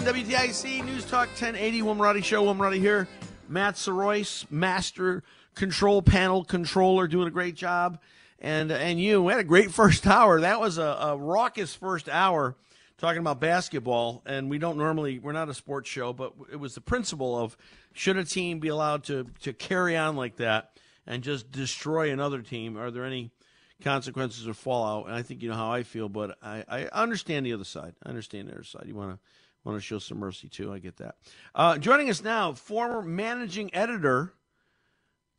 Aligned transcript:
10.09 0.00 0.24
WTIC 0.24 0.84
News 0.86 1.04
Talk 1.04 1.28
1080 1.28 1.82
Will 1.82 1.94
Marotti 1.94 2.24
Show. 2.24 2.42
Will 2.42 2.54
Marotti 2.54 2.78
here. 2.78 3.06
Matt 3.48 3.74
Soroyce, 3.74 4.50
Master 4.50 5.22
Control 5.54 6.00
Panel 6.00 6.42
Controller, 6.42 7.06
doing 7.06 7.28
a 7.28 7.30
great 7.30 7.54
job. 7.54 7.98
And 8.38 8.72
and 8.72 8.98
you, 8.98 9.22
we 9.22 9.32
had 9.32 9.40
a 9.40 9.44
great 9.44 9.70
first 9.74 10.06
hour. 10.06 10.40
That 10.40 10.58
was 10.58 10.78
a, 10.78 10.82
a 10.82 11.16
raucous 11.18 11.74
first 11.74 12.08
hour 12.08 12.56
talking 12.96 13.20
about 13.20 13.40
basketball. 13.40 14.22
And 14.24 14.48
we 14.48 14.58
don't 14.58 14.78
normally, 14.78 15.18
we're 15.18 15.32
not 15.32 15.50
a 15.50 15.54
sports 15.54 15.90
show, 15.90 16.14
but 16.14 16.32
it 16.50 16.56
was 16.56 16.74
the 16.74 16.80
principle 16.80 17.38
of 17.38 17.56
should 17.92 18.16
a 18.16 18.24
team 18.24 18.58
be 18.58 18.68
allowed 18.68 19.04
to, 19.04 19.26
to 19.42 19.52
carry 19.52 19.98
on 19.98 20.16
like 20.16 20.36
that 20.36 20.70
and 21.06 21.22
just 21.22 21.50
destroy 21.50 22.10
another 22.10 22.40
team? 22.40 22.78
Are 22.78 22.90
there 22.90 23.04
any 23.04 23.32
consequences 23.80 24.46
or 24.46 24.54
fallout. 24.54 25.06
And 25.06 25.14
I 25.14 25.22
think 25.22 25.42
you 25.42 25.48
know 25.48 25.56
how 25.56 25.72
I 25.72 25.82
feel, 25.82 26.08
but 26.08 26.36
I, 26.42 26.64
I 26.68 26.84
understand 26.86 27.46
the 27.46 27.52
other 27.52 27.64
side. 27.64 27.94
I 28.04 28.08
understand 28.08 28.48
the 28.48 28.52
other 28.52 28.64
side. 28.64 28.84
You 28.86 28.94
want 28.94 29.12
to 29.12 29.18
want 29.64 29.78
to 29.78 29.84
show 29.84 29.98
some 29.98 30.18
mercy 30.18 30.48
too. 30.48 30.72
I 30.72 30.78
get 30.78 30.96
that. 30.98 31.16
Uh, 31.54 31.78
joining 31.78 32.10
us 32.10 32.22
now, 32.22 32.52
former 32.52 33.02
managing 33.02 33.74
editor, 33.74 34.32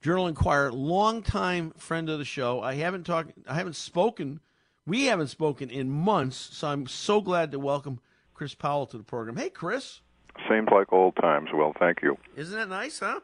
Journal 0.02 0.28
Inquirer, 0.28 0.72
longtime 0.72 1.72
friend 1.78 2.10
of 2.10 2.20
the 2.20 2.26
show. 2.26 2.62
I 2.62 2.76
haven't 2.76 3.06
talked. 3.06 3.34
I 3.48 3.56
haven't 3.56 3.76
spoken. 3.76 4.40
We 4.86 5.06
haven't 5.06 5.28
spoken 5.28 5.70
in 5.70 5.90
months, 5.90 6.38
so 6.38 6.68
I'm 6.68 6.88
so 6.88 7.22
glad 7.22 7.52
to 7.52 7.60
welcome 7.60 8.00
Chris 8.34 8.56
Powell 8.56 8.88
to 8.88 8.98
the 8.98 9.04
program. 9.04 9.38
Hey, 9.38 9.50
Chris. 9.50 10.02
Seems 10.50 10.70
like 10.72 10.92
old 10.92 11.16
times. 11.18 11.50
Well, 11.54 11.74
thank 11.78 12.02
you. 12.02 12.18
Isn't 12.36 12.58
that 12.58 12.70
nice, 12.70 13.00
huh? 13.00 13.20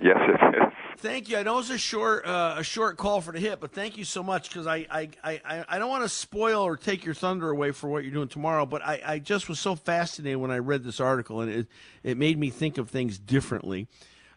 Yes, 0.00 0.16
it 0.20 0.56
is. 0.56 0.71
Thank 0.98 1.28
you. 1.28 1.36
I 1.36 1.42
know 1.42 1.58
it's 1.58 1.70
a 1.70 1.78
short 1.78 2.26
uh, 2.26 2.56
a 2.58 2.64
short 2.64 2.96
call 2.96 3.20
for 3.20 3.32
the 3.32 3.40
hit, 3.40 3.60
but 3.60 3.72
thank 3.72 3.96
you 3.96 4.04
so 4.04 4.22
much 4.22 4.48
because 4.48 4.66
I, 4.66 4.86
I, 4.90 5.08
I, 5.24 5.64
I 5.68 5.78
don't 5.78 5.88
want 5.88 6.04
to 6.04 6.08
spoil 6.08 6.62
or 6.62 6.76
take 6.76 7.04
your 7.04 7.14
thunder 7.14 7.50
away 7.50 7.72
for 7.72 7.88
what 7.88 8.04
you're 8.04 8.12
doing 8.12 8.28
tomorrow. 8.28 8.66
But 8.66 8.82
I, 8.82 9.00
I 9.04 9.18
just 9.18 9.48
was 9.48 9.58
so 9.58 9.74
fascinated 9.74 10.38
when 10.38 10.50
I 10.50 10.58
read 10.58 10.84
this 10.84 11.00
article, 11.00 11.40
and 11.40 11.50
it 11.50 11.66
it 12.02 12.16
made 12.16 12.38
me 12.38 12.50
think 12.50 12.78
of 12.78 12.90
things 12.90 13.18
differently. 13.18 13.88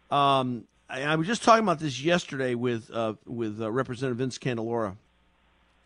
Um, 0.09 0.65
I, 0.89 1.03
I 1.03 1.15
was 1.15 1.27
just 1.27 1.43
talking 1.43 1.63
about 1.63 1.79
this 1.79 2.01
yesterday 2.01 2.55
with 2.55 2.89
uh, 2.91 3.13
with 3.25 3.61
uh, 3.61 3.71
Representative 3.71 4.17
Vince 4.17 4.37
Candelora. 4.37 4.95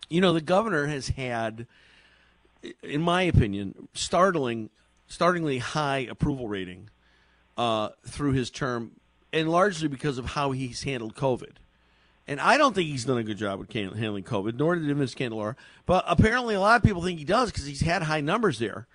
You 0.09 0.21
know, 0.21 0.33
the 0.33 0.41
governor 0.41 0.87
has 0.87 1.09
had, 1.09 1.67
in 2.81 3.01
my 3.01 3.23
opinion, 3.23 3.87
startling, 3.93 4.69
startlingly 5.07 5.59
high 5.59 6.07
approval 6.09 6.47
rating 6.47 6.89
uh, 7.57 7.89
through 8.05 8.31
his 8.31 8.49
term 8.49 8.91
and 9.31 9.49
largely 9.49 9.87
because 9.87 10.17
of 10.17 10.25
how 10.27 10.51
he's 10.51 10.83
handled 10.83 11.15
COVID. 11.15 11.57
And 12.27 12.39
I 12.39 12.57
don't 12.57 12.75
think 12.75 12.87
he's 12.87 13.05
done 13.05 13.17
a 13.17 13.23
good 13.23 13.37
job 13.37 13.59
with 13.59 13.71
handling 13.73 14.23
COVID, 14.23 14.55
nor 14.57 14.75
did 14.75 14.95
Vince 14.95 15.15
Candelora. 15.15 15.55
But 15.87 16.03
apparently, 16.07 16.53
a 16.53 16.59
lot 16.59 16.77
of 16.77 16.83
people 16.83 17.01
think 17.01 17.17
he 17.17 17.25
does 17.25 17.51
because 17.51 17.65
he's 17.65 17.81
had 17.81 18.03
high 18.03 18.21
numbers 18.21 18.59
there. 18.59 18.87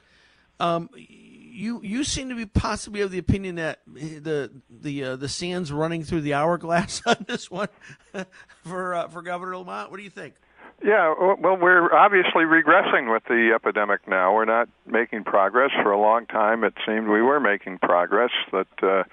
Um, 0.60 0.88
you 0.96 1.80
you 1.82 2.04
seem 2.04 2.28
to 2.28 2.34
be 2.34 2.46
possibly 2.46 3.00
of 3.00 3.10
the 3.10 3.18
opinion 3.18 3.56
that 3.56 3.80
the 3.86 4.52
the 4.70 5.04
uh, 5.04 5.16
the 5.16 5.28
sand's 5.28 5.72
running 5.72 6.04
through 6.04 6.20
the 6.20 6.34
hourglass 6.34 7.02
on 7.06 7.24
this 7.26 7.50
one 7.50 7.68
for 8.64 8.94
uh, 8.94 9.08
for 9.08 9.22
Governor 9.22 9.56
Lamont. 9.56 9.90
What 9.90 9.96
do 9.96 10.04
you 10.04 10.10
think? 10.10 10.34
Yeah, 10.82 11.14
well, 11.40 11.56
we're 11.56 11.94
obviously 11.94 12.42
regressing 12.44 13.10
with 13.12 13.24
the 13.24 13.52
epidemic 13.54 14.06
now. 14.06 14.34
We're 14.34 14.44
not 14.44 14.68
making 14.86 15.24
progress. 15.24 15.70
For 15.82 15.92
a 15.92 15.98
long 16.00 16.26
time, 16.26 16.62
it 16.64 16.74
seemed 16.86 17.08
we 17.08 17.22
were 17.22 17.40
making 17.40 17.78
progress. 17.78 18.30
That 18.52 18.66
uh, 18.82 19.04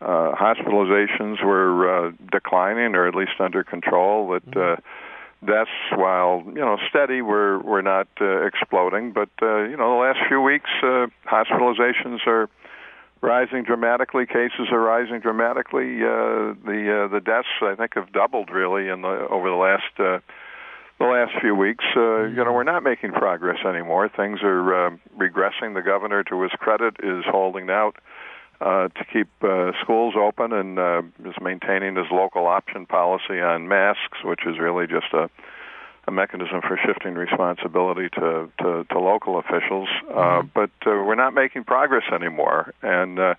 uh, 0.00 0.32
hospitalizations 0.34 1.44
were 1.44 2.08
uh, 2.08 2.12
declining 2.32 2.94
or 2.94 3.06
at 3.06 3.14
least 3.14 3.32
under 3.38 3.62
control. 3.62 4.30
That 4.30 4.56
uh, 4.56 4.76
deaths, 5.44 5.70
while 5.94 6.42
you 6.46 6.60
know 6.60 6.78
steady, 6.88 7.22
were 7.22 7.58
were 7.60 7.82
not 7.82 8.08
uh, 8.20 8.46
exploding. 8.46 9.12
But 9.12 9.30
uh, 9.42 9.64
you 9.64 9.76
know, 9.76 9.90
the 9.90 10.00
last 10.00 10.18
few 10.28 10.40
weeks, 10.40 10.70
uh, 10.82 11.06
hospitalizations 11.26 12.26
are 12.26 12.48
rising 13.20 13.64
dramatically. 13.64 14.26
Cases 14.26 14.68
are 14.70 14.80
rising 14.80 15.20
dramatically. 15.20 16.02
Uh, 16.02 16.56
the 16.64 17.04
uh, 17.04 17.12
the 17.12 17.20
deaths, 17.20 17.48
I 17.60 17.74
think, 17.74 17.94
have 17.94 18.12
doubled 18.12 18.50
really 18.50 18.88
in 18.88 19.02
the 19.02 19.28
over 19.28 19.48
the 19.50 19.56
last. 19.56 19.98
Uh, 19.98 20.20
the 20.98 21.06
last 21.06 21.32
few 21.40 21.54
weeks, 21.54 21.82
uh, 21.96 22.24
you 22.24 22.44
know, 22.44 22.52
we're 22.52 22.62
not 22.62 22.82
making 22.82 23.12
progress 23.12 23.64
anymore. 23.64 24.10
Things 24.14 24.40
are 24.42 24.88
uh, 24.88 24.90
regressing. 25.16 25.72
The 25.72 25.80
governor, 25.80 26.22
to 26.24 26.42
his 26.42 26.50
credit, 26.58 26.96
is 27.02 27.24
holding 27.26 27.70
out 27.70 27.96
uh, 27.96 28.00
to 28.60 29.04
keep 29.12 29.28
uh, 29.42 29.72
schools 29.82 30.14
open 30.16 30.52
and 30.52 30.78
uh, 30.78 31.02
is 31.24 31.34
maintaining 31.40 31.96
his 31.96 32.06
local 32.12 32.46
option 32.46 32.86
policy 32.86 33.40
on 33.40 33.68
masks, 33.68 34.18
which 34.24 34.40
is 34.46 34.58
really 34.58 34.86
just 34.86 35.12
a, 35.12 35.30
a 36.06 36.10
mechanism 36.10 36.60
for 36.60 36.78
shifting 36.84 37.14
responsibility 37.14 38.08
to, 38.10 38.50
to, 38.60 38.84
to 38.90 38.98
local 38.98 39.38
officials. 39.38 39.88
Uh, 40.14 40.42
but 40.54 40.70
uh, 40.86 40.90
we're 40.90 41.14
not 41.14 41.34
making 41.34 41.64
progress 41.64 42.04
anymore. 42.12 42.74
And 42.82 43.18
uh, 43.18 43.34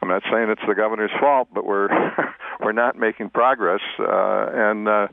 I'm 0.00 0.08
not 0.08 0.22
saying 0.30 0.50
it's 0.50 0.62
the 0.68 0.74
governor's 0.74 1.12
fault, 1.18 1.48
but 1.52 1.64
we're 1.64 1.88
we're 2.60 2.72
not 2.72 2.98
making 2.98 3.30
progress. 3.30 3.80
Uh, 3.98 4.46
and 4.52 4.86
uh, 4.86 5.08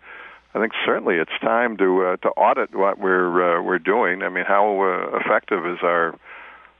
I 0.53 0.59
think 0.59 0.73
certainly 0.85 1.15
it's 1.15 1.31
time 1.41 1.77
to 1.77 2.05
uh, 2.05 2.17
to 2.17 2.29
audit 2.29 2.75
what 2.75 2.99
we're 2.99 3.59
uh, 3.59 3.61
we're 3.61 3.79
doing. 3.79 4.21
I 4.21 4.29
mean, 4.29 4.43
how 4.45 4.81
uh, 4.81 5.17
effective 5.17 5.65
is 5.65 5.79
our 5.81 6.13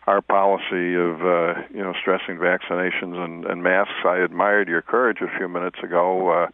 our 0.07 0.21
policy 0.21 0.95
of 0.95 1.21
uh, 1.21 1.61
you 1.73 1.81
know 1.81 1.93
stressing 1.99 2.37
vaccinations 2.37 3.15
and, 3.23 3.45
and 3.45 3.63
masks. 3.63 3.93
I 4.05 4.17
admired 4.17 4.67
your 4.67 4.81
courage 4.81 5.19
a 5.21 5.37
few 5.37 5.47
minutes 5.47 5.79
ago 5.83 6.29
uh, 6.29 6.47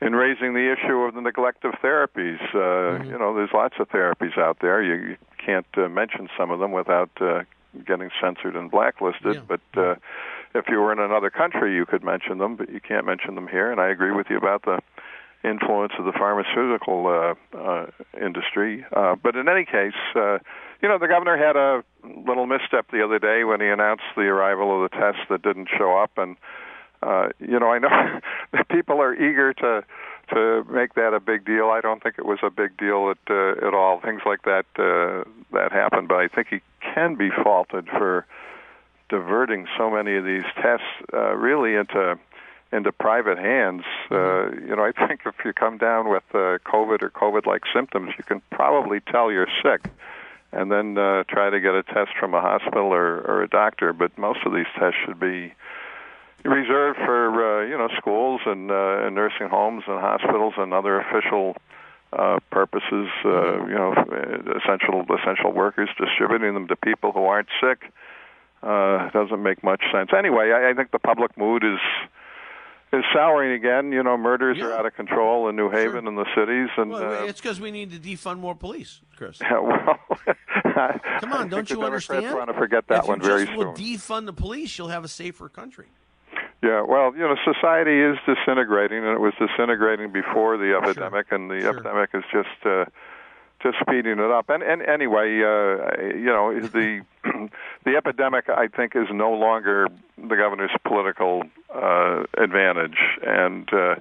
in 0.00 0.14
raising 0.14 0.54
the 0.54 0.72
issue 0.72 0.98
of 1.02 1.14
the 1.14 1.20
neglect 1.20 1.64
of 1.64 1.74
therapies. 1.74 2.40
Uh, 2.50 2.98
mm-hmm. 2.98 3.10
You 3.10 3.18
know, 3.18 3.34
there's 3.34 3.50
lots 3.54 3.74
of 3.78 3.88
therapies 3.88 4.36
out 4.36 4.58
there. 4.60 4.82
You, 4.82 5.10
you 5.10 5.16
can't 5.44 5.66
uh, 5.76 5.88
mention 5.88 6.28
some 6.36 6.50
of 6.50 6.58
them 6.58 6.72
without 6.72 7.10
uh, 7.20 7.42
getting 7.86 8.10
censored 8.20 8.56
and 8.56 8.70
blacklisted. 8.70 9.36
Yeah. 9.36 9.40
But 9.46 9.60
uh, 9.76 9.94
if 10.54 10.66
you 10.68 10.80
were 10.80 10.92
in 10.92 10.98
another 10.98 11.30
country, 11.30 11.74
you 11.74 11.86
could 11.86 12.02
mention 12.02 12.38
them, 12.38 12.56
but 12.56 12.70
you 12.70 12.80
can't 12.80 13.06
mention 13.06 13.34
them 13.34 13.48
here. 13.48 13.70
And 13.70 13.80
I 13.80 13.88
agree 13.88 14.12
with 14.12 14.26
you 14.28 14.36
about 14.36 14.64
the 14.64 14.80
influence 15.44 15.92
of 15.98 16.04
the 16.04 16.12
pharmaceutical 16.12 17.06
uh, 17.06 17.56
uh, 17.56 17.86
industry. 18.20 18.84
Uh, 18.92 19.14
but 19.22 19.36
in 19.36 19.48
any 19.48 19.64
case, 19.64 19.94
uh, 20.14 20.38
you 20.82 20.88
know, 20.88 20.98
the 20.98 21.08
governor 21.08 21.36
had 21.36 21.56
a 21.56 21.82
little 22.26 22.46
misstep 22.46 22.90
the 22.90 23.04
other 23.04 23.18
day 23.18 23.44
when 23.44 23.60
he 23.60 23.66
announced 23.66 24.04
the 24.16 24.22
arrival 24.22 24.82
of 24.82 24.90
the 24.90 24.96
test 24.96 25.18
that 25.30 25.42
didn't 25.42 25.68
show 25.76 25.96
up, 25.96 26.12
and 26.16 26.36
uh, 27.02 27.28
you 27.38 27.58
know, 27.58 27.70
I 27.70 27.78
know 27.78 27.88
that 28.52 28.68
people 28.68 29.00
are 29.00 29.14
eager 29.14 29.52
to 29.54 29.84
to 30.32 30.64
make 30.68 30.94
that 30.94 31.14
a 31.14 31.20
big 31.20 31.44
deal. 31.44 31.70
I 31.70 31.80
don't 31.80 32.02
think 32.02 32.16
it 32.18 32.26
was 32.26 32.40
a 32.42 32.50
big 32.50 32.76
deal 32.76 33.10
at 33.10 33.18
uh, 33.30 33.66
at 33.66 33.74
all. 33.74 34.00
Things 34.00 34.22
like 34.26 34.42
that 34.42 34.66
uh, 34.78 35.28
that 35.52 35.72
happened, 35.72 36.08
but 36.08 36.16
I 36.16 36.28
think 36.28 36.48
he 36.48 36.60
can 36.80 37.14
be 37.14 37.30
faulted 37.30 37.86
for 37.88 38.26
diverting 39.08 39.66
so 39.78 39.90
many 39.90 40.16
of 40.16 40.24
these 40.24 40.44
tests 40.56 40.86
uh, 41.12 41.34
really 41.34 41.74
into 41.74 42.18
into 42.72 42.92
private 42.92 43.38
hands. 43.38 43.84
Uh, 44.10 44.50
you 44.50 44.74
know, 44.74 44.84
I 44.84 44.92
think 45.06 45.20
if 45.24 45.34
you 45.44 45.52
come 45.52 45.78
down 45.78 46.08
with 46.08 46.24
uh, 46.34 46.58
COVID 46.66 47.02
or 47.02 47.10
COVID-like 47.10 47.62
symptoms, 47.72 48.12
you 48.18 48.24
can 48.24 48.42
probably 48.50 49.00
tell 49.00 49.30
you're 49.30 49.48
sick, 49.62 49.90
and 50.52 50.70
then 50.70 50.96
uh, 50.96 51.24
try 51.28 51.50
to 51.50 51.60
get 51.60 51.74
a 51.74 51.82
test 51.82 52.10
from 52.18 52.34
a 52.34 52.40
hospital 52.40 52.92
or, 52.92 53.20
or 53.20 53.42
a 53.42 53.48
doctor. 53.48 53.92
But 53.92 54.16
most 54.18 54.40
of 54.46 54.52
these 54.52 54.66
tests 54.78 54.98
should 55.04 55.20
be 55.20 55.52
reserved 56.44 56.98
for 57.04 57.62
uh, 57.62 57.66
you 57.66 57.76
know 57.76 57.88
schools 57.96 58.40
and, 58.46 58.70
uh, 58.70 59.06
and 59.06 59.14
nursing 59.14 59.48
homes 59.48 59.84
and 59.86 60.00
hospitals 60.00 60.54
and 60.56 60.72
other 60.72 61.00
official 61.00 61.56
uh, 62.12 62.38
purposes. 62.50 63.08
Uh, 63.24 63.66
you 63.66 63.74
know, 63.74 63.92
essential 64.56 65.04
essential 65.20 65.52
workers 65.52 65.88
distributing 65.98 66.54
them 66.54 66.68
to 66.68 66.76
people 66.76 67.12
who 67.12 67.24
aren't 67.24 67.48
sick 67.60 67.92
uh, 68.62 69.10
doesn't 69.10 69.42
make 69.42 69.62
much 69.62 69.82
sense. 69.92 70.10
Anyway, 70.16 70.52
I, 70.52 70.70
I 70.70 70.74
think 70.74 70.90
the 70.90 70.98
public 70.98 71.36
mood 71.36 71.64
is 71.64 71.80
is 72.92 73.04
souring 73.12 73.52
again. 73.52 73.92
You 73.92 74.02
know, 74.02 74.16
murders 74.16 74.58
Yeah. 74.58 74.66
are 74.66 74.72
out 74.78 74.86
of 74.86 74.94
control 74.94 75.48
in 75.48 75.56
New 75.56 75.70
Haven 75.70 76.02
Sure. 76.04 76.08
and 76.08 76.18
the 76.18 76.26
cities, 76.34 76.68
and 76.76 76.90
Well, 76.90 77.22
uh, 77.22 77.26
it's 77.26 77.40
because 77.40 77.60
we 77.60 77.70
need 77.70 77.90
to 77.92 77.98
defund 77.98 78.38
more 78.38 78.54
police, 78.54 79.00
Chris. 79.16 79.40
yeah, 79.40 79.58
well, 79.60 79.98
Come 81.20 81.32
on, 81.32 81.48
don't 81.54 81.68
you 81.70 81.82
understand? 81.82 82.34
Want 82.34 82.48
to 82.48 82.54
forget 82.54 82.86
that 82.88 83.00
if 83.04 83.08
one 83.08 83.20
very 83.20 83.46
soon. 83.46 83.56
will 83.56 83.72
defund 83.74 84.26
the 84.26 84.32
police, 84.32 84.76
you'll 84.78 84.88
have 84.88 85.04
a 85.04 85.08
safer 85.08 85.48
country. 85.48 85.86
Yeah, 86.62 86.82
well, 86.82 87.12
you 87.14 87.20
know, 87.20 87.36
society 87.44 88.00
is 88.00 88.16
disintegrating, 88.26 88.98
and 88.98 89.08
it 89.12 89.20
was 89.20 89.34
disintegrating 89.38 90.10
before 90.10 90.56
the 90.56 90.74
epidemic, 90.76 91.26
and 91.30 91.50
the 91.50 91.60
Sure. 91.60 91.70
epidemic 91.70 92.10
is 92.14 92.24
just 92.32 92.64
uh, 92.66 92.86
just 93.62 93.76
speeding 93.80 94.18
it 94.18 94.30
up. 94.30 94.48
And, 94.48 94.62
and 94.62 94.82
anyway, 94.82 95.40
uh, 95.40 96.14
you 96.14 96.26
know, 96.26 96.58
the 96.60 97.04
the 97.84 97.96
epidemic, 97.96 98.48
I 98.48 98.68
think, 98.68 98.94
is 98.94 99.08
no 99.10 99.32
longer 99.32 99.88
the 100.16 100.36
governor's 100.36 100.74
political 100.86 101.42
uh, 101.74 102.24
advantage, 102.38 102.98
and 103.22 103.68
uh, 103.72 103.96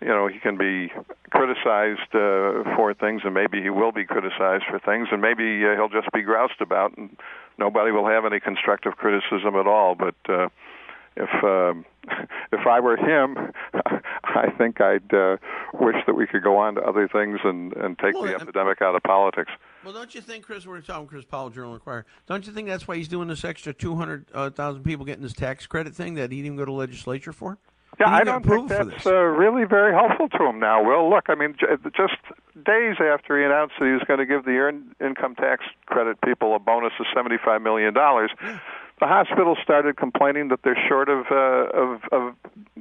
you 0.00 0.08
know, 0.08 0.26
he 0.26 0.38
can 0.38 0.56
be 0.56 0.92
criticized 1.30 2.14
uh, 2.14 2.64
for 2.76 2.94
things, 2.98 3.22
and 3.24 3.34
maybe 3.34 3.62
he 3.62 3.70
will 3.70 3.92
be 3.92 4.04
criticized 4.04 4.64
for 4.68 4.78
things, 4.78 5.08
and 5.12 5.22
maybe 5.22 5.64
uh, 5.64 5.74
he'll 5.76 5.88
just 5.88 6.10
be 6.12 6.22
groused 6.22 6.60
about, 6.60 6.96
and 6.96 7.16
nobody 7.58 7.92
will 7.92 8.06
have 8.06 8.24
any 8.24 8.40
constructive 8.40 8.96
criticism 8.96 9.54
at 9.56 9.66
all. 9.66 9.94
But 9.94 10.16
uh, 10.28 10.48
if 11.16 11.44
um, 11.44 11.84
if 12.52 12.66
I 12.66 12.80
were 12.80 12.96
him, 12.96 13.52
I 14.24 14.50
think 14.56 14.80
I'd 14.80 15.12
uh, 15.12 15.36
wish 15.74 15.96
that 16.06 16.14
we 16.14 16.26
could 16.26 16.42
go 16.42 16.56
on 16.56 16.74
to 16.76 16.82
other 16.82 17.08
things 17.08 17.40
and 17.44 17.72
and 17.74 17.98
take 17.98 18.14
Well, 18.14 18.24
the 18.24 18.34
epidemic 18.34 18.82
out 18.82 18.94
of 18.94 19.02
politics. 19.02 19.50
Well, 19.84 19.92
don't 19.92 20.14
you 20.14 20.20
think, 20.20 20.44
Chris? 20.44 20.66
We're 20.66 20.80
talking 20.80 21.06
Chris 21.06 21.24
Powell, 21.24 21.50
Journal 21.50 21.74
Inquirer. 21.74 22.06
Don't 22.26 22.46
you 22.46 22.52
think 22.52 22.68
that's 22.68 22.86
why 22.86 22.96
he's 22.96 23.08
doing 23.08 23.28
this 23.28 23.44
extra 23.44 23.72
two 23.72 23.96
hundred 23.96 24.28
thousand 24.54 24.84
people 24.84 25.04
getting 25.04 25.22
this 25.22 25.32
tax 25.32 25.66
credit 25.66 25.94
thing 25.94 26.14
that 26.14 26.30
he 26.30 26.38
didn't 26.38 26.46
even 26.46 26.58
go 26.58 26.64
to 26.64 26.72
legislature 26.72 27.32
for? 27.32 27.58
Yeah, 28.00 28.08
I 28.08 28.24
don't 28.24 28.44
think 28.44 28.68
that's 28.68 29.06
uh, 29.06 29.12
really 29.12 29.64
very 29.66 29.92
helpful 29.92 30.28
to 30.30 30.46
him 30.46 30.58
now. 30.58 30.82
Will, 30.82 31.10
look, 31.10 31.24
I 31.28 31.34
mean, 31.34 31.54
j- 31.60 31.66
just 31.94 32.16
days 32.64 32.96
after 32.98 33.38
he 33.38 33.44
announced 33.44 33.74
that 33.78 33.84
he 33.84 33.92
was 33.92 34.02
going 34.08 34.18
to 34.18 34.24
give 34.24 34.46
the 34.46 34.52
earned 34.52 34.94
income 34.98 35.34
tax 35.34 35.64
credit 35.84 36.18
people 36.22 36.56
a 36.56 36.58
bonus 36.58 36.92
of 36.98 37.06
seventy-five 37.14 37.60
million 37.60 37.92
dollars, 37.92 38.30
the 39.02 39.08
hospitals 39.08 39.58
started 39.62 39.96
complaining 39.96 40.46
that 40.48 40.60
they're 40.62 40.78
short 40.88 41.08
of 41.08 41.26
uh, 41.30 41.82
of, 41.82 41.90
of 42.12 42.22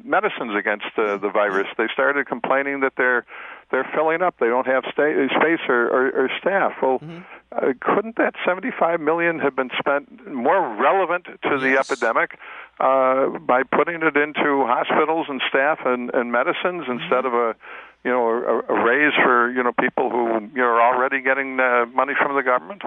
medicines 0.03 0.53
against 0.55 0.85
uh, 0.97 1.17
the 1.17 1.29
virus. 1.29 1.67
They 1.79 1.87
started 1.91 2.27
complaining 2.27 2.81
that 2.81 2.93
they're 2.95 3.25
they're 3.71 3.89
filling 3.95 4.21
up. 4.21 4.35
They 4.39 4.47
don't 4.47 4.67
have 4.67 4.83
sta- 4.91 5.27
space 5.39 5.63
or, 5.67 5.81
or, 5.97 6.03
or 6.25 6.29
staff. 6.39 6.73
Well, 6.81 6.99
Mm-hmm. 6.99 7.21
uh, 7.53 7.73
couldn't 7.81 8.15
that 8.17 8.33
75 8.45 8.99
million 9.01 9.39
have 9.39 9.55
been 9.55 9.71
spent 9.79 10.03
more 10.31 10.61
relevant 10.75 11.25
to 11.49 11.57
the 11.57 11.73
epidemic 11.79 12.37
uh, 12.79 13.39
by 13.39 13.63
putting 13.63 13.95
it 14.03 14.15
into 14.15 14.65
hospitals 14.67 15.25
and 15.27 15.41
staff 15.49 15.79
and, 15.85 16.11
and 16.13 16.31
medicines 16.31 16.83
Mm-hmm. 16.85 17.01
instead 17.01 17.25
of 17.25 17.33
a 17.33 17.55
you 18.05 18.11
know 18.11 18.23
a, 18.29 18.73
a 18.73 18.83
raise 18.85 19.13
for 19.25 19.49
you 19.51 19.63
know 19.63 19.71
people 19.85 20.11
who 20.11 20.23
you 20.53 20.61
know, 20.61 20.69
are 20.75 20.81
already 20.93 21.19
getting 21.21 21.59
uh, 21.59 21.85
money 22.01 22.13
from 22.21 22.35
the 22.35 22.43
government? 22.43 22.83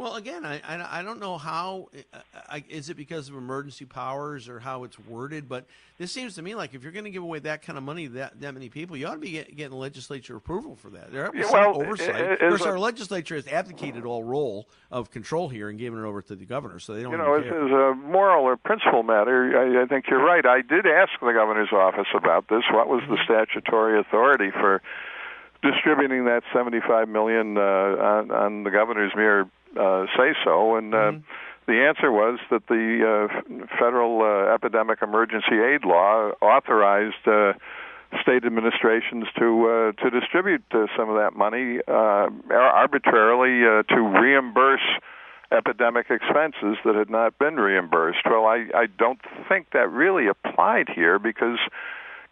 Well, 0.00 0.16
again, 0.16 0.46
I, 0.46 0.62
I, 0.66 1.00
I 1.00 1.02
don't 1.02 1.20
know 1.20 1.36
how. 1.36 1.90
I, 2.14 2.56
I, 2.56 2.64
is 2.70 2.88
it 2.88 2.94
because 2.96 3.28
of 3.28 3.34
emergency 3.34 3.84
powers 3.84 4.48
or 4.48 4.58
how 4.58 4.84
it's 4.84 4.98
worded? 4.98 5.46
But 5.46 5.66
this 5.98 6.10
seems 6.10 6.36
to 6.36 6.42
me 6.42 6.54
like 6.54 6.72
if 6.72 6.82
you're 6.82 6.90
going 6.92 7.04
to 7.04 7.10
give 7.10 7.22
away 7.22 7.40
that 7.40 7.60
kind 7.60 7.76
of 7.76 7.84
money 7.84 8.06
to 8.06 8.14
that, 8.14 8.40
that 8.40 8.54
many 8.54 8.70
people, 8.70 8.96
you 8.96 9.06
ought 9.06 9.12
to 9.14 9.20
be 9.20 9.32
get, 9.32 9.54
getting 9.54 9.76
legislature 9.76 10.36
approval 10.36 10.74
for 10.74 10.88
that. 10.88 11.12
There 11.12 11.24
ought 11.26 11.32
to 11.32 11.32
be 11.32 11.38
Yeah, 11.40 11.50
some 11.50 11.60
well, 11.72 11.82
oversight. 11.82 12.14
i- 12.14 12.18
i- 12.18 12.32
of 12.32 12.38
course, 12.38 12.62
our 12.62 12.78
legislature 12.78 13.34
has 13.34 13.46
abdicated 13.46 14.06
all 14.06 14.24
role 14.24 14.66
of 14.90 15.10
control 15.10 15.50
here 15.50 15.68
and 15.68 15.78
given 15.78 16.00
it 16.02 16.06
over 16.06 16.22
to 16.22 16.34
the 16.34 16.46
governor, 16.46 16.78
so 16.78 16.94
they 16.94 17.02
don't 17.02 17.12
You 17.12 17.18
know, 17.18 17.34
as, 17.34 17.44
as 17.44 17.50
a 17.70 17.94
moral 17.94 18.44
or 18.46 18.56
principle 18.56 19.02
matter, 19.02 19.52
I, 19.78 19.82
I 19.82 19.86
think 19.86 20.06
you're 20.08 20.24
right. 20.24 20.46
I 20.46 20.62
did 20.62 20.86
ask 20.86 21.10
the 21.20 21.32
governor's 21.34 21.72
office 21.74 22.08
about 22.14 22.48
this. 22.48 22.62
What 22.72 22.88
was 22.88 23.02
the 23.06 23.18
statutory 23.26 24.00
authority 24.00 24.50
for 24.50 24.80
distributing 25.62 26.24
that 26.24 26.42
75 26.54 27.06
million 27.06 27.58
uh, 27.58 27.60
on, 27.60 28.30
on 28.30 28.62
the 28.64 28.70
governor's 28.70 29.12
mere 29.14 29.46
uh, 29.78 30.06
say 30.16 30.34
so? 30.44 30.76
And 30.76 30.94
uh, 30.94 31.12
the 31.66 31.86
answer 31.86 32.10
was 32.10 32.38
that 32.50 32.66
the 32.68 33.28
uh, 33.30 33.66
federal 33.78 34.22
uh, 34.22 34.54
epidemic 34.54 35.02
emergency 35.02 35.60
aid 35.60 35.84
law 35.84 36.32
authorized. 36.40 37.26
Uh, 37.26 37.52
state 38.20 38.44
administrations 38.44 39.26
to 39.38 39.92
uh, 39.94 40.02
to 40.02 40.10
distribute 40.10 40.64
uh, 40.72 40.86
some 40.96 41.08
of 41.08 41.16
that 41.16 41.36
money 41.36 41.78
uh, 41.86 42.28
arbitrarily 42.50 43.62
uh, 43.62 43.82
to 43.84 44.00
reimburse 44.00 44.82
epidemic 45.52 46.06
expenses 46.10 46.76
that 46.84 46.94
had 46.94 47.10
not 47.10 47.38
been 47.38 47.56
reimbursed. 47.56 48.20
Well, 48.24 48.46
I, 48.46 48.66
I 48.74 48.86
don't 48.98 49.20
think 49.48 49.68
that 49.72 49.90
really 49.90 50.26
applied 50.28 50.88
here 50.88 51.18
because 51.18 51.58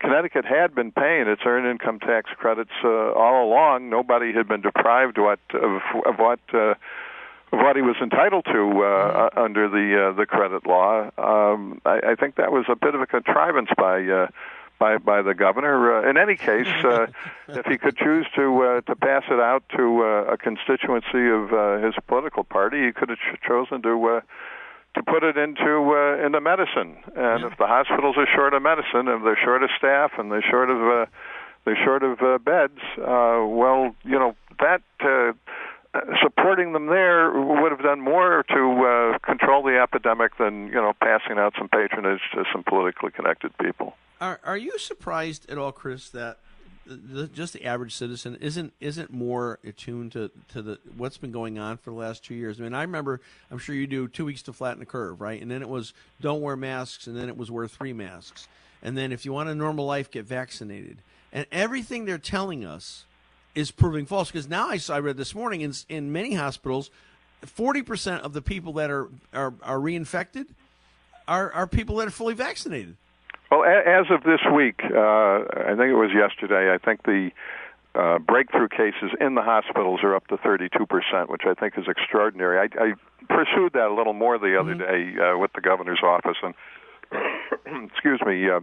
Connecticut 0.00 0.44
had 0.44 0.74
been 0.74 0.92
paying 0.92 1.26
its 1.28 1.42
earned 1.44 1.66
income 1.68 1.98
tax 1.98 2.30
credits 2.36 2.70
uh, 2.84 3.12
all 3.12 3.48
along. 3.48 3.90
Nobody 3.90 4.32
had 4.32 4.46
been 4.46 4.60
deprived 4.60 5.18
what 5.18 5.40
of, 5.54 5.80
of 6.06 6.16
what. 6.18 6.40
What 7.50 7.76
he 7.76 7.82
was 7.82 7.96
entitled 8.02 8.44
to 8.46 8.82
uh, 8.82 8.84
uh, 8.84 9.40
under 9.40 9.68
the 9.68 10.08
uh, 10.08 10.12
the 10.12 10.26
credit 10.26 10.66
law, 10.66 11.10
um, 11.16 11.80
I, 11.86 12.00
I 12.10 12.14
think 12.14 12.36
that 12.36 12.52
was 12.52 12.66
a 12.68 12.76
bit 12.76 12.94
of 12.94 13.00
a 13.00 13.06
contrivance 13.06 13.70
by 13.76 14.04
uh, 14.04 14.26
by 14.78 14.98
by 14.98 15.22
the 15.22 15.34
governor. 15.34 16.04
Uh, 16.04 16.10
in 16.10 16.18
any 16.18 16.36
case, 16.36 16.68
uh, 16.84 17.06
if 17.48 17.66
he 17.66 17.78
could 17.78 17.96
choose 17.96 18.26
to 18.36 18.62
uh, 18.62 18.80
to 18.82 18.94
pass 18.96 19.24
it 19.30 19.40
out 19.40 19.64
to 19.76 20.02
uh, 20.02 20.32
a 20.32 20.36
constituency 20.36 21.28
of 21.28 21.52
uh, 21.52 21.84
his 21.84 21.94
political 22.06 22.44
party, 22.44 22.84
he 22.86 22.92
could 22.92 23.08
have 23.08 23.18
ch- 23.18 23.40
chosen 23.46 23.82
to. 23.82 24.08
Uh, 24.08 24.20
to 24.94 25.02
put 25.02 25.22
it 25.22 25.36
into 25.36 25.94
uh, 25.94 26.26
into 26.26 26.40
medicine, 26.40 26.96
and 27.14 27.44
if 27.44 27.56
the 27.58 27.66
hospitals 27.66 28.16
are 28.16 28.26
short 28.34 28.54
of 28.54 28.62
medicine, 28.62 29.06
if 29.06 29.22
they're 29.22 29.38
short 29.44 29.62
of 29.62 29.68
staff, 29.76 30.12
and 30.18 30.32
they're 30.32 30.42
short 30.50 30.70
of 30.70 30.78
uh, 30.80 31.06
they're 31.64 31.78
short 31.84 32.02
of 32.02 32.20
uh, 32.20 32.38
beds, 32.38 32.80
uh, 32.98 33.44
well, 33.46 33.94
you 34.02 34.18
know 34.18 34.34
that 34.58 34.80
uh, 35.00 35.32
supporting 36.22 36.72
them 36.72 36.86
there 36.86 37.32
would 37.32 37.72
have 37.72 37.82
done 37.82 38.00
more 38.00 38.44
to 38.48 39.14
uh, 39.14 39.18
control 39.18 39.62
the 39.62 39.78
epidemic 39.78 40.36
than 40.38 40.66
you 40.68 40.74
know 40.74 40.92
passing 41.00 41.38
out 41.38 41.54
some 41.58 41.68
patronage 41.68 42.20
to 42.34 42.44
some 42.52 42.62
politically 42.62 43.10
connected 43.10 43.56
people. 43.58 43.94
Are 44.20 44.40
Are 44.44 44.56
you 44.56 44.78
surprised 44.78 45.50
at 45.50 45.58
all, 45.58 45.72
Chris, 45.72 46.10
that 46.10 46.38
the, 46.86 47.28
just 47.28 47.52
the 47.52 47.64
average 47.64 47.94
citizen 47.94 48.36
isn't 48.40 48.72
isn't 48.80 49.12
more 49.12 49.58
attuned 49.64 50.12
to, 50.12 50.30
to 50.48 50.62
the 50.62 50.78
what's 50.96 51.18
been 51.18 51.32
going 51.32 51.58
on 51.58 51.76
for 51.76 51.90
the 51.90 51.96
last 51.96 52.24
two 52.24 52.34
years? 52.34 52.60
I 52.60 52.64
mean, 52.64 52.74
I 52.74 52.82
remember, 52.82 53.20
I'm 53.50 53.58
sure 53.58 53.74
you 53.74 53.86
do, 53.86 54.08
two 54.08 54.24
weeks 54.24 54.42
to 54.42 54.52
flatten 54.52 54.80
the 54.80 54.86
curve, 54.86 55.20
right? 55.20 55.40
And 55.40 55.50
then 55.50 55.62
it 55.62 55.68
was 55.68 55.92
don't 56.20 56.40
wear 56.40 56.56
masks, 56.56 57.06
and 57.06 57.16
then 57.16 57.28
it 57.28 57.36
was 57.36 57.50
wear 57.50 57.66
three 57.66 57.92
masks, 57.92 58.48
and 58.82 58.96
then 58.96 59.12
if 59.12 59.24
you 59.24 59.32
want 59.32 59.48
a 59.48 59.54
normal 59.54 59.86
life, 59.86 60.10
get 60.10 60.26
vaccinated. 60.26 60.98
And 61.32 61.46
everything 61.52 62.04
they're 62.04 62.16
telling 62.16 62.64
us 62.64 63.04
is 63.58 63.72
proving 63.72 64.06
false 64.06 64.30
because 64.30 64.48
now 64.48 64.68
I 64.70 64.78
I 64.88 65.00
read 65.00 65.16
this 65.16 65.34
morning 65.34 65.62
in 65.62 65.72
in 65.88 66.12
many 66.12 66.34
hospitals, 66.34 66.90
forty 67.42 67.82
percent 67.82 68.22
of 68.22 68.32
the 68.32 68.40
people 68.40 68.72
that 68.74 68.90
are 68.90 69.08
are, 69.34 69.52
are 69.62 69.78
reinfected 69.78 70.46
are 71.26 71.52
are 71.52 71.66
people 71.66 71.96
that 71.96 72.06
are 72.06 72.12
fully 72.12 72.34
vaccinated. 72.34 72.96
Well, 73.50 73.62
a- 73.64 73.88
as 74.00 74.06
of 74.10 74.22
this 74.22 74.40
week, 74.54 74.80
uh, 74.84 74.94
I 74.96 75.74
think 75.76 75.90
it 75.90 75.98
was 75.98 76.12
yesterday. 76.14 76.72
I 76.72 76.78
think 76.78 77.02
the 77.02 77.30
uh, 77.94 78.18
breakthrough 78.18 78.68
cases 78.68 79.10
in 79.20 79.34
the 79.34 79.42
hospitals 79.42 80.00
are 80.04 80.14
up 80.14 80.26
to 80.28 80.36
32%, 80.36 81.28
which 81.28 81.42
I 81.46 81.54
think 81.54 81.76
is 81.76 81.86
extraordinary. 81.88 82.58
I, 82.58 82.84
I 82.84 82.92
pursued 83.28 83.72
that 83.72 83.88
a 83.88 83.94
little 83.94 84.12
more 84.12 84.38
the 84.38 84.60
other 84.60 84.74
day 84.74 85.14
uh, 85.18 85.36
with 85.38 85.52
the 85.54 85.62
governor's 85.62 86.02
office, 86.04 86.36
and 86.42 86.54
excuse 87.90 88.20
me, 88.24 88.48
uh, 88.48 88.60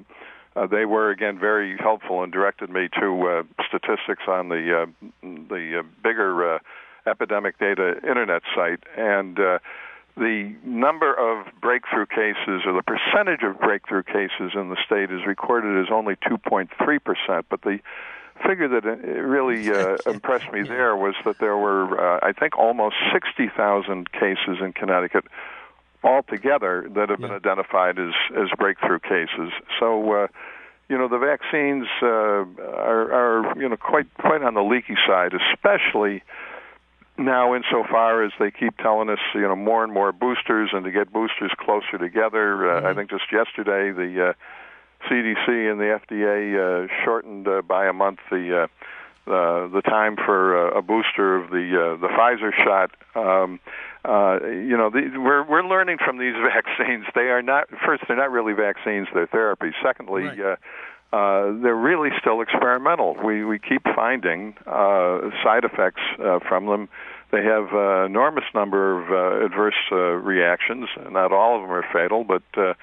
uh, 0.56 0.68
they 0.68 0.86
were 0.86 1.10
again 1.10 1.38
very 1.38 1.78
helpful 1.78 2.24
and 2.24 2.32
directed 2.32 2.70
me 2.70 2.88
to 3.00 3.28
uh, 3.28 3.44
statistics 3.68 4.24
on 4.28 4.50
the 4.50 4.84
uh, 4.84 5.08
the 5.22 5.80
uh, 5.80 5.84
bigger 6.04 6.56
uh, 6.56 6.60
epidemic 7.06 7.60
data 7.60 7.96
internet 8.08 8.42
site, 8.56 8.84
and 8.98 9.40
uh, 9.40 9.60
the 10.18 10.56
number 10.64 11.14
of 11.14 11.46
breakthrough 11.62 12.06
cases 12.06 12.62
or 12.66 12.74
the 12.74 12.84
percentage 12.84 13.44
of 13.44 13.60
breakthrough 13.60 14.04
cases 14.04 14.52
in 14.56 14.70
the 14.70 14.78
state 14.86 15.12
is 15.12 15.26
recorded 15.26 15.84
as 15.86 15.92
only 15.92 16.16
2.3 16.16 16.70
percent, 17.04 17.46
but 17.50 17.62
the 17.62 17.80
figure 18.46 18.68
that 18.68 18.86
really 18.86 19.72
uh, 19.72 19.98
impressed 20.12 20.52
me 20.52 20.62
there 20.62 20.96
was 20.96 21.16
that 21.26 21.40
there 21.40 21.58
were, 21.58 22.16
uh, 22.16 22.20
I 22.22 22.34
think, 22.34 22.58
almost 22.58 22.96
60,000 23.14 24.12
cases 24.12 24.58
in 24.62 24.74
Connecticut 24.74 25.26
altogether 26.06 26.88
that 26.96 27.10
have 27.10 27.20
been 27.20 27.32
Yeah. 27.32 27.38
identified 27.38 28.00
as 28.00 28.14
as 28.36 28.50
breakthrough 28.58 29.00
cases. 29.00 29.52
So. 29.80 30.12
Uh, 30.14 30.28
you 30.88 30.96
know 31.00 31.08
the 31.08 31.18
vaccines 31.18 31.88
uh, 32.04 32.06
are, 32.06 33.12
are 33.12 33.60
you 33.60 33.68
know 33.68 33.76
quite 33.76 34.06
quite 34.20 34.44
on 34.44 34.54
the 34.54 34.62
leaky 34.62 34.94
side, 35.08 35.32
especially 35.34 36.22
now 37.18 37.56
insofar 37.56 38.24
as 38.24 38.32
they 38.38 38.52
keep 38.52 38.78
telling 38.78 39.10
us 39.10 39.18
you 39.34 39.42
know 39.42 39.56
more 39.56 39.84
and 39.84 39.92
more 39.92 40.12
boosters 40.12 40.70
and 40.74 40.86
to 40.86 40.92
get 40.92 41.12
boosters 41.12 41.52
closer 41.58 41.98
together. 41.98 42.70
Uh, 42.70 42.88
I 42.88 42.94
think 42.94 43.10
just 43.10 43.32
yesterday 43.32 43.92
the 43.92 44.30
uh, 44.30 44.34
CDC 45.10 45.72
and 45.72 45.80
the 45.80 46.00
FDA 46.06 46.86
uh, 46.86 46.88
shortened 47.04 47.48
uh, 47.48 47.64
by 47.64 47.88
a 47.88 47.94
month 47.94 48.20
the 48.30 48.64
uh, 48.64 48.68
the 49.26 49.70
the 49.74 49.82
time 49.82 50.16
for 50.16 50.74
uh, 50.74 50.80
a 50.80 50.82
booster 50.82 51.36
of 51.36 51.50
the 51.50 51.96
uh, 51.96 52.02
the 52.02 52.08
Pfizer 52.08 52.52
shot. 52.64 52.92
Um, 53.16 53.60
uh, 54.04 54.40
you 54.44 54.78
know, 54.78 54.90
the, 54.90 55.18
we're 55.18 55.44
we're 55.44 55.68
learning 55.68 55.98
from 56.04 56.18
these 56.18 56.36
vaccines. 56.56 57.06
They 57.16 57.30
are 57.30 57.42
not 57.42 57.70
first. 57.86 58.04
They're 58.08 58.18
not 58.18 58.32
really 58.32 58.54
vaccines. 58.54 59.08
They're 59.14 59.28
therapies. 59.28 59.74
Secondly. 59.84 60.24
Right. 60.24 60.40
Uh, 60.40 60.56
uh, 61.14 61.54
they're 61.62 61.76
really 61.76 62.10
still 62.20 62.42
experimental. 62.42 63.16
We 63.24 63.46
we 63.46 63.58
keep 63.58 63.84
finding 63.96 64.56
uh, 64.68 65.30
side 65.44 65.64
effects 65.64 66.02
uh, 66.20 66.40
from 66.40 66.66
them. 66.66 66.90
They 67.32 67.44
have 67.44 67.74
an 67.74 68.06
enormous 68.06 68.44
number 68.54 69.02
of 69.02 69.12
uh, 69.12 69.46
adverse 69.46 69.76
uh, 69.92 69.96
reactions. 69.96 70.88
Not 71.10 71.32
all 71.32 71.56
of 71.56 71.62
them 71.62 71.72
are 71.72 71.86
fatal, 71.94 72.24
but 72.24 72.44
uh, 72.58 72.74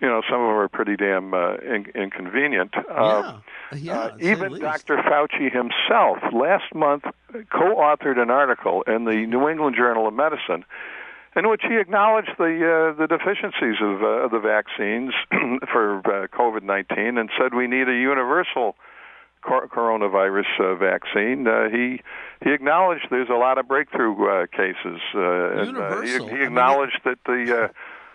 you 0.00 0.08
know 0.08 0.22
some 0.28 0.40
of 0.40 0.48
them 0.48 0.56
are 0.56 0.68
pretty 0.68 0.96
damn 0.96 1.34
uh, 1.34 1.54
in- 1.56 1.90
inconvenient. 1.94 2.74
Uh, 2.76 3.38
yeah, 3.72 3.78
yeah. 3.78 3.92
uh, 3.92 4.10
to 4.10 4.24
say 4.24 4.34
the 4.34 4.46
even. 4.46 4.60
Dr. 4.60 4.96
Fauci 4.96 5.52
himself 5.52 6.18
last 6.32 6.74
month 6.74 7.04
co-authored 7.50 8.18
an 8.18 8.30
article 8.30 8.82
in 8.82 9.04
the 9.04 9.26
New 9.26 9.48
England 9.48 9.76
Journal 9.76 10.08
of 10.08 10.14
Medicine 10.14 10.64
in 11.36 11.48
which 11.48 11.62
he 11.66 11.76
acknowledged 11.76 12.32
the 12.38 12.44
uh, 12.44 12.98
the 12.98 13.06
deficiencies 13.06 13.80
of 13.80 14.02
uh, 14.02 14.28
the 14.28 14.40
vaccines 14.40 15.12
for 15.72 15.98
uh, 15.98 16.26
COVID-19 16.28 17.20
and 17.20 17.30
said 17.38 17.54
we 17.54 17.66
need 17.66 17.88
a 17.88 17.94
universal 17.94 18.76
cor- 19.42 19.68
coronavirus 19.68 20.58
uh, 20.58 20.74
vaccine. 20.74 21.46
Uh, 21.46 21.68
he 21.68 22.00
he 22.42 22.52
acknowledged 22.52 23.06
there's 23.10 23.28
a 23.28 23.34
lot 23.34 23.58
of 23.58 23.68
breakthrough 23.68 24.14
uh, 24.28 24.46
cases. 24.46 25.00
Uh, 25.14 25.20
and, 25.20 25.76
uh, 25.76 26.00
he, 26.02 26.08
Universal? 26.12 26.26
I 26.26 26.30
he 26.30 26.34
mean, 26.34 26.42
acknowledged 26.46 27.00
that 27.04 27.18
the 27.26 27.64
uh, 27.64 27.68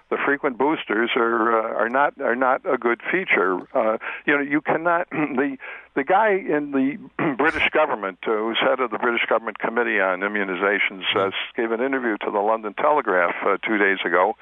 the 0.09 0.17
frequent 0.23 0.57
boosters 0.57 1.09
are 1.15 1.59
uh, 1.59 1.73
are 1.73 1.89
not 1.89 2.19
are 2.21 2.35
not 2.35 2.61
a 2.65 2.77
good 2.77 3.01
feature. 3.11 3.59
Uh, 3.73 3.97
you 4.25 4.35
know, 4.35 4.41
you 4.41 4.61
cannot 4.61 5.09
the 5.11 5.57
the 5.95 6.03
guy 6.03 6.31
in 6.31 6.71
the 6.71 7.35
British 7.37 7.67
government 7.69 8.19
uh, 8.27 8.31
who's 8.31 8.57
head 8.59 8.79
of 8.79 8.91
the 8.91 8.99
British 8.99 9.25
government 9.27 9.57
committee 9.59 9.99
on 9.99 10.19
immunizations 10.19 11.03
uh, 11.15 11.31
gave 11.55 11.71
an 11.71 11.81
interview 11.81 12.17
to 12.17 12.31
the 12.31 12.39
London 12.39 12.73
Telegraph 12.73 13.35
uh, 13.45 13.57
two 13.67 13.77
days 13.77 13.97
ago. 14.05 14.35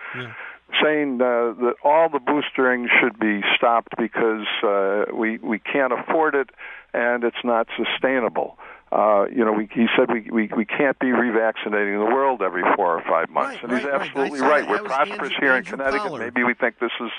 Saying 0.82 1.22
uh, 1.22 1.54
that 1.62 1.76
all 1.84 2.10
the 2.10 2.20
boostering 2.20 2.88
should 3.00 3.20
be 3.20 3.42
stopped 3.56 3.94
because 3.98 4.48
uh, 4.64 5.06
we 5.14 5.38
we 5.38 5.60
can't 5.60 5.94
afford 5.94 6.36
it 6.36 6.50
and 6.94 7.24
it's 7.24 7.44
not 7.44 7.68
sustainable. 7.78 8.58
Uh, 8.94 9.26
you 9.36 9.44
know, 9.44 9.52
we, 9.54 9.68
he 9.74 9.88
said 9.98 10.12
we, 10.12 10.22
we 10.32 10.50
we 10.56 10.66
can't 10.66 11.00
be 11.00 11.08
revaccinating 11.08 11.98
the 11.98 12.14
world 12.14 12.44
every 12.44 12.62
four 12.76 12.96
or 12.96 13.02
five 13.10 13.28
months, 13.30 13.56
Right, 13.56 13.64
and 13.64 13.72
he's 13.74 13.84
right, 13.86 13.92
right. 13.94 14.02
absolutely 14.08 14.40
saw 14.40 14.48
right. 14.48 14.70
We're 14.70 14.84
prosperous 14.84 15.20
Andrew- 15.20 15.30
here 15.40 15.52
in 15.52 15.56
Andrew 15.58 15.72
Connecticut. 15.78 16.02
Pollard. 16.08 16.20
Maybe 16.20 16.44
we 16.44 16.54
think 16.54 16.78
this 16.80 16.92
is 17.02 17.10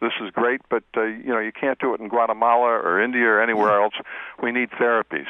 this 0.00 0.12
is 0.22 0.30
great, 0.30 0.60
but 0.70 0.84
uh, 0.96 1.02
you 1.02 1.24
know 1.32 1.40
you 1.40 1.50
can't 1.50 1.78
do 1.80 1.94
it 1.94 2.00
in 2.00 2.08
Guatemala 2.08 2.68
or 2.68 3.02
India 3.02 3.24
or 3.24 3.42
anywhere 3.42 3.82
else. 3.82 3.94
We 4.40 4.52
need 4.52 4.70
therapies. 4.70 5.26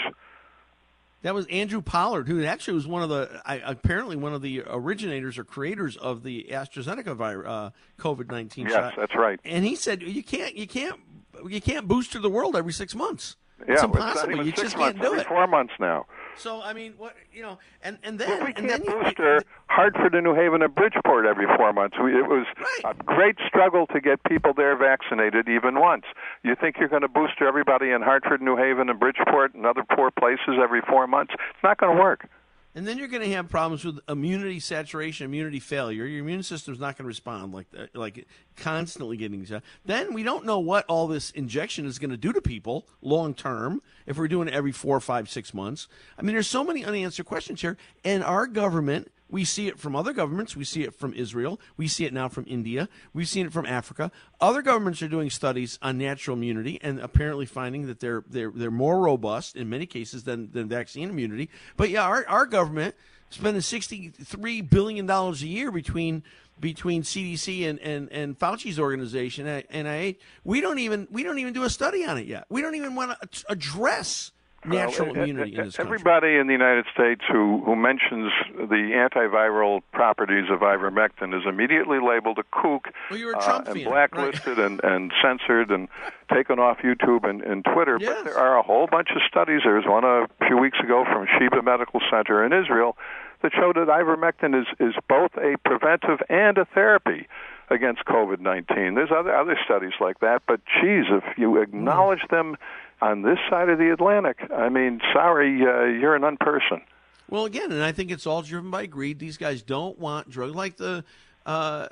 That 1.23 1.35
was 1.35 1.47
Andrew 1.47 1.81
Pollard, 1.81 2.29
who 2.29 2.45
actually 2.45 2.75
was 2.75 2.87
one 2.87 3.03
of 3.03 3.09
the 3.09 3.41
I, 3.47 3.57
apparently 3.65 4.17
one 4.17 4.35
of 4.35 4.43
the 4.43 4.65
originators 4.67 5.39
or 5.39 5.45
creators 5.45 5.97
of 5.97 6.23
the 6.25 6.47
AstraZeneca 6.51 7.17
virus, 7.17 7.49
uh, 7.49 7.71
COVID 7.99 8.31
nineteen 8.31 8.67
Yes, 8.67 8.75
shot. 8.75 8.95
that's 8.99 9.15
right. 9.15 9.41
And 9.47 9.65
he 9.65 9.75
said 9.77 10.03
you 10.03 10.23
can't 10.23 10.55
you 10.55 10.67
can't 10.67 11.01
you 11.49 11.61
can't 11.63 11.89
booster 11.89 12.19
the 12.19 12.29
world 12.31 12.55
every 12.55 12.73
six 12.75 12.95
months. 12.95 13.37
Yeah, 13.61 13.73
it's 13.75 13.83
it's 13.83 13.85
impossible. 13.85 14.33
even 14.33 14.47
you 14.47 14.53
just 14.53 14.77
months, 14.77 14.99
can't 14.99 15.13
do 15.15 15.19
it. 15.19 15.27
Four 15.27 15.47
months 15.47 15.73
now. 15.81 16.07
So 16.37 16.61
I 16.63 16.75
mean, 16.75 16.93
what 16.99 17.15
you 17.33 17.43
know, 17.43 17.59
and 17.83 17.99
and 18.03 18.19
Well, 18.19 18.29
then 18.29 18.45
we 18.45 18.53
and 18.55 18.69
then 18.69 18.83
can't 18.83 18.85
you, 18.85 19.03
booster 19.05 19.43
Hartford 19.69 20.15
and 20.15 20.25
New 20.25 20.35
Haven 20.35 20.61
and 20.63 20.75
Bridgeport 20.75 21.25
every 21.25 21.47
four 21.57 21.73
months. 21.73 21.97
We, 22.03 22.13
it 22.19 22.29
was 22.29 22.47
Right. 22.59 22.95
a 22.95 23.03
great 23.05 23.37
struggle 23.47 23.87
to 23.89 24.01
get 24.01 24.23
people 24.25 24.53
there 24.55 24.77
vaccinated 24.77 25.49
even 25.49 25.81
once. 25.81 26.05
You 26.43 26.55
think 26.55 26.77
you're 26.79 26.89
going 26.91 27.03
to 27.03 27.09
booster 27.09 27.49
everybody 27.49 27.91
in 27.91 28.03
Hartford, 28.03 28.43
New 28.43 28.57
Haven, 28.57 28.91
and 28.91 29.01
Bridgeport 29.01 29.55
and 29.55 29.65
other 29.65 29.83
poor 29.97 30.11
places 30.11 30.59
every 30.63 30.83
four 30.83 31.07
months? 31.07 31.33
It's 31.35 31.63
not 31.63 31.79
going 31.79 31.97
to 31.97 32.01
work. 32.03 32.29
And 32.77 32.87
then 32.87 32.99
you're 32.99 33.09
going 33.09 33.23
to 33.23 33.35
have 33.35 33.49
problems 33.49 33.87
with 33.87 34.01
immunity 34.07 34.61
saturation, 34.61 35.25
immunity 35.25 35.61
failure. 35.61 36.05
Your 36.05 36.21
immune 36.21 36.43
system's 36.43 36.79
not 36.79 36.99
going 36.99 37.05
to 37.05 37.09
respond 37.09 37.55
like 37.55 37.67
like 37.95 38.29
constantly 38.55 39.17
getting 39.17 39.43
shot. 39.47 39.63
Then 39.87 40.13
we 40.13 40.23
don't 40.23 40.45
know 40.45 40.59
what 40.59 40.85
all 40.87 41.09
this 41.09 41.31
injection 41.31 41.87
is 41.87 41.99
going 41.99 42.11
to 42.11 42.19
do 42.19 42.35
to 42.35 42.43
people 42.43 42.87
long 43.01 43.33
term 43.33 43.81
if 44.05 44.19
we're 44.19 44.29
doing 44.29 44.47
it 44.47 44.53
every 44.53 44.73
four, 44.73 45.01
five, 45.01 45.31
six 45.31 45.55
months. 45.55 45.89
I 46.19 46.23
mean, 46.23 46.35
there's 46.35 46.49
so 46.49 46.63
many 46.63 46.85
unanswered 46.85 47.25
questions 47.25 47.63
here, 47.63 47.79
and 48.05 48.23
our 48.23 48.47
government. 48.47 49.11
We 49.29 49.45
see 49.45 49.67
it 49.67 49.79
from 49.79 49.97
other 49.97 50.13
governments. 50.13 50.57
We 50.57 50.65
see 50.65 50.83
it 50.83 50.95
from 50.95 51.13
Israel. 51.15 51.61
We 51.77 51.89
see 51.89 52.05
it 52.05 52.13
now 52.13 52.29
from 52.29 52.45
India. 52.47 52.89
We've 53.13 53.29
seen 53.29 53.47
it 53.47 53.53
from 53.53 53.67
Africa. 53.67 54.13
Other 54.41 54.63
governments 54.63 55.03
are 55.03 55.09
doing 55.09 55.31
studies 55.31 55.79
on 55.83 55.99
natural 55.99 56.37
immunity 56.37 56.79
and 56.83 57.01
apparently 57.01 57.47
finding 57.47 57.87
that 57.87 58.01
they're 58.01 58.25
they're 58.29 58.53
they're 58.55 58.71
more 58.71 59.01
robust 59.01 59.57
in 59.57 59.69
many 59.69 59.87
cases 59.87 60.25
than, 60.25 60.51
than 60.53 60.69
vaccine 60.69 61.11
immunity. 61.11 61.51
But 61.77 61.91
yeah, 61.91 62.05
our, 62.05 62.25
our 62.29 62.47
government 62.47 62.95
spending 63.31 63.63
sixty 63.63 64.11
three 64.11 64.61
billion 64.61 65.07
dollars 65.07 65.43
a 65.43 65.49
year 65.49 65.73
between 65.73 66.23
between 66.59 67.03
CDC 67.03 67.69
and, 67.69 67.79
and, 67.81 68.11
and 68.11 68.39
Fauci's 68.39 68.81
organization 68.81 69.47
NIH. 69.47 70.17
We 70.45 70.61
don't 70.61 70.79
even 70.79 71.09
we 71.11 71.23
don't 71.23 71.39
even 71.39 71.53
do 71.53 71.65
a 71.65 71.71
study 71.71 72.05
on 72.05 72.19
it 72.19 72.27
yet. 72.27 72.47
We 72.49 72.63
don't 72.63 72.75
even 72.75 72.95
want 72.95 73.21
to 73.21 73.45
address 73.49 74.33
natural 74.65 75.13
Well, 75.13 75.23
immunity 75.23 75.57
in 75.57 75.65
this 75.67 75.77
country. 75.77 75.95
Everybody 75.95 76.37
in 76.37 76.47
the 76.47 76.53
United 76.53 76.87
States 76.93 77.23
who, 77.31 77.63
who 77.65 77.77
mentions 77.77 78.33
the 78.57 78.93
antiviral 78.95 79.83
properties 79.93 80.47
of 80.51 80.61
ivermectin 80.61 81.37
is 81.37 81.47
immediately 81.47 81.99
labeled 82.01 82.39
a 82.39 82.45
kook 82.51 82.89
Well, 83.11 83.19
you're 83.19 83.35
a 83.35 83.39
uh, 83.39 83.63
and 83.67 83.85
blacklisted 83.85 84.59
and, 84.59 84.81
and 84.83 85.13
censored 85.23 85.71
and 85.71 85.89
taken 86.33 86.59
off 86.59 86.79
YouTube 86.79 87.29
and, 87.29 87.43
and 87.43 87.65
Twitter. 87.65 87.99
Yes. 88.01 88.15
But 88.17 88.25
there 88.25 88.39
are 88.39 88.59
a 88.59 88.63
whole 88.63 88.87
bunch 88.87 89.09
of 89.15 89.23
studies. 89.29 89.61
There 89.65 89.75
was 89.75 89.87
one 89.87 90.05
a 90.05 90.27
few 90.47 90.59
weeks 90.59 90.79
ago 90.81 91.05
from 91.05 91.27
Sheba 91.39 91.63
Medical 91.63 92.01
Center 92.11 92.45
in 92.45 92.53
Israel 92.53 92.97
that 93.43 93.53
showed 93.53 93.77
that 93.77 93.89
ivermectin 93.89 94.61
is, 94.61 94.67
is 94.81 94.95
both 95.09 95.33
a 95.37 95.57
preventive 95.65 96.21
and 96.29 96.59
a 96.59 96.65
therapy 96.65 97.29
against 97.69 98.05
COVID 98.05 98.41
19. 98.41 98.95
There's 98.95 99.11
other, 99.11 99.35
other 99.35 99.59
studies 99.65 99.93
like 100.01 100.21
that, 100.21 100.43
but 100.47 100.61
geez, 100.81 101.07
if 101.11 101.25
you 101.37 101.61
acknowledge 101.61 102.23
them 102.31 102.57
on 103.01 103.23
this 103.23 103.39
side 103.51 103.69
of 103.69 103.79
the 103.79 103.93
Atlantic, 103.93 104.39
I 104.51 104.69
mean, 104.69 105.01
sorry, 105.13 105.63
uh, 105.63 105.85
you're 105.85 106.15
an 106.15 106.23
unperson. 106.23 106.83
Well, 107.29 107.45
again, 107.45 107.73
and 107.73 107.83
I 107.83 107.93
think 107.93 108.11
it's 108.11 108.27
all 108.27 108.43
driven 108.43 108.71
by 108.71 108.87
greed. 108.87 109.19
These 109.19 109.37
guys 109.37 109.63
don't 109.63 109.99
want 109.99 110.31
drugs 110.31 110.55
like 110.55 110.77
the 110.77 111.05
uh, 111.45 111.89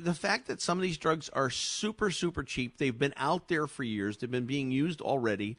the 0.00 0.14
fact 0.14 0.48
that 0.48 0.60
some 0.60 0.78
of 0.78 0.82
these 0.82 0.98
drugs 0.98 1.28
are 1.30 1.50
super 1.50 2.10
super 2.10 2.42
cheap. 2.42 2.78
They've 2.78 2.96
been 2.96 3.14
out 3.16 3.48
there 3.48 3.66
for 3.66 3.82
years. 3.82 4.16
They've 4.16 4.30
been 4.30 4.46
being 4.46 4.70
used 4.70 5.00
already, 5.00 5.56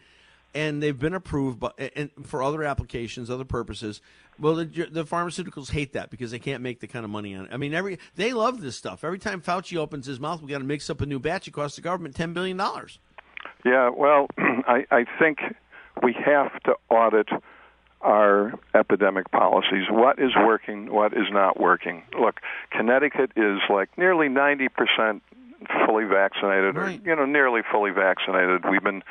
and 0.56 0.82
they've 0.82 0.98
been 0.98 1.14
approved 1.14 1.60
by, 1.60 1.72
and 1.96 2.12
for 2.24 2.42
other 2.42 2.64
applications, 2.64 3.30
other 3.30 3.46
purposes. 3.46 4.02
Well, 4.40 4.56
the, 4.56 4.66
the 4.66 5.06
pharmaceuticals 5.06 5.70
hate 5.70 5.94
that 5.94 6.10
because 6.10 6.32
they 6.32 6.40
can't 6.40 6.64
make 6.64 6.80
the 6.80 6.88
kind 6.88 7.06
of 7.06 7.12
money 7.12 7.36
on 7.36 7.46
it. 7.46 7.52
I 7.54 7.58
mean, 7.58 7.74
every 7.74 8.00
they 8.16 8.34
love 8.34 8.62
this 8.62 8.76
stuff. 8.76 9.04
Every 9.04 9.20
time 9.20 9.42
Fauci 9.42 9.78
opens 9.78 10.06
his 10.06 10.20
mouth, 10.20 10.42
we 10.42 10.50
got 10.50 10.60
to 10.60 10.64
mix 10.64 10.90
up 10.90 11.02
a 11.02 11.06
new 11.06 11.20
batch. 11.20 11.48
It 11.48 11.52
costs 11.52 11.76
the 11.76 11.82
government 11.82 12.16
ten 12.16 12.34
billion 12.34 12.58
dollars. 12.58 13.00
Yeah, 13.66 13.90
well, 13.90 14.28
I, 14.38 14.86
I 14.92 15.06
think 15.20 15.40
we 16.02 16.14
have 16.26 16.52
to 16.64 16.76
audit 16.90 17.30
our 18.02 18.54
epidemic 18.74 19.32
policies. 19.32 19.86
What 19.90 20.20
is 20.20 20.32
working? 20.36 20.92
What 20.92 21.14
is 21.14 21.28
not 21.32 21.60
working? 21.60 22.04
Look, 22.20 22.42
Connecticut 22.72 23.32
is 23.38 23.60
like 23.70 23.98
nearly 23.98 24.28
90% 24.28 25.22
fully 25.86 26.04
vaccinated, 26.04 26.76
Right. 26.76 27.00
or 27.00 27.10
you 27.10 27.16
know, 27.16 27.26
nearly 27.26 27.62
fully 27.72 27.92
vaccinated. 27.92 28.66
We've 28.70 28.84
been 28.84 29.04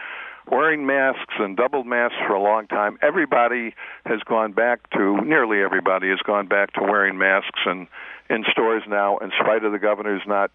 wearing 0.50 0.84
masks 0.84 1.34
and 1.38 1.56
double 1.56 1.84
masks 1.84 2.16
for 2.26 2.34
a 2.34 2.42
long 2.42 2.66
time. 2.66 2.98
Everybody 3.00 3.74
has 4.04 4.20
gone 4.24 4.52
back 4.52 4.90
to 4.90 5.16
nearly 5.22 5.62
everybody 5.62 6.10
has 6.10 6.18
gone 6.18 6.46
back 6.46 6.72
to 6.74 6.82
wearing 6.82 7.16
masks 7.16 7.60
and 7.64 7.86
in 8.30 8.44
stores 8.50 8.82
now, 8.88 9.18
in 9.18 9.30
spite 9.40 9.64
of 9.64 9.72
the 9.72 9.78
governor's 9.78 10.22
not 10.26 10.50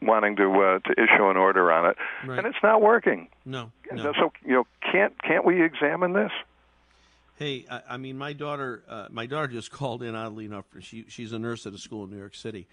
wanting 0.00 0.36
to 0.36 0.44
uh, 0.50 0.78
to 0.80 0.92
issue 0.92 1.28
an 1.30 1.36
order 1.36 1.70
on 1.72 1.90
it, 1.90 1.96
Right. 2.26 2.38
and 2.38 2.46
it's 2.46 2.62
not 2.62 2.82
working. 2.82 3.28
No, 3.44 3.70
no. 3.90 4.12
So 4.14 4.32
you 4.44 4.52
know, 4.52 4.66
can't 4.90 5.20
can't 5.22 5.44
we 5.44 5.62
examine 5.62 6.12
this? 6.12 6.32
Hey, 7.36 7.64
I, 7.70 7.80
I 7.90 7.96
mean, 7.96 8.18
my 8.18 8.32
daughter, 8.34 8.82
uh, 8.88 9.06
my 9.10 9.26
daughter 9.26 9.48
just 9.48 9.70
called 9.80 10.02
in. 10.02 10.14
Oddly 10.14 10.44
enough, 10.44 10.64
she 10.80 11.04
she's 11.08 11.32
a 11.32 11.38
nurse 11.38 11.66
at 11.66 11.72
a 11.72 11.78
school 11.78 12.04
in 12.04 12.10
New 12.10 12.18
York 12.18 12.34
City, 12.34 12.66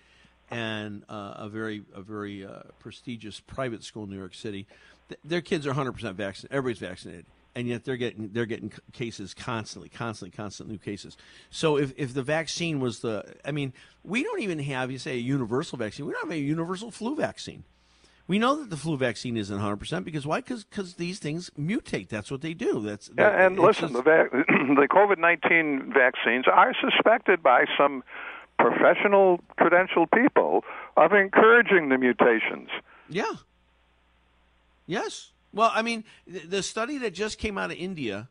and 0.51 1.03
uh, 1.09 1.33
a 1.37 1.49
very 1.49 1.83
a 1.95 2.01
very 2.01 2.45
uh, 2.45 2.63
prestigious 2.79 3.39
private 3.39 3.83
school 3.83 4.03
in 4.03 4.09
New 4.09 4.17
York 4.17 4.33
City. 4.35 4.67
Th- 5.07 5.19
their 5.23 5.41
kids 5.41 5.65
are 5.65 5.69
100 5.69 5.93
percent 5.93 6.17
vaccinated. 6.17 6.55
Everybody's 6.55 6.79
vaccinated. 6.87 7.25
And 7.55 7.67
yet 7.67 7.83
they're 7.83 7.97
getting 7.97 8.29
they're 8.33 8.45
getting 8.45 8.71
cases 8.93 9.33
constantly, 9.33 9.89
constantly, 9.89 10.35
constant 10.35 10.69
new 10.69 10.77
cases. 10.77 11.17
So 11.49 11.77
if 11.77 11.93
if 11.97 12.13
the 12.13 12.23
vaccine 12.23 12.79
was 12.79 12.99
the, 12.99 13.23
I 13.45 13.51
mean, 13.51 13.73
we 14.03 14.23
don't 14.23 14.41
even 14.41 14.59
have 14.59 14.91
you 14.91 14.97
say 14.99 15.13
a 15.13 15.15
universal 15.21 15.77
vaccine. 15.77 16.05
We 16.05 16.13
don't 16.13 16.23
have 16.23 16.31
a 16.31 16.37
universal 16.39 16.91
flu 16.91 17.15
vaccine. 17.15 17.63
We 18.27 18.37
know 18.37 18.59
that 18.59 18.69
the 18.69 18.77
flu 18.77 18.95
vaccine 18.95 19.37
isn't 19.37 19.55
100 19.55 19.77
percent 19.77 20.05
because 20.05 20.27
why? 20.27 20.41
Because 20.41 20.93
these 20.95 21.17
things 21.17 21.49
mutate. 21.59 22.09
That's 22.09 22.29
what 22.29 22.41
they 22.41 22.53
do. 22.53 22.79
That's 22.81 23.09
Yeah, 23.17 23.45
and 23.45 23.57
listen, 23.57 23.91
just- 23.91 23.93
just- 23.93 23.93
the, 23.93 24.01
vac- 24.03 24.31
the 24.47 24.87
COVID 24.89 25.17
19 25.17 25.91
vaccines 25.93 26.45
are 26.47 26.73
suspected 26.79 27.41
by 27.41 27.65
some 27.77 28.03
professional, 28.59 29.39
credentialed 29.59 30.11
people 30.13 30.63
of 30.97 31.13
encouraging 31.13 31.89
the 31.89 31.97
mutations. 31.97 32.69
Yeah. 33.09 33.23
Yes. 34.85 35.31
Well, 35.53 35.71
I 35.73 35.81
mean, 35.81 36.03
the 36.27 36.61
study 36.61 36.97
that 36.99 37.13
just 37.13 37.37
came 37.39 37.57
out 37.57 37.71
of 37.71 37.77
India, 37.77 38.29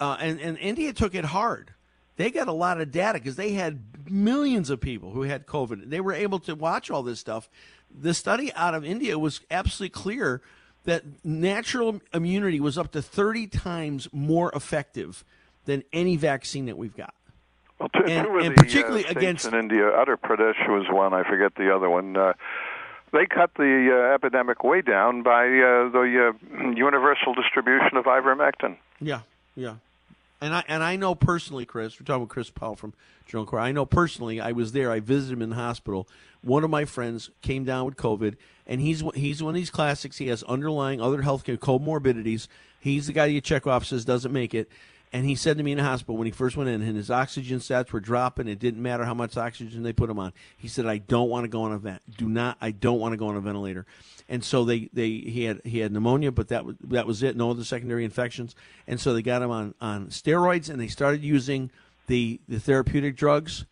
uh, 0.00 0.16
and, 0.20 0.40
and 0.40 0.58
India 0.58 0.92
took 0.92 1.14
it 1.14 1.24
hard. 1.26 1.72
They 2.16 2.30
got 2.30 2.48
a 2.48 2.52
lot 2.52 2.80
of 2.80 2.90
data 2.90 3.18
because 3.18 3.36
they 3.36 3.52
had 3.52 4.10
millions 4.10 4.68
of 4.68 4.80
people 4.80 5.12
who 5.12 5.22
had 5.22 5.46
COVID. 5.46 5.88
They 5.88 6.00
were 6.00 6.12
able 6.12 6.38
to 6.40 6.54
watch 6.54 6.90
all 6.90 7.02
this 7.02 7.20
stuff. 7.20 7.48
The 7.96 8.12
study 8.14 8.52
out 8.54 8.74
of 8.74 8.84
India 8.84 9.18
was 9.18 9.40
absolutely 9.50 9.90
clear 9.90 10.42
that 10.84 11.04
natural 11.24 12.00
immunity 12.12 12.60
was 12.60 12.76
up 12.78 12.92
to 12.92 13.02
30 13.02 13.46
times 13.46 14.08
more 14.12 14.50
effective 14.54 15.24
than 15.66 15.82
any 15.92 16.16
vaccine 16.16 16.66
that 16.66 16.76
we've 16.76 16.96
got. 16.96 17.14
Well, 17.78 17.88
two, 17.90 18.04
And- 18.06 18.26
two 18.26 18.36
and 18.38 18.56
the 18.56 18.62
particularly 18.62 19.06
uh, 19.06 19.10
against- 19.12 19.46
in 19.46 19.54
India, 19.54 19.82
Uttar 19.82 20.16
Pradesh 20.16 20.68
was 20.68 20.86
one. 20.90 21.14
I 21.14 21.22
forget 21.28 21.54
the 21.54 21.74
other 21.74 21.88
one. 21.88 22.16
Uh, 22.16 22.32
they 23.12 23.26
cut 23.26 23.52
the 23.54 23.90
uh, 23.92 24.14
epidemic 24.14 24.62
way 24.64 24.82
down 24.82 25.22
by 25.22 25.44
uh, 25.44 25.88
the 25.90 26.32
uh, 26.32 26.70
universal 26.70 27.34
distribution 27.34 27.96
of 27.96 28.04
ivermectin. 28.04 28.76
Yeah, 29.00 29.20
yeah. 29.54 29.76
And 30.40 30.54
I 30.54 30.64
and 30.68 30.82
I 30.82 30.96
know 30.96 31.14
personally, 31.14 31.66
Chris. 31.66 32.00
We're 32.00 32.06
talking 32.06 32.22
with 32.22 32.30
Chris 32.30 32.50
Powell 32.50 32.76
from 32.76 32.94
Journal 33.26 33.46
Core. 33.46 33.60
I 33.60 33.72
know 33.72 33.84
personally. 33.84 34.40
I 34.40 34.52
was 34.52 34.72
there. 34.72 34.90
I 34.90 35.00
visited 35.00 35.34
him 35.34 35.42
in 35.42 35.50
the 35.50 35.56
hospital. 35.56 36.08
One 36.42 36.64
of 36.64 36.70
my 36.70 36.86
friends 36.86 37.30
came 37.42 37.64
down 37.64 37.84
with 37.84 37.96
COVID, 37.96 38.36
and 38.66 38.80
he's 38.80 39.02
he's 39.14 39.42
one 39.42 39.50
of 39.50 39.56
these 39.56 39.70
classics. 39.70 40.16
He 40.16 40.28
has 40.28 40.42
underlying 40.44 41.00
other 41.00 41.22
health 41.22 41.44
care 41.44 41.58
comorbidities. 41.58 42.48
He's 42.78 43.06
the 43.06 43.12
guy 43.12 43.26
you 43.26 43.42
check 43.42 43.66
off 43.66 43.84
says 43.84 44.06
doesn't 44.06 44.32
make 44.32 44.54
it. 44.54 44.70
And 45.12 45.26
he 45.26 45.34
said 45.34 45.58
to 45.58 45.64
me 45.64 45.72
in 45.72 45.78
the 45.78 45.84
hospital 45.84 46.16
when 46.16 46.26
he 46.26 46.30
first 46.30 46.56
went 46.56 46.70
in, 46.70 46.82
and 46.82 46.96
his 46.96 47.10
oxygen 47.10 47.58
stats 47.58 47.90
were 47.90 47.98
dropping. 47.98 48.46
It 48.46 48.60
didn't 48.60 48.80
matter 48.80 49.04
how 49.04 49.14
much 49.14 49.36
oxygen 49.36 49.82
they 49.82 49.92
put 49.92 50.08
him 50.08 50.20
on. 50.20 50.32
He 50.56 50.68
said, 50.68 50.86
"I 50.86 50.98
don't 50.98 51.28
want 51.28 51.44
to 51.44 51.48
go 51.48 51.62
on 51.62 51.72
a 51.72 51.78
vent. 51.78 52.02
Do 52.16 52.28
not. 52.28 52.56
I 52.60 52.70
don't 52.70 53.00
want 53.00 53.12
to 53.12 53.16
go 53.16 53.26
on 53.26 53.36
a 53.36 53.40
ventilator." 53.40 53.86
And 54.28 54.44
so 54.44 54.64
they, 54.64 54.88
they 54.92 55.10
he 55.10 55.44
had 55.44 55.60
he 55.64 55.80
had 55.80 55.92
pneumonia, 55.92 56.30
but 56.30 56.48
that 56.48 56.64
was 56.64 56.76
that 56.84 57.06
was 57.06 57.24
it. 57.24 57.36
No 57.36 57.50
other 57.50 57.64
secondary 57.64 58.04
infections. 58.04 58.54
And 58.86 59.00
so 59.00 59.12
they 59.12 59.22
got 59.22 59.42
him 59.42 59.50
on 59.50 59.74
on 59.80 60.06
steroids, 60.08 60.70
and 60.70 60.80
they 60.80 60.86
started 60.86 61.24
using 61.24 61.72
the 62.06 62.40
the 62.48 62.60
therapeutic 62.60 63.16
drugs. 63.16 63.64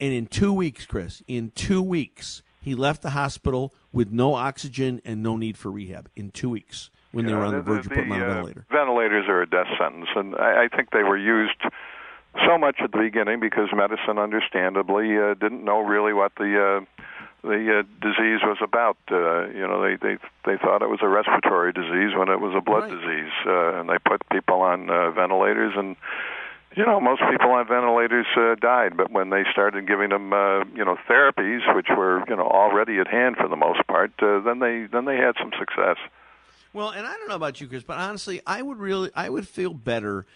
And 0.00 0.12
in 0.12 0.26
two 0.26 0.52
weeks, 0.52 0.86
Chris, 0.86 1.22
in 1.26 1.50
two 1.54 1.82
weeks, 1.82 2.42
he 2.60 2.74
left 2.74 3.02
the 3.02 3.10
hospital 3.10 3.74
with 3.92 4.12
no 4.12 4.34
oxygen 4.34 5.00
and 5.04 5.22
no 5.22 5.36
need 5.36 5.56
for 5.56 5.70
rehab. 5.70 6.10
In 6.14 6.30
two 6.30 6.50
weeks, 6.50 6.90
when 7.16 7.24
they 7.24 7.32
were 7.32 7.44
on 7.44 7.54
the 7.54 7.62
verge 7.62 7.86
of 7.86 7.88
putting 7.88 8.04
him 8.04 8.12
on 8.12 8.20
a 8.20 8.24
uh, 8.24 8.34
ventilator. 8.34 8.66
Ventilators 8.70 9.24
are 9.28 9.40
a 9.40 9.48
death 9.48 9.68
sentence, 9.80 10.08
and 10.14 10.36
I, 10.36 10.64
I 10.64 10.68
think 10.68 10.90
they 10.90 11.02
were 11.02 11.16
used 11.16 11.62
so 12.44 12.58
much 12.58 12.76
at 12.84 12.92
the 12.92 12.98
beginning 12.98 13.40
because 13.40 13.68
medicine, 13.72 14.18
understandably, 14.18 15.16
uh, 15.16 15.32
didn't 15.34 15.64
know 15.64 15.80
really 15.80 16.12
what 16.12 16.32
the 16.36 16.52
uh, 16.60 16.84
the 17.42 17.80
uh, 17.80 17.82
disease 18.02 18.40
was 18.44 18.58
about. 18.60 18.98
Uh, 19.10 19.48
you 19.48 19.66
know, 19.66 19.80
they 19.80 19.96
they 19.96 20.18
they 20.44 20.56
thought 20.58 20.82
it 20.82 20.90
was 20.90 21.00
a 21.00 21.08
respiratory 21.08 21.72
disease 21.72 22.12
when 22.14 22.28
it 22.28 22.40
was 22.40 22.52
a 22.54 22.60
blood 22.60 22.84
Right. 22.84 22.92
disease, 22.92 23.32
uh, 23.46 23.80
and 23.80 23.88
they 23.88 23.96
put 24.04 24.20
people 24.30 24.60
on 24.60 24.90
uh, 24.90 25.10
ventilators 25.10 25.72
and. 25.76 25.96
You 26.76 26.84
know, 26.84 27.00
most 27.00 27.22
people 27.30 27.52
on 27.52 27.66
ventilators 27.66 28.26
uh, 28.36 28.54
died, 28.60 28.98
but 28.98 29.10
when 29.10 29.30
they 29.30 29.44
started 29.50 29.88
giving 29.88 30.10
them, 30.10 30.34
uh, 30.34 30.62
you 30.74 30.84
know, 30.84 30.98
therapies, 31.08 31.64
which 31.74 31.86
were, 31.88 32.22
you 32.28 32.36
know, 32.36 32.46
already 32.46 32.98
at 32.98 33.08
hand 33.08 33.36
for 33.38 33.48
the 33.48 33.56
most 33.56 33.80
part, 33.86 34.12
uh, 34.20 34.40
then 34.40 34.58
they 34.58 34.86
then 34.92 35.06
they 35.06 35.16
had 35.16 35.36
some 35.40 35.52
success. 35.58 35.96
Well, 36.76 36.90
and 36.90 37.06
I 37.06 37.16
don't 37.16 37.30
know 37.30 37.36
about 37.36 37.58
you, 37.58 37.68
Chris, 37.68 37.82
but 37.82 37.96
honestly, 37.96 38.42
I 38.46 38.60
would 38.60 38.76
really, 38.76 39.10
I 39.14 39.30
would 39.30 39.48
feel 39.48 39.72
better 39.72 40.26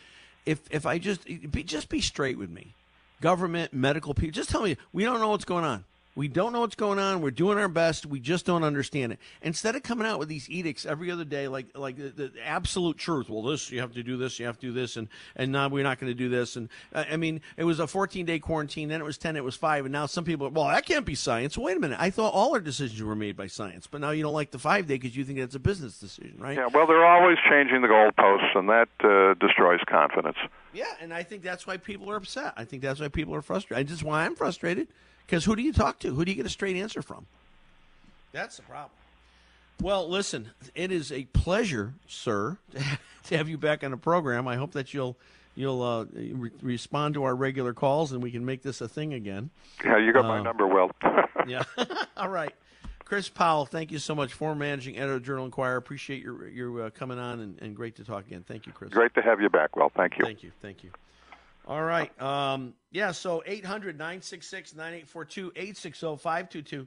if 0.46 0.58
if 0.70 0.86
I 0.86 0.96
just 0.96 1.26
be, 1.26 1.62
just 1.62 1.90
be 1.90 2.00
straight 2.00 2.38
with 2.38 2.48
me, 2.48 2.74
government, 3.20 3.74
medical 3.74 4.14
people. 4.14 4.32
Just 4.32 4.48
tell 4.48 4.62
me 4.62 4.78
we 4.90 5.04
don't 5.04 5.20
know 5.20 5.28
what's 5.28 5.44
going 5.44 5.66
on. 5.66 5.84
We 6.20 6.28
don't 6.28 6.52
know 6.52 6.60
what's 6.60 6.74
going 6.74 6.98
on. 6.98 7.22
We're 7.22 7.30
doing 7.30 7.56
our 7.56 7.66
best. 7.66 8.04
We 8.04 8.20
just 8.20 8.44
don't 8.44 8.62
understand 8.62 9.10
it. 9.12 9.18
Instead 9.40 9.74
of 9.74 9.82
coming 9.82 10.06
out 10.06 10.18
with 10.18 10.28
these 10.28 10.50
edicts 10.50 10.84
every 10.84 11.10
other 11.10 11.24
day, 11.24 11.48
like 11.48 11.68
like 11.74 11.96
the, 11.96 12.10
the 12.10 12.32
absolute 12.44 12.98
truth. 12.98 13.30
Well, 13.30 13.40
this 13.40 13.70
you 13.70 13.80
have 13.80 13.94
to 13.94 14.02
do 14.02 14.18
this, 14.18 14.38
you 14.38 14.44
have 14.44 14.58
to 14.58 14.66
do 14.66 14.72
this, 14.74 14.98
and 14.98 15.08
and 15.34 15.50
now 15.50 15.68
we're 15.68 15.82
not 15.82 15.98
going 15.98 16.12
to 16.12 16.14
do 16.14 16.28
this. 16.28 16.56
And 16.56 16.68
uh, 16.94 17.04
I 17.10 17.16
mean, 17.16 17.40
it 17.56 17.64
was 17.64 17.80
a 17.80 17.86
14 17.86 18.26
day 18.26 18.38
quarantine, 18.38 18.90
then 18.90 19.00
it 19.00 19.04
was 19.04 19.16
10, 19.16 19.34
it 19.34 19.42
was 19.42 19.56
five, 19.56 19.86
and 19.86 19.92
now 19.92 20.04
some 20.04 20.24
people, 20.24 20.50
well, 20.50 20.68
that 20.68 20.84
can't 20.84 21.06
be 21.06 21.14
science. 21.14 21.56
Wait 21.56 21.78
a 21.78 21.80
minute, 21.80 21.96
I 21.98 22.10
thought 22.10 22.34
all 22.34 22.52
our 22.52 22.60
decisions 22.60 23.02
were 23.02 23.16
made 23.16 23.34
by 23.34 23.46
science, 23.46 23.86
but 23.86 24.02
now 24.02 24.10
you 24.10 24.22
don't 24.22 24.34
like 24.34 24.50
the 24.50 24.58
five 24.58 24.86
day 24.86 24.98
because 24.98 25.16
you 25.16 25.24
think 25.24 25.38
that's 25.38 25.54
a 25.54 25.58
business 25.58 25.98
decision, 25.98 26.36
right? 26.38 26.58
Yeah, 26.58 26.66
well, 26.66 26.86
they're 26.86 27.06
always 27.06 27.38
changing 27.48 27.80
the 27.80 27.88
goalposts, 27.88 28.54
and 28.54 28.68
that 28.68 28.90
uh, 29.02 29.32
destroys 29.40 29.80
confidence. 29.88 30.36
Yeah, 30.74 30.84
and 31.00 31.14
I 31.14 31.22
think 31.22 31.42
that's 31.42 31.66
why 31.66 31.78
people 31.78 32.10
are 32.10 32.16
upset. 32.16 32.52
I 32.58 32.66
think 32.66 32.82
that's 32.82 33.00
why 33.00 33.08
people 33.08 33.34
are 33.34 33.40
frustrated. 33.40 33.86
That's 33.86 34.00
just 34.00 34.04
why 34.06 34.26
I'm 34.26 34.36
frustrated. 34.36 34.88
Because 35.30 35.44
who 35.44 35.54
do 35.54 35.62
you 35.62 35.72
talk 35.72 36.00
to? 36.00 36.12
Who 36.12 36.24
do 36.24 36.32
you 36.32 36.36
get 36.36 36.44
a 36.44 36.50
straight 36.50 36.74
answer 36.74 37.02
from? 37.02 37.24
That's 38.32 38.56
the 38.56 38.62
problem. 38.62 38.90
Well, 39.80 40.08
listen, 40.08 40.50
it 40.74 40.90
is 40.90 41.12
a 41.12 41.22
pleasure, 41.26 41.94
sir, 42.08 42.58
to 43.26 43.36
have 43.36 43.48
you 43.48 43.56
back 43.56 43.84
on 43.84 43.92
the 43.92 43.96
program. 43.96 44.48
I 44.48 44.56
hope 44.56 44.72
that 44.72 44.92
you'll 44.92 45.16
you'll 45.54 45.84
uh, 45.84 46.06
re- 46.12 46.50
respond 46.60 47.14
to 47.14 47.22
our 47.22 47.36
regular 47.36 47.72
calls 47.72 48.10
and 48.10 48.20
we 48.20 48.32
can 48.32 48.44
make 48.44 48.62
this 48.62 48.80
a 48.80 48.88
thing 48.88 49.14
again. 49.14 49.50
Yeah, 49.84 49.98
you 49.98 50.12
got 50.12 50.24
my 50.24 50.42
number, 50.42 50.66
Will. 50.66 50.90
Yeah. 51.46 51.62
All 52.16 52.28
right. 52.28 52.54
Chris 53.04 53.28
Powell, 53.28 53.64
thank 53.64 53.90
you 53.90 53.98
so 53.98 54.14
much, 54.14 54.32
for 54.32 54.54
managing 54.54 54.98
editor 54.98 55.14
of 55.14 55.22
Journal 55.22 55.44
Inquirer. 55.46 55.76
Appreciate 55.76 56.22
your 56.22 56.48
your 56.48 56.86
uh, 56.86 56.90
coming 56.90 57.20
on 57.20 57.38
and, 57.38 57.58
and 57.62 57.76
great 57.76 57.96
to 57.96 58.04
talk 58.04 58.26
again. 58.26 58.44
Thank 58.46 58.66
you, 58.66 58.72
Chris. 58.72 58.90
Great 58.90 59.14
to 59.14 59.22
have 59.22 59.40
you 59.40 59.48
back, 59.48 59.76
Will. 59.76 59.90
Thank 59.96 60.18
you. 60.18 60.24
Thank 60.24 60.42
you. 60.42 60.50
Thank 60.60 60.82
you. 60.82 60.90
All 61.66 61.82
right. 61.82 62.20
Um, 62.20 62.74
yeah, 62.90 63.12
so 63.12 63.42
800 63.46 63.96
966 63.96 64.74
9842 64.74 65.52
860 65.54 66.16
522 66.16 66.86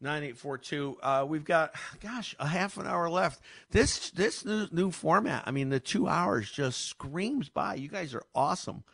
9842. 0.00 0.98
Uh, 1.02 1.24
We've 1.28 1.44
got, 1.44 1.74
gosh, 2.00 2.36
a 2.38 2.46
half 2.46 2.76
an 2.76 2.86
hour 2.86 3.08
left. 3.08 3.40
This 3.70 4.10
this 4.10 4.44
new, 4.44 4.66
new 4.70 4.90
format, 4.90 5.44
I 5.46 5.50
mean, 5.50 5.70
the 5.70 5.80
two 5.80 6.08
hours 6.08 6.50
just 6.50 6.86
screams 6.86 7.48
by. 7.48 7.74
You 7.74 7.88
guys 7.88 8.14
are 8.14 8.24
awesome. 8.34 8.84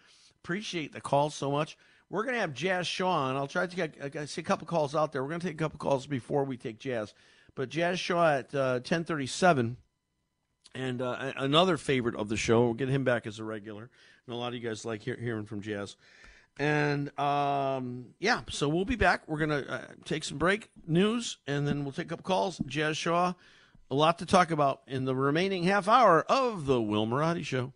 Appreciate 0.42 0.92
the 0.92 1.00
calls 1.00 1.34
so 1.34 1.50
much. 1.50 1.76
We're 2.10 2.22
going 2.22 2.34
to 2.34 2.40
have 2.40 2.54
Jazz 2.54 2.88
and 3.00 3.08
I'll 3.38 3.48
try 3.48 3.66
to 3.66 3.76
get 3.76 4.16
I 4.16 4.26
see 4.26 4.40
a 4.40 4.44
couple 4.44 4.66
calls 4.66 4.94
out 4.94 5.12
there. 5.12 5.22
We're 5.22 5.30
going 5.30 5.40
to 5.40 5.46
take 5.46 5.56
a 5.56 5.64
couple 5.64 5.78
calls 5.78 6.06
before 6.06 6.44
we 6.44 6.56
take 6.56 6.78
Jazz. 6.78 7.14
But 7.54 7.70
Jazz 7.70 7.98
Shaw 7.98 8.38
at 8.38 8.54
uh, 8.54 8.74
1037 8.74 9.76
and 10.74 11.00
uh, 11.00 11.32
another 11.36 11.76
favorite 11.76 12.16
of 12.16 12.28
the 12.28 12.36
show. 12.36 12.64
We'll 12.64 12.74
get 12.74 12.88
him 12.88 13.04
back 13.04 13.26
as 13.26 13.38
a 13.38 13.44
regular. 13.44 13.90
And 14.26 14.34
a 14.34 14.36
lot 14.36 14.48
of 14.48 14.54
you 14.54 14.60
guys 14.60 14.84
like 14.84 15.02
hear, 15.02 15.16
hearing 15.16 15.44
from 15.44 15.60
Jazz. 15.60 15.96
And 16.56 17.18
um, 17.18 18.06
yeah, 18.20 18.42
so 18.48 18.68
we'll 18.68 18.84
be 18.84 18.96
back. 18.96 19.22
We're 19.26 19.38
gonna 19.38 19.64
uh, 19.68 19.80
take 20.04 20.22
some 20.22 20.38
break 20.38 20.70
news, 20.86 21.38
and 21.48 21.66
then 21.66 21.82
we'll 21.82 21.92
take 21.92 22.12
up 22.12 22.22
calls. 22.22 22.60
Jazz 22.66 22.96
Shaw, 22.96 23.34
a 23.90 23.94
lot 23.94 24.20
to 24.20 24.26
talk 24.26 24.52
about 24.52 24.82
in 24.86 25.04
the 25.04 25.16
remaining 25.16 25.64
half 25.64 25.88
hour 25.88 26.22
of 26.28 26.66
the 26.66 26.80
Will 26.80 27.06
Marotti 27.08 27.44
Show. 27.44 27.72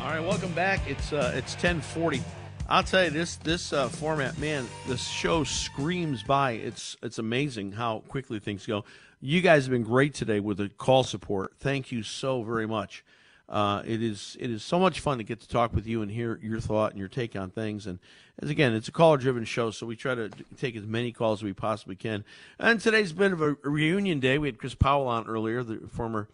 All 0.00 0.12
right, 0.12 0.20
welcome 0.20 0.52
back. 0.52 0.80
It's 0.88 1.12
uh, 1.12 1.32
it's 1.34 1.54
ten 1.56 1.82
forty. 1.82 2.22
I'll 2.68 2.82
tell 2.82 3.04
you 3.04 3.10
this 3.10 3.36
this 3.36 3.72
uh, 3.72 3.88
format, 3.88 4.38
man. 4.38 4.66
This 4.88 5.06
show 5.06 5.44
screams 5.44 6.24
by. 6.24 6.52
It's 6.52 6.96
it's 7.00 7.18
amazing 7.18 7.72
how 7.72 8.00
quickly 8.08 8.40
things 8.40 8.66
go. 8.66 8.84
You 9.20 9.40
guys 9.40 9.66
have 9.66 9.70
been 9.70 9.84
great 9.84 10.14
today 10.14 10.40
with 10.40 10.56
the 10.56 10.68
call 10.68 11.04
support. 11.04 11.52
Thank 11.60 11.92
you 11.92 12.02
so 12.02 12.42
very 12.42 12.66
much. 12.66 13.04
Uh, 13.48 13.82
it 13.86 14.02
is 14.02 14.36
it 14.40 14.50
is 14.50 14.64
so 14.64 14.80
much 14.80 14.98
fun 14.98 15.18
to 15.18 15.24
get 15.24 15.40
to 15.42 15.48
talk 15.48 15.74
with 15.74 15.86
you 15.86 16.02
and 16.02 16.10
hear 16.10 16.40
your 16.42 16.58
thought 16.58 16.90
and 16.90 16.98
your 16.98 17.08
take 17.08 17.36
on 17.36 17.50
things. 17.50 17.86
And 17.86 18.00
as 18.42 18.50
again, 18.50 18.72
it's 18.74 18.88
a 18.88 18.92
caller 18.92 19.16
driven 19.16 19.44
show, 19.44 19.70
so 19.70 19.86
we 19.86 19.94
try 19.94 20.16
to 20.16 20.28
take 20.56 20.74
as 20.74 20.84
many 20.84 21.12
calls 21.12 21.40
as 21.40 21.44
we 21.44 21.52
possibly 21.52 21.94
can. 21.94 22.24
And 22.58 22.80
today's 22.80 23.12
been 23.12 23.34
a 23.34 23.50
a 23.50 23.70
reunion 23.70 24.18
day. 24.18 24.38
We 24.38 24.48
had 24.48 24.58
Chris 24.58 24.74
Powell 24.74 25.06
on 25.06 25.28
earlier, 25.28 25.62
the 25.62 25.86
former 25.86 26.26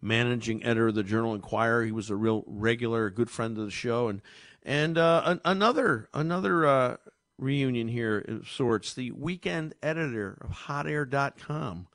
managing 0.00 0.62
editor 0.64 0.88
of 0.88 0.94
the 0.94 1.02
Journal 1.02 1.34
Inquirer. 1.34 1.84
He 1.84 1.92
was 1.92 2.10
a 2.10 2.16
real 2.16 2.44
regular, 2.46 3.10
good 3.10 3.28
friend 3.28 3.58
of 3.58 3.64
the 3.64 3.70
show, 3.70 4.06
and 4.06 4.22
and 4.62 4.98
uh, 4.98 5.22
an, 5.24 5.40
another 5.44 6.08
another 6.12 6.66
uh, 6.66 6.96
reunion 7.38 7.88
here 7.88 8.24
of 8.26 8.48
sorts. 8.48 8.94
The 8.94 9.10
weekend 9.12 9.74
editor 9.82 10.38
of 10.40 10.50
HotAir.com, 10.50 11.86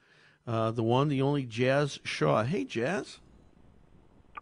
uh, 0.47 0.71
the 0.71 0.83
one, 0.83 1.07
the 1.07 1.21
only 1.21 1.43
Jazz 1.43 1.99
Shaw. 2.03 2.43
Hey, 2.43 2.63
Jazz. 2.63 3.19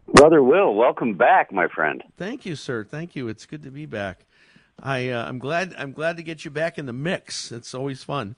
Brother 0.06 0.42
Will, 0.42 0.74
welcome 0.74 1.14
back, 1.14 1.50
my 1.50 1.66
friend. 1.68 2.02
Thank 2.18 2.44
you, 2.44 2.56
sir. 2.56 2.84
Thank 2.84 3.16
you. 3.16 3.28
It's 3.28 3.46
good 3.46 3.62
to 3.62 3.70
be 3.70 3.86
back. 3.86 4.26
I 4.82 5.08
uh, 5.10 5.26
I'm 5.26 5.38
glad 5.38 5.74
I'm 5.78 5.92
glad 5.92 6.16
to 6.16 6.22
get 6.22 6.44
you 6.44 6.50
back 6.50 6.78
in 6.78 6.86
the 6.86 6.92
mix. 6.92 7.52
It's 7.52 7.74
always 7.74 8.02
fun. 8.02 8.36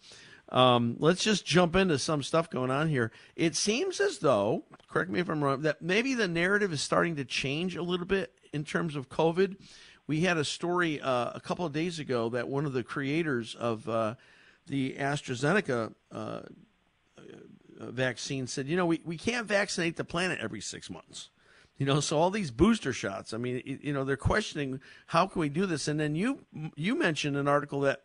Um, 0.49 0.96
let's 1.01 1.25
just 1.25 1.44
jump 1.44 1.75
into 1.75 1.99
some 1.99 2.22
stuff 2.22 2.49
going 2.51 2.70
on 2.70 2.88
here. 2.88 3.11
It 3.35 3.57
seems 3.57 4.01
as 4.01 4.18
though, 4.18 4.64
correct 4.88 5.11
me 5.11 5.18
if 5.18 5.29
I'm 5.29 5.42
wrong, 5.42 5.62
that 5.62 5.83
maybe 5.83 6.14
the 6.14 6.29
narrative 6.29 6.72
is 6.72 6.81
starting 6.81 7.16
to 7.16 7.25
change 7.25 7.75
a 7.75 7.83
little 7.83 8.07
bit 8.07 8.36
in 8.53 8.65
terms 8.65 8.97
of 8.97 9.09
COVID. 9.09 9.57
We 10.07 10.21
had 10.21 10.37
a 10.37 10.45
story 10.45 11.01
uh, 11.01 11.31
a 11.35 11.41
couple 11.41 11.67
of 11.67 11.73
days 11.73 11.99
ago 11.99 12.29
that 12.31 12.49
one 12.49 12.65
of 12.65 12.73
the 12.73 12.85
creators 12.85 13.55
of 13.55 13.89
uh, 13.89 14.15
the 14.67 14.95
AstraZeneca 14.99 15.95
uh, 16.13 16.41
vaccine 17.81 18.47
said, 18.47 18.69
you 18.69 18.77
know, 18.77 18.87
we, 18.87 19.01
we 19.05 19.17
can't 19.17 19.47
vaccinate 19.47 19.97
the 19.97 20.05
planet 20.05 20.39
every 20.41 20.61
six 20.61 20.91
months. 20.91 21.31
You 21.79 21.85
know, 21.85 22.01
so 22.01 22.19
all 22.19 22.31
these 22.31 22.51
booster 22.51 22.93
shots. 22.93 23.35
I 23.35 23.37
mean, 23.37 23.61
you 23.65 23.93
know, 23.93 24.05
they're 24.05 24.17
questioning 24.17 24.81
how 25.09 25.27
can 25.27 25.41
we 25.41 25.51
do 25.51 25.67
this. 25.67 25.89
And 25.89 26.01
then 26.01 26.15
you 26.15 26.41
you 26.75 26.95
mentioned 26.99 27.37
an 27.37 27.49
article 27.49 27.81
that 27.81 28.03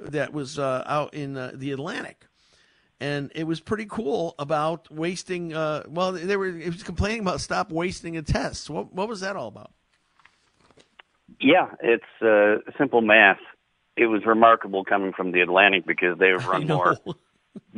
that 0.00 0.32
was 0.32 0.56
uh, 0.58 0.84
out 0.86 1.14
in 1.14 1.36
uh, 1.36 1.50
the 1.52 1.72
Atlantic, 1.72 2.26
and 3.00 3.32
it 3.34 3.42
was 3.44 3.58
pretty 3.58 3.86
cool 3.86 4.36
about 4.38 4.88
wasting. 4.92 5.52
Uh, 5.52 5.82
well, 5.88 6.12
they 6.12 6.36
were 6.36 6.46
it 6.46 6.72
was 6.72 6.84
complaining 6.84 7.20
about 7.20 7.40
stop 7.40 7.72
wasting 7.72 8.16
a 8.16 8.22
test. 8.22 8.70
What 8.70 8.92
what 8.92 9.08
was 9.08 9.18
that 9.20 9.34
all 9.34 9.48
about? 9.48 9.72
Yeah, 11.40 11.70
it's 11.80 12.04
uh, 12.22 12.70
simple 12.78 13.00
math. 13.00 13.38
It 13.96 14.06
was 14.06 14.24
remarkable 14.24 14.84
coming 14.84 15.12
from 15.12 15.32
the 15.32 15.40
Atlantic 15.40 15.86
because 15.86 16.18
they 16.18 16.28
have 16.28 16.46
run 16.46 16.66
more 16.66 16.96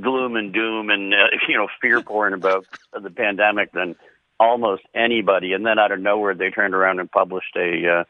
gloom 0.00 0.36
and 0.36 0.52
doom 0.52 0.90
and 0.90 1.14
uh, 1.14 1.28
you 1.48 1.56
know 1.56 1.68
fear 1.80 2.02
porn 2.02 2.34
about 2.34 2.66
the 2.92 3.10
pandemic 3.10 3.72
than 3.72 3.96
almost 4.38 4.82
anybody. 4.94 5.52
And 5.52 5.64
then 5.64 5.78
out 5.78 5.92
of 5.92 6.00
nowhere, 6.00 6.34
they 6.34 6.50
turned 6.50 6.74
around 6.74 7.00
and 7.00 7.10
published 7.10 7.56
a 7.56 8.00
uh, 8.00 8.04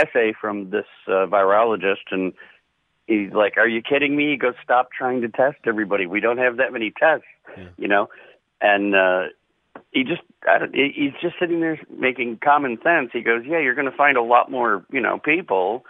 essay 0.00 0.34
from 0.38 0.70
this 0.70 0.86
uh, 1.06 1.26
virologist, 1.26 2.10
and 2.10 2.32
he's 3.06 3.32
like, 3.32 3.56
"Are 3.56 3.68
you 3.68 3.82
kidding 3.82 4.14
me?" 4.16 4.36
Goes, 4.36 4.54
"Stop 4.62 4.90
trying 4.92 5.22
to 5.22 5.28
test 5.28 5.58
everybody. 5.64 6.06
We 6.06 6.20
don't 6.20 6.38
have 6.38 6.58
that 6.58 6.72
many 6.72 6.92
tests, 6.92 7.26
yeah. 7.56 7.64
you 7.76 7.88
know." 7.88 8.08
And 8.60 8.94
uh, 8.94 9.22
he 9.90 10.04
just 10.04 10.22
I 10.48 10.58
don't, 10.58 10.74
he's 10.74 11.12
just 11.20 11.36
sitting 11.40 11.60
there 11.60 11.80
making 11.90 12.38
common 12.42 12.78
sense. 12.82 13.10
He 13.12 13.22
goes, 13.22 13.42
"Yeah, 13.46 13.58
you're 13.58 13.74
going 13.74 13.90
to 13.90 13.96
find 13.96 14.16
a 14.16 14.22
lot 14.22 14.50
more, 14.50 14.84
you 14.90 15.00
know, 15.00 15.18
people." 15.18 15.84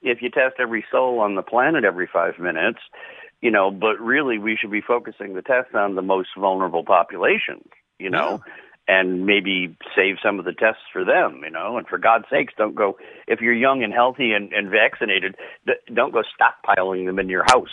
If 0.00 0.22
you 0.22 0.30
test 0.30 0.54
every 0.60 0.84
soul 0.92 1.18
on 1.18 1.34
the 1.34 1.42
planet 1.42 1.84
every 1.84 2.08
five 2.12 2.38
minutes, 2.38 2.78
you 3.40 3.50
know, 3.50 3.70
but 3.72 3.98
really 4.00 4.38
we 4.38 4.56
should 4.56 4.70
be 4.70 4.80
focusing 4.80 5.34
the 5.34 5.42
tests 5.42 5.74
on 5.74 5.96
the 5.96 6.02
most 6.02 6.28
vulnerable 6.38 6.84
populations, 6.84 7.66
you 7.98 8.08
know, 8.08 8.40
yeah 8.46 8.52
and 8.88 9.26
maybe 9.26 9.76
save 9.94 10.16
some 10.22 10.38
of 10.38 10.46
the 10.46 10.52
tests 10.52 10.82
for 10.90 11.04
them, 11.04 11.42
you 11.44 11.50
know. 11.50 11.76
And 11.76 11.86
for 11.86 11.98
God's 11.98 12.24
sakes, 12.30 12.54
don't 12.56 12.74
go 12.74 12.96
if 13.26 13.40
you're 13.40 13.52
young 13.52 13.84
and 13.84 13.92
healthy 13.92 14.32
and, 14.32 14.50
and 14.52 14.70
vaccinated, 14.70 15.36
don't 15.94 16.12
go 16.12 16.22
stockpiling 16.22 17.04
them 17.04 17.18
in 17.18 17.28
your 17.28 17.44
house, 17.44 17.68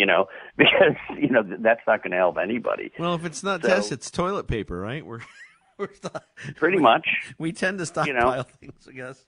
you 0.00 0.06
know, 0.06 0.28
because 0.56 0.96
you 1.16 1.28
know 1.28 1.42
that's 1.42 1.82
not 1.86 2.02
going 2.02 2.12
to 2.12 2.16
help 2.16 2.38
anybody. 2.38 2.90
Well, 2.98 3.14
if 3.14 3.24
it's 3.24 3.42
not 3.42 3.60
so, 3.60 3.68
tests, 3.68 3.92
it's 3.92 4.10
toilet 4.10 4.46
paper, 4.46 4.80
right? 4.80 5.04
We're 5.04 5.20
we're 5.78 5.88
pretty 6.56 6.78
we, 6.78 6.82
much 6.82 7.06
we 7.38 7.52
tend 7.52 7.78
to 7.78 7.86
stockpile 7.86 8.06
you 8.06 8.20
know, 8.20 8.42
things, 8.60 8.88
I 8.88 8.92
guess. 8.92 9.24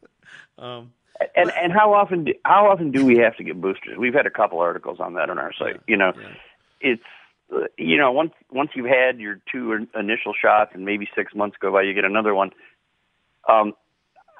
Um, 0.58 0.92
and 1.36 1.46
but, 1.46 1.54
and 1.62 1.72
how 1.72 1.92
often 1.92 2.24
do, 2.24 2.34
how 2.44 2.70
often 2.70 2.90
do 2.90 3.04
we 3.04 3.18
have 3.18 3.36
to 3.36 3.44
get 3.44 3.60
boosters? 3.60 3.98
We've 3.98 4.14
had 4.14 4.26
a 4.26 4.30
couple 4.30 4.58
articles 4.60 4.98
on 4.98 5.14
that 5.14 5.28
on 5.28 5.38
our 5.38 5.52
site. 5.52 5.74
Yeah, 5.74 5.80
you 5.86 5.96
know, 5.98 6.12
yeah. 6.18 6.28
it's 6.80 7.68
you 7.76 7.98
know, 7.98 8.10
once 8.12 8.32
once 8.50 8.70
you've 8.74 8.86
had 8.86 9.20
your 9.20 9.38
two 9.52 9.86
initial 9.94 10.32
shots 10.40 10.70
and 10.72 10.86
maybe 10.86 11.06
six 11.14 11.34
months 11.34 11.56
go 11.60 11.70
by, 11.70 11.82
you 11.82 11.92
get 11.92 12.06
another 12.06 12.34
one. 12.34 12.50
Um, 13.46 13.74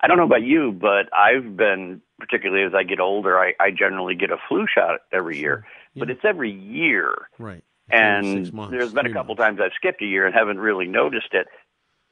I 0.02 0.08
don't 0.08 0.16
know 0.16 0.24
about 0.24 0.42
you, 0.42 0.72
but 0.72 1.12
I've 1.14 1.56
been 1.56 2.00
particularly 2.22 2.64
as 2.64 2.72
I 2.72 2.84
get 2.84 3.00
older, 3.00 3.38
I, 3.38 3.54
I 3.58 3.70
generally 3.70 4.14
get 4.14 4.30
a 4.30 4.36
flu 4.48 4.66
shot 4.72 5.00
every 5.12 5.38
year. 5.38 5.66
But 5.96 6.10
it's 6.10 6.24
every 6.24 6.52
year, 6.52 7.14
right? 7.38 7.64
And 7.90 8.46
there's 8.70 8.92
been 8.92 9.06
a 9.06 9.12
couple 9.12 9.36
times 9.36 9.60
I've 9.62 9.72
skipped 9.76 10.02
a 10.02 10.06
year 10.06 10.26
and 10.26 10.34
haven't 10.34 10.58
really 10.58 10.86
noticed 10.86 11.32
it. 11.32 11.46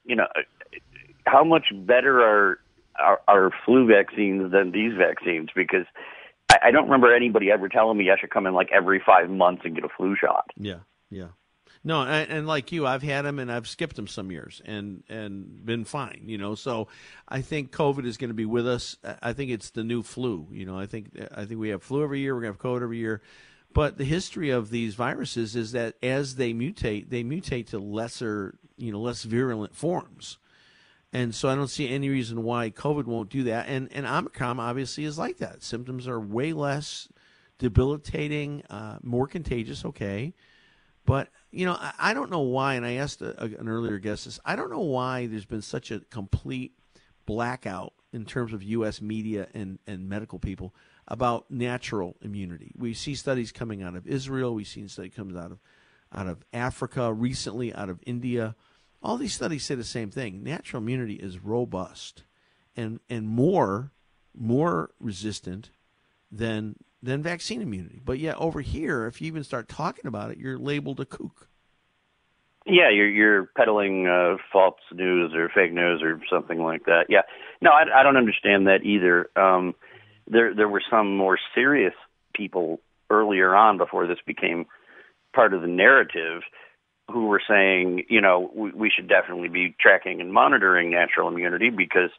You 0.04 0.16
know, 0.16 0.26
how 1.26 1.44
much 1.44 1.66
better 1.72 2.20
are 2.20 2.58
are, 2.98 3.20
are 3.28 3.50
flu 3.64 3.86
vaccines 3.86 4.52
than 4.52 4.72
these 4.72 4.92
vaccines? 4.96 5.48
Because 5.54 5.86
I, 6.50 6.58
I 6.64 6.70
don't 6.70 6.84
remember 6.84 7.14
anybody 7.14 7.50
ever 7.50 7.68
telling 7.68 7.96
me 7.96 8.10
I 8.10 8.18
should 8.18 8.30
come 8.30 8.46
in 8.46 8.54
like 8.54 8.70
every 8.72 9.02
five 9.04 9.30
months 9.30 9.62
and 9.64 9.74
get 9.74 9.84
a 9.84 9.88
flu 9.88 10.16
shot. 10.20 10.46
Yeah, 10.56 10.80
yeah. 11.10 11.28
No, 11.82 12.02
and, 12.02 12.30
and, 12.30 12.46
like 12.46 12.72
you, 12.72 12.86
I've 12.86 13.02
had 13.02 13.24
them 13.24 13.38
and 13.38 13.50
I've 13.50 13.66
skipped 13.66 13.96
them 13.96 14.06
some 14.06 14.30
years 14.30 14.60
and 14.66 15.02
and 15.08 15.64
been 15.64 15.84
fine. 15.84 16.24
You 16.26 16.36
know, 16.36 16.54
so 16.54 16.88
I 17.26 17.40
think 17.40 17.72
COVID 17.72 18.04
is 18.04 18.18
going 18.18 18.28
to 18.28 18.34
be 18.34 18.44
with 18.44 18.68
us. 18.68 18.96
I 19.22 19.32
think 19.32 19.50
it's 19.50 19.70
the 19.70 19.84
new 19.84 20.02
flu. 20.02 20.46
You 20.50 20.66
know, 20.66 20.78
I 20.78 20.84
think 20.84 21.18
I 21.34 21.46
think 21.46 21.58
we 21.58 21.70
have 21.70 21.82
flu 21.82 22.02
every 22.02 22.20
year. 22.20 22.34
We're 22.34 22.42
going 22.42 22.52
to 22.52 22.58
have 22.58 22.62
COVID 22.62 22.82
every 22.82 22.98
year. 22.98 23.22
But 23.72 23.98
the 23.98 24.04
history 24.04 24.50
of 24.50 24.70
these 24.70 24.94
viruses 24.94 25.54
is 25.54 25.72
that 25.72 25.94
as 26.02 26.35
they 26.37 26.52
mutate, 26.52 27.09
they 27.09 27.22
mutate 27.22 27.68
to 27.68 27.78
lesser, 27.78 28.59
you 28.76 28.90
know, 28.90 29.00
less 29.00 29.22
virulent 29.22 29.76
forms. 29.76 30.38
And 31.12 31.35
so 31.35 31.48
I 31.48 31.54
don't 31.54 31.68
see 31.68 31.88
any 31.88 32.09
reason 32.09 32.42
why 32.42 32.70
COVID 32.70 33.04
won't 33.04 33.30
do 33.30 33.44
that. 33.44 33.68
And 33.68 33.88
and 33.92 34.06
Omicron 34.06 34.61
obviously 34.61 35.04
is 35.04 35.18
like 35.18 35.38
that. 35.38 35.62
Symptoms 35.62 36.06
are 36.06 36.20
way 36.20 36.52
less 36.52 37.09
debilitating, 37.59 38.62
uh, 38.70 38.98
more 39.02 39.26
contagious. 39.26 39.85
Okay, 39.85 40.35
but 41.04 41.28
you 41.50 41.66
know 41.66 41.74
I, 41.74 41.92
I 41.98 42.14
don't 42.14 42.30
know 42.30 42.40
why. 42.40 42.74
And 42.74 42.87
I 42.87 42.94
asked 42.94 43.22
a, 43.22 43.40
a, 43.42 43.46
an 43.46 43.68
earlier 43.68 43.98
guest 43.98 44.24
this. 44.24 44.38
I 44.44 44.54
don't 44.54 44.70
know 44.70 44.80
why 44.80 45.26
there's 45.26 45.46
been 45.46 45.62
such 45.62 45.90
a 45.90 46.00
complete 46.11 46.72
blackout 47.26 47.92
in 48.12 48.24
terms 48.24 48.52
of 48.52 48.62
U.S. 48.62 49.00
media 49.00 49.48
and 49.52 49.80
and 49.88 50.09
medical 50.09 50.38
people 50.38 50.74
about 51.11 51.51
natural 51.51 52.16
immunity. 52.23 52.73
We 52.79 52.94
see 52.94 53.14
studies 53.14 53.53
coming 53.53 53.83
out 53.83 53.96
of 53.96 54.07
Israel. 54.07 54.55
We've 54.55 54.66
seen 54.66 54.88
studies 54.88 55.12
coming 55.14 55.37
out 55.37 55.53
of 55.53 55.59
out 56.12 56.27
of 56.27 56.44
Africa 56.53 57.12
recently, 57.12 57.75
out 57.75 57.88
of 57.88 58.01
India 58.07 58.55
all 59.03 59.16
these 59.16 59.35
studies 59.35 59.64
say 59.64 59.75
the 59.75 59.85
same 59.85 60.11
thing. 60.11 60.42
Natural 60.42 60.83
immunity 60.83 61.14
is 61.14 61.38
robust 61.38 62.25
and 62.77 63.01
and 63.09 63.27
more 63.27 63.92
more 64.37 64.90
resistant 65.01 65.70
than 66.31 66.77
than 67.03 67.23
vaccine 67.23 67.62
immunity. 67.62 68.01
But 68.05 68.18
yet 68.18 68.37
over 68.37 68.61
here, 68.61 69.07
if 69.07 69.20
you 69.20 69.27
even 69.27 69.44
start 69.44 69.68
talking 69.68 70.07
about 70.07 70.31
it, 70.31 70.38
you're 70.38 70.59
labeled 70.59 71.01
a 71.01 71.07
kook. 71.07 71.49
Yeah, 72.66 72.90
you're 72.90 73.09
you're 73.09 73.46
peddling 73.57 74.07
uh, 74.07 74.37
false 74.53 74.81
news 74.92 75.33
or 75.35 75.49
fake 75.49 75.73
news 75.73 76.03
or 76.03 76.20
something 76.31 76.62
like 76.62 76.85
that. 76.85 77.07
Yeah, 77.09 77.23
no, 77.62 77.70
I, 77.70 78.01
I 78.01 78.03
don't 78.03 78.18
understand 78.18 78.66
that 78.66 78.85
either. 78.85 79.31
Um, 79.35 79.75
there 80.30 80.54
there 80.54 80.68
were 80.68 80.82
some 80.90 81.16
more 81.16 81.38
serious 81.54 81.94
people 82.34 82.80
earlier 83.10 83.54
on 83.54 83.76
before 83.76 84.06
this 84.06 84.18
became 84.26 84.66
part 85.34 85.52
of 85.52 85.60
the 85.60 85.66
narrative 85.68 86.42
who 87.10 87.26
were 87.26 87.42
saying, 87.46 88.04
you 88.08 88.20
know, 88.20 88.50
we, 88.54 88.70
we 88.70 88.90
should 88.94 89.08
definitely 89.08 89.48
be 89.48 89.74
tracking 89.80 90.20
and 90.20 90.32
monitoring 90.32 90.90
natural 90.90 91.28
immunity 91.28 91.70
because, 91.70 92.10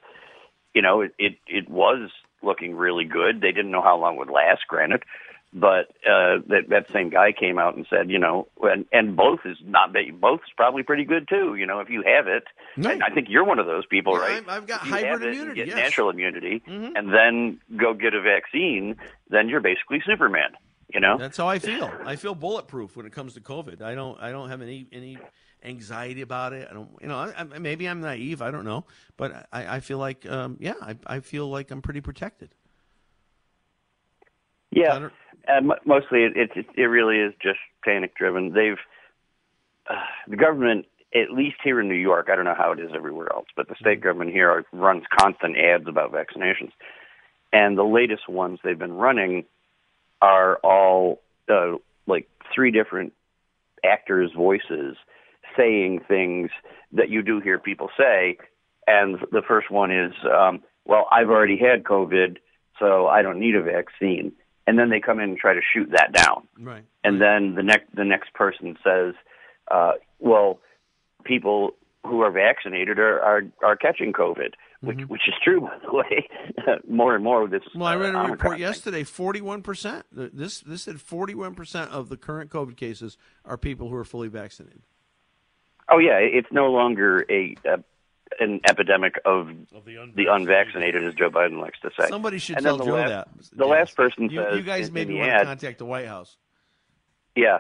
you 0.74 0.82
know, 0.82 1.02
it, 1.02 1.14
it, 1.18 1.38
it 1.48 1.70
was 1.70 2.10
looking 2.44 2.76
really 2.76 3.06
good. 3.06 3.40
They 3.40 3.54
didn't 3.54 3.72
know 3.72 3.82
how 3.82 3.98
long 3.98 4.16
it 4.16 4.20
would 4.20 4.30
last, 4.30 4.62
granted, 4.68 5.04
but 5.54 5.90
uh, 6.08 6.40
that 6.48 6.70
that 6.70 6.86
same 6.94 7.10
guy 7.10 7.34
came 7.34 7.60
out 7.60 7.76
and 7.76 7.86
said, 7.90 8.10
you 8.10 8.20
know, 8.20 8.48
and 8.62 8.86
and 8.92 9.16
both 9.16 9.42
is 9.46 9.58
not 9.64 9.94
both 10.20 10.40
is 10.40 10.54
probably 10.56 10.84
pretty 10.84 11.04
good 11.04 11.28
too. 11.28 11.56
You 11.56 11.66
know, 11.66 11.80
if 11.80 11.90
you 11.90 12.04
have 12.06 12.28
it, 12.28 12.44
and 12.76 13.04
I 13.04 13.10
think 13.10 13.28
you're 13.30 13.44
one 13.44 13.60
of 13.60 13.66
those 13.66 13.86
people, 13.86 14.14
yeah, 14.14 14.20
right? 14.20 14.44
I've 14.48 14.66
got 14.66 14.82
hybrid 14.82 15.34
immunity, 15.34 15.56
get 15.56 15.68
yes. 15.68 15.76
natural 15.76 16.10
immunity, 16.10 16.64
mm-hmm. 16.66 16.96
and 16.96 17.14
then 17.14 17.60
go 17.78 17.94
get 17.94 18.14
a 18.14 18.22
vaccine, 18.22 18.96
then 19.30 19.50
you're 19.50 19.62
basically 19.62 20.02
Superman. 20.06 20.52
You 20.94 21.00
know, 21.00 21.18
that's 21.18 21.38
how 21.38 21.48
I 21.48 21.60
feel. 21.60 21.92
I 22.06 22.16
feel 22.16 22.36
bulletproof 22.36 22.96
when 22.96 23.06
it 23.06 23.14
comes 23.14 23.34
to 23.34 23.42
COVID. 23.42 23.82
I 23.82 23.96
don't. 23.96 24.20
I 24.22 24.32
don't 24.32 24.50
have 24.50 24.62
any 24.62 24.88
any 24.92 25.18
anxiety 25.64 26.22
about 26.22 26.54
it. 26.54 26.68
I 26.70 26.74
don't. 26.74 26.90
You 27.02 27.08
know, 27.08 27.18
I, 27.18 27.34
I, 27.38 27.60
maybe 27.60 27.88
I'm 27.88 28.02
naive. 28.02 28.42
I 28.42 28.52
don't 28.52 28.66
know, 28.66 28.86
but 29.18 29.48
I, 29.52 29.78
I 29.78 29.80
feel 29.80 29.98
like, 29.98 30.26
um, 30.30 30.58
yeah, 30.60 30.74
I, 30.82 30.98
I 31.06 31.20
feel 31.22 31.50
like 31.50 31.72
I'm 31.72 31.82
pretty 31.82 32.02
protected. 32.02 32.54
Yeah, 34.72 35.10
uh, 35.48 35.62
mostly 35.86 36.24
it, 36.24 36.34
it 36.36 36.66
it 36.76 36.84
really 36.84 37.18
is 37.18 37.34
just 37.42 37.60
panic 37.84 38.16
driven. 38.16 38.54
They've 38.54 38.78
uh, 39.90 39.96
the 40.28 40.38
government, 40.38 40.86
at 41.14 41.32
least 41.32 41.58
here 41.64 41.82
in 41.82 41.90
New 41.90 41.96
York, 41.96 42.30
I 42.32 42.36
don't 42.36 42.46
know 42.46 42.56
how 42.58 42.72
it 42.72 42.80
is 42.80 42.92
everywhere 42.96 43.32
else, 43.34 43.48
but 43.56 43.68
the 43.68 43.76
state 43.76 44.00
mm-hmm. 44.00 44.04
government 44.04 44.32
here 44.32 44.64
runs 44.72 45.04
constant 45.20 45.58
ads 45.58 45.88
about 45.88 46.14
vaccinations, 46.14 46.72
and 47.52 47.78
the 47.78 47.84
latest 47.84 48.30
ones 48.30 48.60
they've 48.64 48.78
been 48.78 48.94
running 48.94 49.46
are 50.22 50.58
all 50.58 51.22
uh, 51.50 51.74
like 52.08 52.30
three 52.54 52.72
different 52.72 53.14
actors' 53.84 54.32
voices 54.36 54.96
saying 55.58 56.02
things 56.08 56.50
that 56.94 57.10
you 57.10 57.22
do 57.22 57.40
hear 57.40 57.60
people 57.60 57.90
say. 57.98 58.38
And 58.88 59.20
the 59.32 59.42
first 59.48 59.70
one 59.70 59.92
is, 59.92 60.14
um, 60.26 60.62
well, 60.86 61.08
I've 61.12 61.30
already 61.30 61.58
had 61.58 61.84
COVID, 61.84 62.38
so 62.80 63.08
I 63.08 63.22
don't 63.22 63.40
need 63.40 63.56
a 63.56 63.62
vaccine. 63.62 64.34
And 64.72 64.80
then 64.80 64.90
they 64.90 65.02
come 65.02 65.20
in 65.20 65.32
and 65.32 65.38
try 65.38 65.54
to 65.54 65.60
shoot 65.74 65.90
that 65.92 66.14
down. 66.14 66.48
Right. 66.58 66.86
And 67.04 67.20
then 67.20 67.56
the 67.56 67.62
next 67.64 67.94
the 67.94 68.06
next 68.06 68.34
person 68.34 68.78
says, 68.82 69.16
uh, 69.70 69.94
well, 70.20 70.60
people 71.26 71.72
who 72.06 72.22
are 72.22 72.32
vaccinated 72.32 72.98
are 73.00 73.20
are, 73.20 73.42
are 73.66 73.76
catching 73.76 74.14
COVID, 74.14 74.54
which 74.80 74.98
Mm-hmm. 74.98 75.12
which 75.12 75.28
is 75.28 75.34
true 75.44 75.60
by 75.68 75.78
the 75.86 75.94
way. 75.94 76.30
more 76.90 77.16
and 77.16 77.24
more 77.24 77.42
with 77.42 77.52
this. 77.52 77.64
Well, 77.76 77.86
I 77.86 77.96
read 77.98 78.16
uh, 78.16 78.20
a 78.20 78.22
Omicron 78.22 78.32
report 78.32 78.54
thing. 78.54 78.62
yesterday. 78.62 79.04
Forty-one 79.04 79.62
percent. 79.62 80.06
This 80.14 80.62
this 80.62 80.84
said 80.84 81.02
forty-one 81.02 81.54
percent 81.54 81.92
of 81.92 82.08
the 82.08 82.16
current 82.16 82.50
COVID 82.50 82.78
cases 82.78 83.18
are 83.44 83.58
people 83.58 83.90
who 83.90 83.96
are 83.96 84.06
fully 84.06 84.30
vaccinated. 84.30 84.84
Oh 85.92 85.98
yeah, 85.98 86.18
it's 86.22 86.48
no 86.54 86.72
longer 86.72 87.26
a, 87.30 87.56
a 87.66 87.84
an 88.40 88.62
epidemic 88.66 89.16
of, 89.26 89.48
the 89.86 90.26
unvaccinated, 90.32 91.04
as 91.06 91.14
Joe 91.16 91.30
Biden 91.30 91.60
likes 91.60 91.80
to 91.82 91.90
say. 92.00 92.08
Somebody 92.08 92.38
should 92.40 92.58
And 92.58 92.66
tell 92.66 92.78
the 92.78 92.86
Joe 92.86 92.94
last, 92.94 93.10
that. 93.10 93.28
The 93.58 93.66
Yes. 93.66 93.72
last 93.72 93.96
person 93.96 94.30
You, 94.30 94.42
says 94.42 94.58
you 94.58 94.64
guys 94.64 94.88
in, 94.88 94.94
maybe 94.94 95.14
in 95.14 95.22
the 95.22 95.28
want 95.28 95.40
to 95.40 95.46
contact 95.46 95.78
the 95.80 95.86
White 95.86 96.08
House. 96.08 96.38
Yeah. 97.36 97.60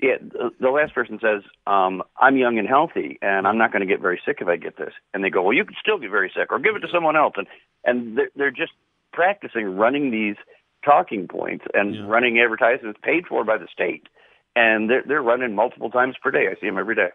Yeah, 0.00 0.18
the, 0.20 0.50
the 0.60 0.68
last 0.70 0.94
person 0.94 1.18
says, 1.20 1.42
um, 1.66 2.04
I'm 2.16 2.36
young 2.36 2.56
and 2.56 2.68
healthy, 2.68 3.18
and 3.20 3.48
I'm 3.48 3.58
not 3.58 3.72
going 3.72 3.80
to 3.80 3.86
get 3.92 4.00
very 4.00 4.20
sick 4.24 4.38
if 4.40 4.46
I 4.46 4.54
get 4.56 4.76
this. 4.76 4.92
And 5.12 5.24
they 5.24 5.30
go, 5.30 5.42
well, 5.42 5.52
you 5.52 5.64
could 5.64 5.74
still 5.80 5.98
get 5.98 6.10
very 6.10 6.30
sick, 6.32 6.52
or 6.52 6.60
give 6.60 6.76
it 6.76 6.80
to 6.80 6.88
someone 6.92 7.16
else. 7.16 7.34
And, 7.36 7.48
and 7.84 8.16
they're, 8.16 8.30
they're 8.36 8.50
just 8.52 8.70
practicing 9.12 9.76
running 9.76 10.12
these 10.12 10.36
talking 10.84 11.26
points 11.26 11.64
and 11.74 11.96
Yeah. 11.96 12.02
running 12.06 12.38
advertisements 12.38 13.00
paid 13.02 13.26
for 13.26 13.42
by 13.42 13.58
the 13.58 13.66
state. 13.72 14.06
And 14.54 14.88
they're, 14.88 15.02
they're 15.04 15.22
running 15.22 15.56
multiple 15.56 15.90
times 15.90 16.14
per 16.22 16.30
day. 16.30 16.46
I 16.48 16.54
see 16.60 16.66
them 16.68 16.78
every 16.78 16.94
day. 16.94 17.08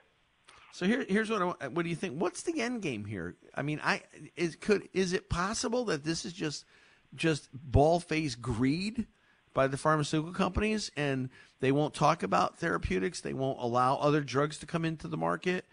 So 0.74 0.88
here, 0.88 1.06
here's 1.08 1.30
what 1.30 1.58
I, 1.62 1.68
what 1.68 1.84
do 1.84 1.90
you 1.90 1.96
think? 1.96 2.20
What's 2.20 2.42
the 2.42 2.60
end 2.60 2.82
game 2.82 3.06
here? 3.06 3.36
I 3.54 3.62
mean, 3.62 3.80
I 3.84 4.02
is 4.36 4.56
could 4.56 4.90
is 4.92 5.14
it 5.14 5.30
possible 5.30 5.86
that 5.86 6.04
this 6.04 6.26
is 6.26 6.34
just 6.34 6.66
just 7.14 7.48
ball 7.54 8.00
faced 8.00 8.42
greed 8.42 9.06
by 9.54 9.68
the 9.68 9.78
pharmaceutical 9.78 10.34
companies, 10.34 10.90
and 10.98 11.30
they 11.60 11.72
won't 11.72 11.94
talk 11.94 12.24
about 12.24 12.58
therapeutics? 12.58 13.22
They 13.22 13.34
won't 13.34 13.60
allow 13.62 13.98
other 13.98 14.22
drugs 14.22 14.58
to 14.58 14.66
come 14.66 14.84
into 14.84 15.08
the 15.08 15.16
market. 15.16 15.66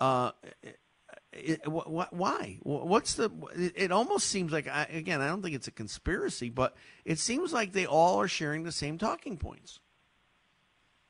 Uh, 0.00 0.30
it, 1.32 1.66
wh- 1.66 2.12
why? 2.12 2.58
What's 2.62 3.14
the? 3.14 3.32
It, 3.56 3.72
it 3.74 3.92
almost 3.92 4.28
seems 4.28 4.52
like 4.52 4.68
I, 4.68 4.84
again, 4.84 5.20
I 5.20 5.26
don't 5.26 5.42
think 5.42 5.56
it's 5.56 5.66
a 5.66 5.72
conspiracy, 5.72 6.48
but 6.48 6.76
it 7.04 7.18
seems 7.18 7.52
like 7.52 7.72
they 7.72 7.86
all 7.86 8.20
are 8.20 8.28
sharing 8.28 8.62
the 8.62 8.70
same 8.70 8.98
talking 8.98 9.36
points. 9.36 9.80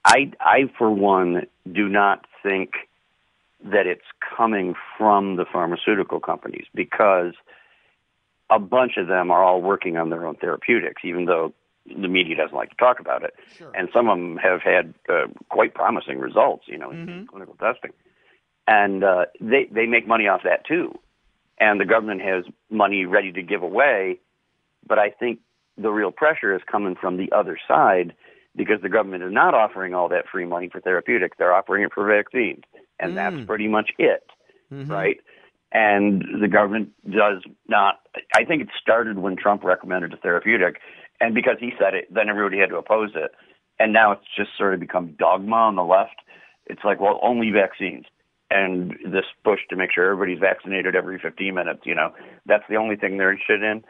I, 0.02 0.32
I, 0.40 0.70
for 0.78 0.90
one, 0.90 1.42
do 1.70 1.90
not 1.90 2.24
think 2.42 2.70
that 3.64 3.86
it's 3.86 4.04
coming 4.36 4.74
from 4.96 5.36
the 5.36 5.44
pharmaceutical 5.50 6.20
companies 6.20 6.66
because 6.74 7.32
a 8.50 8.58
bunch 8.58 8.92
of 8.98 9.08
them 9.08 9.30
are 9.30 9.42
all 9.42 9.62
working 9.62 9.96
on 9.96 10.10
their 10.10 10.26
own 10.26 10.36
therapeutics, 10.36 11.02
even 11.04 11.24
though 11.24 11.52
the 11.86 12.08
media 12.08 12.36
doesn't 12.36 12.56
like 12.56 12.70
to 12.70 12.76
talk 12.76 13.00
about 13.00 13.24
it. 13.24 13.34
Sure. 13.56 13.70
And 13.74 13.88
some 13.92 14.08
of 14.08 14.18
them 14.18 14.36
have 14.36 14.60
had 14.62 14.94
uh, 15.08 15.26
quite 15.48 15.74
promising 15.74 16.18
results, 16.18 16.64
you 16.66 16.78
know, 16.78 16.90
in 16.90 17.26
clinical 17.26 17.54
testing. 17.54 17.92
And 18.66 19.04
uh, 19.04 19.26
they 19.40 19.68
they 19.70 19.86
make 19.86 20.06
money 20.06 20.26
off 20.26 20.42
that 20.44 20.66
too. 20.66 20.98
And 21.58 21.80
the 21.80 21.84
government 21.84 22.22
has 22.22 22.44
money 22.70 23.04
ready 23.04 23.32
to 23.32 23.42
give 23.42 23.62
away, 23.62 24.18
but 24.86 24.98
I 24.98 25.10
think 25.10 25.40
the 25.76 25.90
real 25.90 26.10
pressure 26.10 26.54
is 26.54 26.62
coming 26.70 26.96
from 27.00 27.16
the 27.16 27.30
other 27.32 27.58
side 27.68 28.14
because 28.56 28.80
the 28.82 28.88
government 28.88 29.22
is 29.22 29.32
not 29.32 29.54
offering 29.54 29.94
all 29.94 30.08
that 30.08 30.24
free 30.30 30.46
money 30.46 30.68
for 30.68 30.80
therapeutics. 30.80 31.36
They're 31.38 31.54
offering 31.54 31.84
it 31.84 31.92
for 31.92 32.06
vaccines. 32.06 32.64
And 32.98 33.16
that's 33.16 33.36
mm. 33.36 33.46
pretty 33.46 33.68
much 33.68 33.90
it, 33.98 34.24
mm-hmm. 34.72 34.90
right? 34.90 35.18
And 35.72 36.24
the 36.40 36.48
government 36.48 36.90
does 37.04 37.42
not, 37.68 37.96
I 38.36 38.44
think 38.44 38.62
it 38.62 38.68
started 38.80 39.18
when 39.18 39.36
Trump 39.36 39.64
recommended 39.64 40.12
a 40.12 40.16
therapeutic. 40.16 40.76
And 41.20 41.34
because 41.34 41.56
he 41.58 41.72
said 41.78 41.94
it, 41.94 42.12
then 42.12 42.28
everybody 42.28 42.58
had 42.58 42.68
to 42.70 42.76
oppose 42.76 43.10
it. 43.14 43.32
And 43.80 43.92
now 43.92 44.12
it's 44.12 44.26
just 44.36 44.50
sort 44.56 44.74
of 44.74 44.80
become 44.80 45.16
dogma 45.18 45.56
on 45.56 45.74
the 45.74 45.82
left. 45.82 46.16
It's 46.66 46.84
like, 46.84 47.00
well, 47.00 47.18
only 47.22 47.50
vaccines. 47.50 48.04
And 48.50 48.92
this 49.04 49.24
push 49.42 49.60
to 49.70 49.76
make 49.76 49.90
sure 49.92 50.12
everybody's 50.12 50.38
vaccinated 50.38 50.94
every 50.94 51.18
15 51.18 51.52
minutes, 51.52 51.80
you 51.84 51.94
know, 51.94 52.12
that's 52.46 52.62
the 52.68 52.76
only 52.76 52.94
thing 52.94 53.16
they're 53.16 53.32
interested 53.32 53.62
in. 53.62 53.82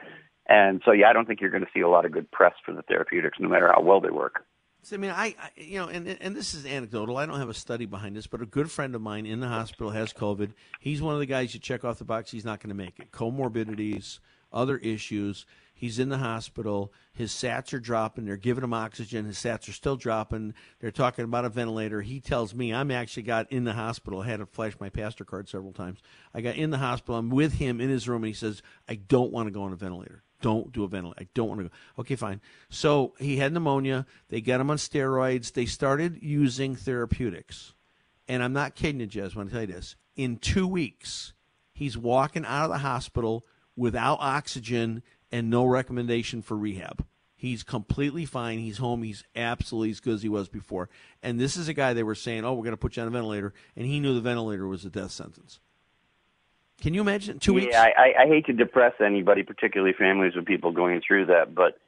And 0.49 0.81
so, 0.85 0.93
yeah, 0.93 1.09
I 1.09 1.13
don't 1.13 1.27
think 1.27 1.41
you're 1.41 1.51
going 1.51 1.65
to 1.65 1.71
see 1.75 1.81
a 1.81 1.89
lot 1.89 2.07
of 2.07 2.13
good 2.13 2.31
press 2.31 2.55
for 2.65 2.73
the 2.73 2.83
therapeutics, 2.83 3.39
no 3.41 3.49
matter 3.49 3.71
how 3.75 3.83
well 3.83 4.01
they 4.01 4.11
work. 4.11 4.45
So, 4.85 4.97
I 4.97 4.99
mean, 4.99 5.13
I, 5.13 5.35
I 5.41 5.51
you 5.57 5.79
know, 5.79 5.89
and 5.89 6.07
and 6.07 6.37
this 6.37 6.53
is 6.53 6.67
anecdotal. 6.67 7.17
I 7.17 7.25
don't 7.25 7.39
have 7.39 7.49
a 7.49 7.55
study 7.55 7.87
behind 7.87 8.17
this, 8.17 8.27
but 8.27 8.43
a 8.43 8.47
good 8.47 8.71
friend 8.71 8.95
of 8.95 9.01
mine 9.01 9.25
in 9.25 9.41
the 9.41 9.49
hospital 9.49 9.91
has 9.91 10.13
COVID. 10.13 10.51
He's 10.79 11.01
one 11.01 11.15
of 11.15 11.21
the 11.21 11.27
guys 11.27 11.55
you 11.55 11.61
check 11.61 11.85
off 11.85 11.99
the 11.99 12.05
box. 12.05 12.31
He's 12.31 12.45
not 12.45 12.61
going 12.61 12.69
to 12.69 12.75
make 12.75 13.01
it. 13.01 13.11
Comorbidities, 13.11 14.19
other 14.53 14.77
issues. 14.77 15.47
He's 15.73 15.99
in 15.99 16.11
the 16.11 16.19
hospital. 16.19 16.93
His 17.15 17.33
sats 17.33 17.73
are 17.73 17.81
dropping. 17.81 18.27
They're 18.27 18.37
giving 18.37 18.63
him 18.63 18.75
oxygen. 18.75 19.25
His 19.25 19.39
sats 19.39 19.69
are 19.69 19.73
still 19.73 19.97
dropping. 19.97 20.53
They're 20.81 20.91
talking 20.91 21.25
about 21.25 21.47
a 21.47 21.49
ventilator. 21.49 22.03
He 22.03 22.21
tells 22.21 22.55
me 22.55 22.73
I'm 22.73 22.91
actually 22.91 23.25
got 23.25 23.51
in 23.51 23.65
the 23.65 23.73
hospital. 23.73 24.21
I 24.21 24.27
had 24.27 24.41
to 24.41 24.47
flash 24.47 24.75
my 24.79 24.91
pastor 24.91 25.25
card 25.25 25.49
several 25.49 25.73
times. 25.73 26.01
I 26.35 26.43
got 26.43 26.57
in 26.57 26.71
the 26.71 26.79
hospital. 26.79 27.17
I'm 27.17 27.31
with 27.31 27.55
him 27.55 27.81
in 27.81 27.89
his 27.89 28.07
room, 28.07 28.23
and 28.23 28.29
he 28.29 28.35
says, 28.35 28.63
"I 28.87 28.97
don't 28.97 29.33
want 29.33 29.47
to 29.47 29.51
go 29.51 29.63
on 29.63 29.73
a 29.73 29.77
ventilator." 29.77 30.23
Don't 30.45 30.73
do 30.73 30.85
a 30.85 30.89
ventilator. 30.89 31.23
I 31.23 31.29
don't 31.33 31.49
want 31.49 31.61
to 31.61 31.69
go. 31.69 31.75
Okay, 32.01 32.17
fine. 32.17 32.43
So 32.69 33.15
he 33.19 33.39
had 33.39 33.55
pneumonia. 33.55 34.05
They 34.29 34.43
got 34.43 34.61
him 34.61 34.69
on 34.69 34.77
steroids. 34.77 35.55
They 35.55 35.65
started 35.65 36.19
using 36.21 36.77
therapeutics. 36.77 37.73
And 38.29 38.43
I'm 38.43 38.53
not 38.53 38.75
kidding 38.75 39.01
you, 39.01 39.07
Jazz, 39.07 39.35
when 39.35 39.49
I 39.49 39.51
tell 39.51 39.61
you 39.63 39.69
this. 39.69 39.97
In 40.17 40.37
two 40.37 40.69
weeks, 40.69 41.33
he's 41.73 41.97
walking 41.97 42.45
out 42.45 42.67
of 42.67 42.71
the 42.73 42.79
hospital 42.79 43.47
without 43.75 44.19
oxygen 44.21 45.03
and 45.33 45.49
no 45.49 45.65
recommendation 45.65 46.43
for 46.43 46.59
rehab. 46.59 47.07
He's 47.35 47.63
completely 47.63 48.27
fine. 48.27 48.59
He's 48.59 48.77
home. 48.77 49.03
He's 49.03 49.25
absolutely 49.35 49.93
as 49.93 50.01
good 50.01 50.17
as 50.17 50.23
he 50.23 50.29
was 50.29 50.51
before. 50.51 50.91
And 51.23 51.41
this 51.41 51.57
is 51.57 51.69
a 51.69 51.75
guy 51.75 51.95
they 51.95 52.03
were 52.03 52.15
saying, 52.15 52.45
oh, 52.45 52.53
we're 52.53 52.65
going 52.65 52.73
to 52.73 52.77
put 52.77 52.97
you 52.97 53.03
on 53.03 53.09
a 53.09 53.11
ventilator. 53.11 53.55
And 53.77 53.87
he 53.87 53.99
knew 53.99 54.13
the 54.13 54.21
ventilator 54.21 54.69
was 54.69 54.85
a 54.85 54.91
death 54.91 55.13
sentence. 55.13 55.59
Can 56.85 56.93
you 56.93 57.01
imagine? 57.01 57.39
Two 57.39 57.55
weeks? 57.55 57.69
Yeah, 57.71 57.81
I, 57.97 58.25
I, 58.25 58.27
hate 58.27 58.45
to 58.45 58.53
depress 58.53 58.93
anybody, 59.03 59.43
particularly 59.43 59.95
families 59.95 60.37
of 60.37 60.45
people 60.45 60.71
going 60.71 61.01
through 61.01 61.25
that, 61.27 61.55
but 61.55 61.79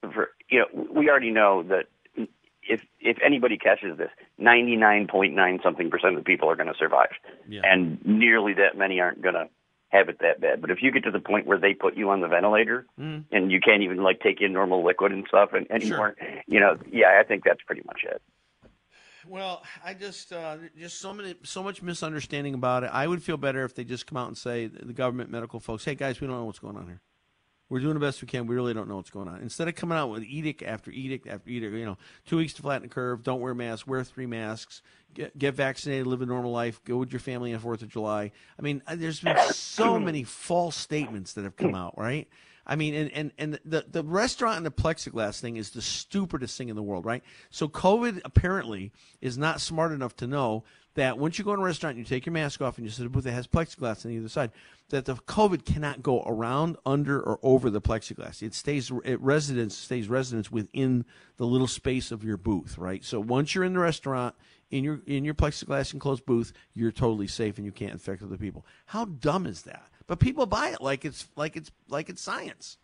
for 0.00 0.30
you 0.48 0.60
know, 0.60 0.86
we 0.94 1.10
already 1.10 1.32
know 1.32 1.64
that 1.64 1.86
if 2.62 2.82
if 3.00 3.16
anybody 3.20 3.58
catches 3.58 3.98
this, 3.98 4.10
ninety 4.38 4.76
nine 4.76 5.08
point 5.08 5.34
nine 5.34 5.58
something 5.60 5.90
percent 5.90 6.14
of 6.14 6.20
the 6.20 6.24
people 6.24 6.48
are 6.48 6.54
going 6.54 6.68
to 6.68 6.78
survive, 6.78 7.10
Yeah. 7.48 7.62
and 7.64 7.98
nearly 8.06 8.54
that 8.54 8.78
many 8.78 9.00
aren't 9.00 9.22
going 9.22 9.34
to 9.34 9.48
have 9.88 10.08
it 10.08 10.20
that 10.20 10.40
bad. 10.40 10.60
But 10.60 10.70
if 10.70 10.78
you 10.82 10.92
get 10.92 11.02
to 11.02 11.10
the 11.10 11.18
point 11.18 11.48
where 11.48 11.58
they 11.58 11.74
put 11.74 11.96
you 11.96 12.10
on 12.10 12.20
the 12.20 12.28
ventilator 12.28 12.86
Mm. 13.00 13.24
and 13.32 13.50
you 13.50 13.58
can't 13.58 13.82
even 13.82 14.04
like 14.04 14.20
take 14.20 14.40
in 14.40 14.52
normal 14.52 14.84
liquid 14.84 15.10
and 15.10 15.24
stuff 15.26 15.52
and 15.52 15.68
anymore, 15.68 16.14
you 16.46 16.60
know, 16.60 16.78
yeah, 16.92 17.18
I 17.18 17.24
think 17.24 17.42
that's 17.42 17.62
pretty 17.66 17.82
much 17.86 18.02
it. 18.04 18.22
Well, 19.26 19.62
I 19.84 19.94
just 19.94 20.32
uh, 20.32 20.56
just 20.76 21.00
so 21.00 21.12
many 21.12 21.34
so 21.42 21.62
much 21.62 21.82
misunderstanding 21.82 22.54
about 22.54 22.84
it. 22.84 22.90
I 22.92 23.06
would 23.06 23.22
feel 23.22 23.36
better 23.36 23.64
if 23.64 23.74
they 23.74 23.84
just 23.84 24.06
come 24.06 24.16
out 24.16 24.28
and 24.28 24.36
say 24.36 24.66
the 24.66 24.92
government 24.92 25.30
medical 25.30 25.60
folks, 25.60 25.84
"Hey 25.84 25.94
guys, 25.94 26.20
we 26.20 26.26
don't 26.26 26.36
know 26.36 26.44
what's 26.44 26.58
going 26.58 26.76
on 26.76 26.86
here. 26.86 27.00
We're 27.68 27.80
doing 27.80 27.94
the 27.94 28.00
best 28.00 28.20
we 28.20 28.28
can. 28.28 28.46
We 28.46 28.54
really 28.54 28.74
don't 28.74 28.88
know 28.88 28.96
what's 28.96 29.10
going 29.10 29.28
on." 29.28 29.40
Instead 29.40 29.68
of 29.68 29.74
coming 29.74 29.96
out 29.96 30.10
with 30.10 30.24
edict 30.24 30.62
after 30.62 30.90
edict 30.90 31.26
after 31.26 31.50
edict, 31.50 31.74
you 31.74 31.84
know, 31.84 31.98
two 32.26 32.36
weeks 32.36 32.52
to 32.54 32.62
flatten 32.62 32.82
the 32.82 32.88
curve, 32.88 33.22
don't 33.22 33.40
wear 33.40 33.54
masks, 33.54 33.86
wear 33.86 34.02
three 34.02 34.26
masks, 34.26 34.82
get, 35.14 35.38
get 35.38 35.54
vaccinated, 35.54 36.06
live 36.06 36.22
a 36.22 36.26
normal 36.26 36.50
life, 36.50 36.82
go 36.84 36.96
with 36.96 37.12
your 37.12 37.20
family 37.20 37.54
on 37.54 37.60
Fourth 37.60 37.82
of 37.82 37.88
July. 37.88 38.32
I 38.58 38.62
mean, 38.62 38.82
there's 38.94 39.20
been 39.20 39.38
so 39.52 39.98
many 39.98 40.24
false 40.24 40.76
statements 40.76 41.34
that 41.34 41.44
have 41.44 41.56
come 41.56 41.74
out, 41.74 41.96
right? 41.96 42.28
I 42.66 42.76
mean, 42.76 42.94
and, 42.94 43.10
and, 43.12 43.32
and 43.38 43.58
the, 43.64 43.84
the 43.90 44.04
restaurant 44.04 44.58
and 44.58 44.66
the 44.66 44.70
plexiglass 44.70 45.40
thing 45.40 45.56
is 45.56 45.70
the 45.70 45.82
stupidest 45.82 46.56
thing 46.56 46.68
in 46.68 46.76
the 46.76 46.82
world, 46.82 47.04
right? 47.04 47.24
So 47.50 47.68
COVID 47.68 48.20
apparently 48.24 48.92
is 49.20 49.36
not 49.36 49.60
smart 49.60 49.92
enough 49.92 50.16
to 50.16 50.26
know 50.26 50.64
that 50.94 51.18
once 51.18 51.38
you 51.38 51.44
go 51.44 51.54
in 51.54 51.60
a 51.60 51.62
restaurant, 51.62 51.96
and 51.96 52.06
you 52.06 52.08
take 52.08 52.26
your 52.26 52.34
mask 52.34 52.60
off 52.60 52.76
and 52.76 52.86
you 52.86 52.90
sit 52.90 53.00
at 53.02 53.06
a 53.06 53.10
booth 53.10 53.24
that 53.24 53.32
has 53.32 53.46
plexiglass 53.46 54.04
on 54.04 54.12
either 54.12 54.28
side, 54.28 54.50
that 54.90 55.06
the 55.06 55.14
COVID 55.14 55.64
cannot 55.64 56.02
go 56.02 56.22
around, 56.22 56.76
under, 56.84 57.18
or 57.18 57.38
over 57.42 57.70
the 57.70 57.80
plexiglass. 57.80 58.42
It 58.42 58.54
stays, 58.54 58.92
it 59.04 59.20
residence 59.20 59.76
stays 59.76 60.08
residence 60.08 60.52
within 60.52 61.06
the 61.38 61.46
little 61.46 61.66
space 61.66 62.12
of 62.12 62.22
your 62.22 62.36
booth, 62.36 62.76
right? 62.76 63.02
So 63.02 63.18
once 63.18 63.54
you're 63.54 63.64
in 63.64 63.72
the 63.72 63.78
restaurant, 63.78 64.34
in 64.72 64.82
your 64.82 65.00
in 65.06 65.24
your 65.24 65.34
plexiglass 65.34 65.92
enclosed 65.94 66.26
booth, 66.26 66.52
you're 66.74 66.90
totally 66.90 67.28
safe 67.28 67.58
and 67.58 67.64
you 67.64 67.70
can't 67.70 67.92
infect 67.92 68.22
other 68.22 68.38
people. 68.38 68.66
How 68.86 69.04
dumb 69.04 69.46
is 69.46 69.62
that? 69.62 69.86
But 70.08 70.18
people 70.18 70.46
buy 70.46 70.70
it 70.70 70.80
like 70.80 71.04
it's 71.04 71.28
like 71.36 71.54
it's 71.56 71.70
like 71.88 72.08
it's 72.08 72.20
science. 72.20 72.78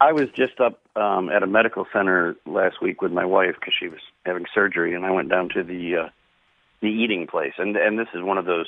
I 0.00 0.12
was 0.12 0.28
just 0.36 0.60
up 0.60 0.80
um, 0.96 1.30
at 1.30 1.42
a 1.42 1.46
medical 1.46 1.86
center 1.92 2.36
last 2.46 2.82
week 2.82 3.00
with 3.00 3.10
my 3.10 3.24
wife 3.24 3.54
because 3.58 3.72
she 3.78 3.88
was 3.88 4.00
having 4.26 4.44
surgery, 4.54 4.94
and 4.94 5.04
I 5.06 5.10
went 5.10 5.30
down 5.30 5.48
to 5.54 5.62
the 5.62 5.96
uh, 5.96 6.08
the 6.80 6.88
eating 6.88 7.26
place, 7.26 7.54
and 7.58 7.76
and 7.76 7.98
this 7.98 8.08
is 8.14 8.22
one 8.22 8.36
of 8.38 8.44
those 8.44 8.66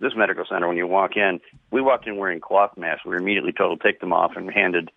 this 0.00 0.12
medical 0.16 0.44
center. 0.48 0.66
When 0.66 0.76
you 0.76 0.88
walk 0.88 1.16
in, 1.16 1.40
we 1.70 1.80
walked 1.80 2.08
in 2.08 2.16
wearing 2.16 2.40
cloth 2.40 2.76
masks. 2.76 3.04
We 3.04 3.10
were 3.10 3.18
immediately 3.18 3.52
told 3.52 3.80
to 3.80 3.86
take 3.86 4.00
them 4.00 4.12
off 4.12 4.32
and 4.34 4.50
handed 4.50 4.90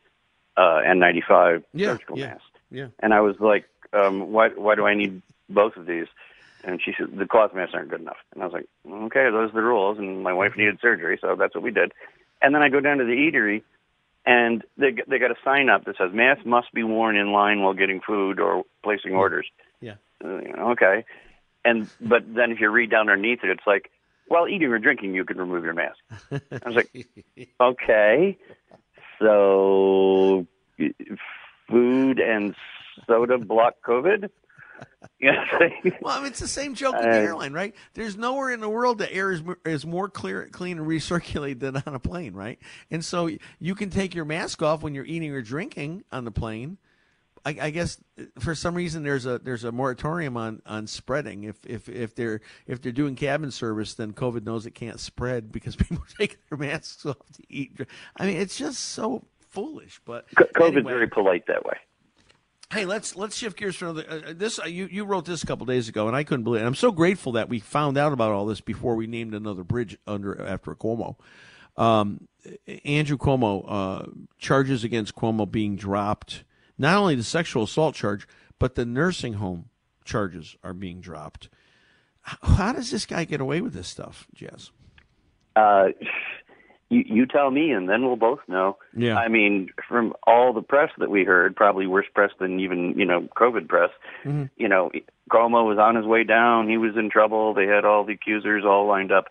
uh, 0.57 0.81
N95 0.87 1.63
Yeah, 1.73 1.93
surgical 1.93 2.17
yeah, 2.17 2.27
masks. 2.27 2.43
yeah. 2.71 2.87
And 2.99 3.13
I 3.13 3.21
was 3.21 3.35
like, 3.39 3.65
um, 3.93 4.31
why 4.31 4.49
why 4.49 4.73
do 4.73 4.87
I 4.87 4.95
need 4.95 5.21
both 5.49 5.75
of 5.77 5.85
these? 5.85 6.07
And 6.63 6.81
she 6.83 6.93
said 6.97 7.15
the 7.15 7.27
cloth 7.27 7.53
masks 7.53 7.73
aren't 7.75 7.89
good 7.89 8.01
enough. 8.01 8.17
And 8.33 8.41
I 8.41 8.47
was 8.47 8.53
like, 8.53 8.67
okay, 8.89 9.29
those 9.29 9.51
are 9.51 9.53
the 9.53 9.61
rules. 9.61 9.99
And 9.99 10.23
my 10.23 10.33
wife 10.33 10.53
needed 10.57 10.79
surgery, 10.81 11.19
so 11.21 11.35
that's 11.37 11.53
what 11.53 11.63
we 11.63 11.71
did. 11.71 11.91
And 12.41 12.55
then 12.55 12.63
I 12.63 12.69
go 12.69 12.79
down 12.79 12.97
to 12.97 13.05
the 13.05 13.11
eatery, 13.11 13.63
and 14.25 14.63
they 14.77 14.95
they 15.07 15.19
got 15.19 15.31
a 15.31 15.35
sign 15.43 15.69
up 15.69 15.85
that 15.85 15.97
says 15.97 16.11
masks 16.13 16.45
must 16.45 16.73
be 16.73 16.83
worn 16.83 17.15
in 17.15 17.31
line 17.31 17.61
while 17.61 17.73
getting 17.73 18.01
food 18.01 18.39
or 18.39 18.63
placing 18.83 19.13
orders. 19.13 19.47
Yeah. 19.79 19.95
Uh, 20.23 20.71
okay. 20.71 21.05
And 21.63 21.89
but 22.01 22.23
then 22.33 22.51
if 22.51 22.59
you 22.59 22.69
read 22.69 22.89
down 22.89 23.09
underneath 23.09 23.43
it, 23.43 23.49
it's 23.49 23.67
like 23.67 23.91
while 24.27 24.47
eating 24.47 24.71
or 24.71 24.79
drinking, 24.79 25.13
you 25.13 25.23
can 25.25 25.37
remove 25.37 25.63
your 25.63 25.73
mask. 25.73 25.97
I 26.31 26.69
was 26.69 26.75
like, 26.75 27.07
okay, 27.61 28.37
so 29.19 30.47
food 31.69 32.19
and 32.19 32.55
soda 33.07 33.37
block 33.37 33.75
COVID. 33.85 34.29
Yeah. 35.17 35.45
well, 36.01 36.17
I 36.17 36.19
mean, 36.19 36.27
it's 36.27 36.41
the 36.41 36.47
same 36.47 36.75
joke 36.75 36.95
with 36.95 37.03
the 37.03 37.17
airline, 37.17 37.53
right? 37.53 37.73
There's 37.93 38.17
nowhere 38.17 38.51
in 38.51 38.59
the 38.59 38.69
world 38.69 38.97
that 38.99 39.13
air 39.13 39.31
is 39.31 39.41
is 39.65 39.85
more 39.85 40.09
clear, 40.09 40.47
clean, 40.51 40.77
and 40.77 40.85
recirculate 40.85 41.59
than 41.61 41.77
on 41.77 41.95
a 41.95 41.99
plane, 41.99 42.33
right? 42.33 42.59
And 42.91 43.03
so 43.03 43.29
you 43.59 43.75
can 43.75 43.89
take 43.89 44.13
your 44.13 44.25
mask 44.25 44.61
off 44.61 44.83
when 44.83 44.93
you're 44.93 45.05
eating 45.05 45.31
or 45.31 45.41
drinking 45.41 46.03
on 46.11 46.25
the 46.25 46.31
plane. 46.31 46.77
I, 47.45 47.57
I 47.61 47.69
guess 47.69 47.97
uh, 48.19 48.23
for 48.39 48.55
some 48.55 48.75
reason 48.75 49.03
there's 49.03 49.25
a 49.25 49.39
there's 49.39 49.63
a 49.63 49.71
moratorium 49.71 50.35
on, 50.35 50.61
on 50.65 50.87
spreading. 50.87 51.43
If 51.43 51.65
if 51.65 51.87
if 51.87 52.15
they're 52.15 52.41
if 52.67 52.81
they're 52.81 52.91
doing 52.91 53.15
cabin 53.15 53.51
service, 53.51 53.93
then 53.93 54.13
COVID 54.13 54.43
knows 54.43 54.65
it 54.65 54.71
can't 54.71 54.99
spread 54.99 55.51
because 55.51 55.75
people 55.75 56.03
take 56.19 56.37
their 56.49 56.57
masks 56.57 57.05
off 57.05 57.31
to 57.33 57.43
eat. 57.49 57.79
I 58.17 58.25
mean, 58.25 58.37
it's 58.37 58.57
just 58.57 58.79
so 58.79 59.23
foolish. 59.49 60.01
But 60.05 60.29
COVID's 60.31 60.77
anyway. 60.77 60.91
very 60.91 61.07
polite 61.07 61.47
that 61.47 61.63
way. 61.65 61.77
Hey, 62.71 62.85
let's 62.85 63.15
let's 63.15 63.35
shift 63.35 63.57
gears 63.57 63.75
for 63.75 63.85
another. 63.85 64.05
Uh, 64.09 64.33
this 64.35 64.59
uh, 64.59 64.65
you 64.65 64.87
you 64.91 65.05
wrote 65.05 65.25
this 65.25 65.43
a 65.43 65.45
couple 65.45 65.65
days 65.65 65.87
ago, 65.87 66.07
and 66.07 66.15
I 66.15 66.23
couldn't 66.23 66.43
believe 66.43 66.63
it. 66.63 66.65
I'm 66.65 66.75
so 66.75 66.91
grateful 66.91 67.33
that 67.33 67.47
we 67.47 67.59
found 67.59 67.97
out 67.97 68.11
about 68.11 68.31
all 68.31 68.45
this 68.45 68.61
before 68.61 68.95
we 68.95 69.07
named 69.07 69.33
another 69.33 69.63
bridge 69.63 69.97
under 70.07 70.41
after 70.45 70.73
Cuomo. 70.73 71.15
Um, 71.77 72.27
Andrew 72.83 73.17
Cuomo 73.17 73.65
uh, 73.67 74.05
charges 74.37 74.83
against 74.83 75.15
Cuomo 75.15 75.49
being 75.49 75.75
dropped. 75.75 76.43
Not 76.77 76.97
only 76.97 77.15
the 77.15 77.23
sexual 77.23 77.63
assault 77.63 77.95
charge, 77.95 78.27
but 78.59 78.75
the 78.75 78.85
nursing 78.85 79.33
home 79.33 79.69
charges 80.03 80.55
are 80.63 80.73
being 80.73 81.01
dropped. 81.01 81.49
How 82.21 82.73
does 82.73 82.89
this 82.89 83.05
guy 83.05 83.25
get 83.25 83.39
away 83.39 83.61
with 83.61 83.73
this 83.73 83.87
stuff, 83.87 84.27
Jazz? 84.33 84.71
You, 86.89 87.03
you 87.05 87.25
tell 87.25 87.49
me, 87.49 87.71
and 87.71 87.89
then 87.89 88.03
we'll 88.03 88.15
both 88.15 88.41
know. 88.47 88.77
Yeah. 88.95 89.17
I 89.17 89.27
mean, 89.27 89.69
from 89.87 90.13
all 90.27 90.53
the 90.53 90.61
press 90.61 90.91
that 90.99 91.09
we 91.09 91.23
heard, 91.23 91.55
probably 91.55 91.87
worse 91.87 92.05
press 92.13 92.31
than 92.39 92.59
even 92.59 92.93
you 92.97 93.05
know 93.05 93.27
COVID 93.35 93.67
press. 93.67 93.89
Mm-hmm. 94.23 94.45
You 94.57 94.67
know, 94.67 94.91
Cuomo 95.31 95.67
was 95.67 95.79
on 95.79 95.95
his 95.95 96.05
way 96.05 96.23
down. 96.23 96.69
He 96.69 96.77
was 96.77 96.95
in 96.95 97.09
trouble. 97.09 97.53
They 97.53 97.65
had 97.65 97.85
all 97.85 98.03
the 98.05 98.13
accusers 98.13 98.63
all 98.65 98.87
lined 98.87 99.11
up, 99.11 99.25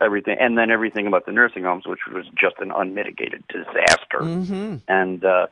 everything, 0.00 0.36
and 0.38 0.56
then 0.56 0.70
everything 0.70 1.08
about 1.08 1.26
the 1.26 1.32
nursing 1.32 1.64
homes, 1.64 1.84
which 1.84 2.00
was 2.12 2.26
just 2.40 2.56
an 2.60 2.70
unmitigated 2.70 3.42
disaster. 3.48 4.20
Mm-hmm. 4.20 4.76
And 4.86 5.24
uh, 5.24 5.46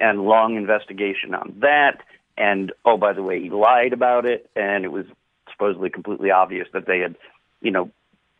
and 0.00 0.22
long 0.22 0.56
investigation 0.56 1.34
on 1.34 1.54
that. 1.60 2.00
And 2.36 2.72
oh, 2.84 2.96
by 2.96 3.12
the 3.12 3.22
way, 3.22 3.42
he 3.42 3.50
lied 3.50 3.92
about 3.92 4.24
it, 4.24 4.50
and 4.56 4.84
it 4.84 4.92
was 4.92 5.04
supposedly 5.52 5.90
completely 5.90 6.30
obvious 6.30 6.66
that 6.72 6.86
they 6.86 6.98
had, 6.98 7.14
you 7.60 7.70
know, 7.70 7.90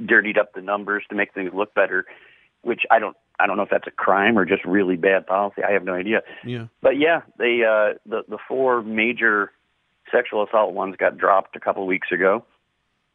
dirtied 0.04 0.38
up 0.38 0.54
the 0.54 0.62
numbers 0.62 1.04
to 1.10 1.14
make 1.14 1.32
things 1.32 1.52
look 1.54 1.74
better 1.74 2.06
which 2.64 2.82
I 2.90 2.98
don't 2.98 3.16
I 3.38 3.46
don't 3.46 3.56
know 3.56 3.62
if 3.64 3.70
that's 3.70 3.86
a 3.86 3.90
crime 3.90 4.38
or 4.38 4.44
just 4.44 4.64
really 4.64 4.96
bad 4.96 5.26
policy. 5.26 5.62
I 5.68 5.72
have 5.72 5.84
no 5.84 5.94
idea. 5.94 6.22
Yeah. 6.44 6.66
But 6.80 6.98
yeah, 6.98 7.22
they 7.38 7.62
uh 7.64 7.94
the 8.06 8.22
the 8.28 8.38
four 8.48 8.82
major 8.82 9.52
sexual 10.12 10.44
assault 10.44 10.74
ones 10.74 10.96
got 10.96 11.16
dropped 11.18 11.56
a 11.56 11.60
couple 11.60 11.82
of 11.82 11.88
weeks 11.88 12.08
ago. 12.12 12.44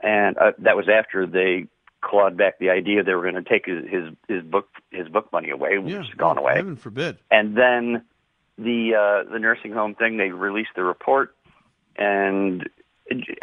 And 0.02 0.38
uh, 0.38 0.52
that 0.60 0.76
was 0.78 0.88
after 0.88 1.26
they 1.28 1.68
clawed 2.02 2.38
back 2.38 2.60
the 2.60 2.70
idea 2.70 3.04
they 3.04 3.14
were 3.14 3.30
going 3.30 3.44
to 3.44 3.50
take 3.50 3.66
his, 3.66 3.84
his 3.90 4.14
his 4.28 4.44
book 4.44 4.70
his 4.92 5.08
book 5.10 5.32
money 5.34 5.50
away, 5.50 5.78
which 5.78 5.92
Yeah. 5.94 6.04
has 6.04 6.10
gone 6.16 6.38
away. 6.38 6.56
Heaven 6.56 6.78
forbid. 6.78 7.18
And 7.30 7.58
then 7.58 8.04
the 8.58 8.96
uh, 8.96 9.30
the 9.32 9.40
nursing 9.40 9.74
home 9.74 9.96
thing, 9.96 10.18
they 10.18 10.30
released 10.30 10.72
the 10.76 10.84
report, 10.84 11.36
and 11.98 12.68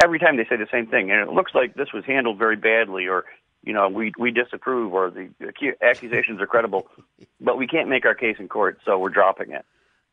every 0.01 0.17
time 0.19 0.37
they 0.37 0.45
say 0.45 0.55
the 0.57 0.67
same 0.71 0.87
thing, 0.87 1.11
and 1.11 1.19
it 1.21 1.29
looks 1.33 1.53
like 1.53 1.75
this 1.75 1.93
was 1.93 2.03
handled 2.05 2.37
very 2.39 2.55
badly, 2.55 3.07
or 3.07 3.25
you 3.63 3.73
know, 3.73 3.89
we 3.89 4.11
we 4.17 4.31
disapprove, 4.31 4.93
or 4.93 5.09
the 5.09 5.29
accusations 5.81 6.39
are 6.41 6.47
credible, 6.47 6.87
but 7.41 7.57
we 7.57 7.67
can't 7.67 7.89
make 7.89 8.05
our 8.05 8.15
case 8.15 8.37
in 8.39 8.47
court, 8.47 8.79
so 8.85 8.97
we're 8.97 9.09
dropping 9.09 9.51
it. 9.51 9.65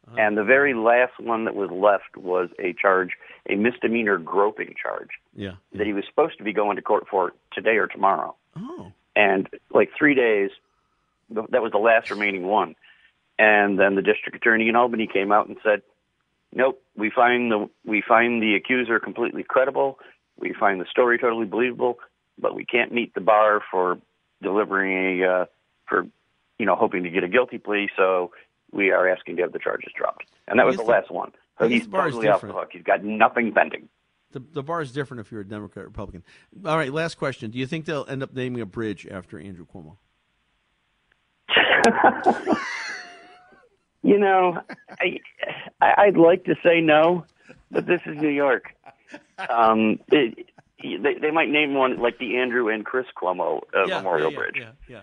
Uh-huh. 0.07 0.17
And 0.19 0.37
the 0.37 0.45
very 0.45 0.75
last 0.75 1.19
one 1.19 1.45
that 1.47 1.55
was 1.55 1.71
left 1.71 2.17
was 2.17 2.51
a 2.59 2.75
charge, 2.75 3.13
a 3.49 3.55
misdemeanor 3.57 4.19
groping 4.19 4.75
charge 4.81 5.09
Yeah. 5.35 5.53
that 5.73 5.87
he 5.87 5.93
was 5.95 6.05
supposed 6.09 6.37
to 6.39 6.45
be 6.45 6.53
going 6.53 6.77
to 6.77 6.83
court 6.83 7.07
for 7.11 7.33
today 7.53 7.77
or 7.79 7.87
tomorrow 7.87 8.35
Oh. 8.57 8.93
and 9.17 9.49
like 9.73 9.91
three 9.99 10.15
days 10.15 10.51
that 11.31 11.63
was 11.63 11.73
the 11.73 11.79
last 11.79 12.11
remaining 12.11 12.47
one 12.47 12.77
and 13.39 13.79
then 13.79 13.95
the 13.95 14.03
district 14.03 14.37
attorney 14.37 14.69
in 14.69 14.77
albany 14.77 15.07
came 15.07 15.33
out 15.33 15.49
and 15.49 15.57
said 15.65 15.81
nope 16.53 16.81
we 16.97 17.09
find 17.11 17.51
the 17.51 17.69
we 17.87 18.03
find 18.07 18.43
the 18.43 18.55
accuser 18.55 19.01
completely 19.01 19.43
credible 19.43 19.99
we 20.39 20.53
find 20.53 20.81
the 20.81 20.87
story 20.91 21.19
totally 21.19 21.47
believable 21.47 21.99
but 22.39 22.55
we 22.55 22.65
can't 22.65 22.93
meet 22.93 23.15
the 23.15 23.21
bar 23.21 23.61
for 23.71 23.99
delivering 24.43 25.23
a 25.23 25.27
uh, 25.27 25.45
for 25.89 26.07
you 26.59 26.67
know 26.67 26.75
hoping 26.77 27.03
to 27.05 27.11
get 27.11 27.25
a 27.25 27.29
guilty 27.29 27.59
plea 27.59 27.89
so 27.97 28.31
we 28.73 28.91
are 28.91 29.09
asking 29.09 29.37
to 29.37 29.43
have 29.43 29.53
the 29.53 29.59
charges 29.59 29.93
dropped 29.97 30.27
and 30.49 30.59
that 30.59 30.67
was 30.67 30.77
the 30.77 30.83
the- 30.83 30.91
last 30.91 31.11
one 31.11 31.33
so 31.59 31.69
he's 31.69 31.87
totally 31.87 32.29
off 32.29 32.41
the 32.41 32.49
hook 32.53 32.71
he's 32.73 32.83
got 32.83 33.05
nothing 33.05 33.53
pending 33.53 33.89
The 34.33 34.41
the 34.53 34.63
bar 34.63 34.81
is 34.83 34.93
different 34.93 35.21
if 35.21 35.31
you're 35.31 35.43
a 35.43 35.47
Democrat 35.49 35.85
or 35.85 35.89
Republican. 35.89 36.25
All 36.67 36.77
right, 36.77 36.93
last 36.93 37.17
question. 37.17 37.51
Do 37.53 37.59
you 37.59 37.67
think 37.67 37.85
they'll 37.85 38.07
end 38.09 38.23
up 38.23 38.35
naming 38.35 38.61
a 38.61 38.67
bridge 38.67 39.07
after 39.07 39.39
Andrew 39.39 39.65
Cuomo? 39.67 39.97
You 44.03 44.19
know, 44.19 44.61
I, 45.01 45.19
I 45.81 45.95
I'd 46.03 46.19
like 46.19 46.45
to 46.45 46.55
say 46.63 46.83
no, 46.83 47.25
but 47.71 47.87
this 47.87 48.03
is 48.05 48.19
New 48.21 48.29
York. 48.29 48.75
Um, 49.49 49.99
it, 50.13 50.47
they 51.03 51.15
they 51.15 51.31
might 51.31 51.49
name 51.49 51.75
one 51.75 52.01
like 52.01 52.19
the 52.19 52.37
Andrew 52.37 52.69
and 52.69 52.85
Chris 52.85 53.07
Cuomo 53.21 53.63
uh, 53.75 53.87
Memorial 53.87 54.31
yeah, 54.31 54.37
Bridge. 54.37 54.57
Yeah, 54.59 54.71
yeah. 54.89 55.01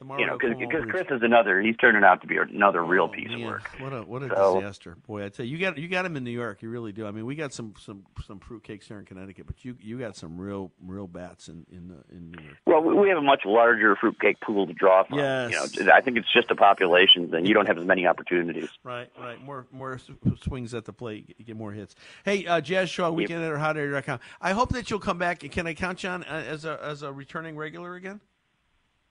The 0.00 0.04
You 0.16 0.26
know, 0.26 0.38
because 0.38 0.84
Chris 0.90 1.06
is 1.10 1.22
another. 1.22 1.60
He's 1.60 1.76
turning 1.76 2.04
out 2.04 2.20
to 2.20 2.28
be 2.28 2.36
another 2.36 2.84
real 2.84 3.04
Oh, 3.04 3.08
piece 3.08 3.26
man, 3.30 3.40
of 3.40 3.46
work. 3.48 3.68
What 3.80 3.92
a 3.92 4.02
what 4.02 4.22
a 4.22 4.28
So- 4.28 4.60
disaster, 4.60 4.96
boy! 5.08 5.24
I 5.24 5.28
tell 5.28 5.44
you, 5.44 5.56
you 5.56 5.58
got 5.60 5.76
you 5.76 5.88
got 5.88 6.04
him 6.06 6.16
in 6.16 6.22
New 6.22 6.30
York. 6.30 6.62
You 6.62 6.70
really 6.70 6.92
do. 6.92 7.04
I 7.04 7.10
mean, 7.10 7.26
we 7.26 7.34
got 7.34 7.52
some 7.52 7.74
some 7.80 8.04
some 8.24 8.38
fruitcakes 8.38 8.84
here 8.84 9.00
in 9.00 9.06
Connecticut, 9.06 9.48
but 9.48 9.64
you 9.64 9.76
you 9.80 9.98
got 9.98 10.14
some 10.14 10.40
real 10.40 10.70
real 10.80 11.08
bats 11.08 11.48
in 11.48 11.66
in 11.72 11.90
uh, 11.90 12.14
in 12.16 12.30
New 12.30 12.44
York. 12.44 12.56
Well, 12.64 12.82
we- 12.82 13.08
have 13.08 13.18
a 13.18 13.22
much 13.22 13.42
larger 13.44 13.96
fruitcake 13.96 14.40
pool 14.40 14.68
to 14.68 14.72
draw 14.72 15.02
from. 15.02 15.18
Yes. 15.18 15.74
You 15.76 15.84
know, 15.84 15.92
I 15.92 16.00
think 16.00 16.16
it's 16.16 16.32
just 16.32 16.50
a 16.52 16.54
population, 16.54 17.34
and 17.34 17.48
you 17.48 17.54
don't 17.54 17.66
have 17.66 17.78
as 17.78 17.84
many 17.86 18.06
opportunities. 18.06 18.68
Right, 18.84 19.10
right. 19.18 19.42
More 19.42 19.66
more 19.72 19.98
swings 20.42 20.74
at 20.74 20.84
the 20.84 20.92
plate. 20.92 21.34
You 21.38 21.44
get 21.44 21.56
more 21.56 21.72
hits. 21.72 21.96
Hey, 22.24 22.46
uh, 22.46 22.60
Jazz 22.60 22.88
Shaw, 22.90 23.10
weekend 23.10 23.42
at 23.42 23.52
hotair.com. 23.58 24.20
I 24.40 24.52
hope 24.52 24.70
that 24.74 24.90
you'll 24.90 25.00
come 25.00 25.18
back. 25.18 25.40
Can 25.40 25.66
I 25.66 25.74
count 25.74 26.04
you 26.04 26.10
on 26.10 26.22
uh, 26.24 26.44
as 26.46 26.64
a 26.64 26.78
as 26.84 27.02
a 27.02 27.12
returning 27.12 27.56
regular 27.56 27.94
again? 27.96 28.20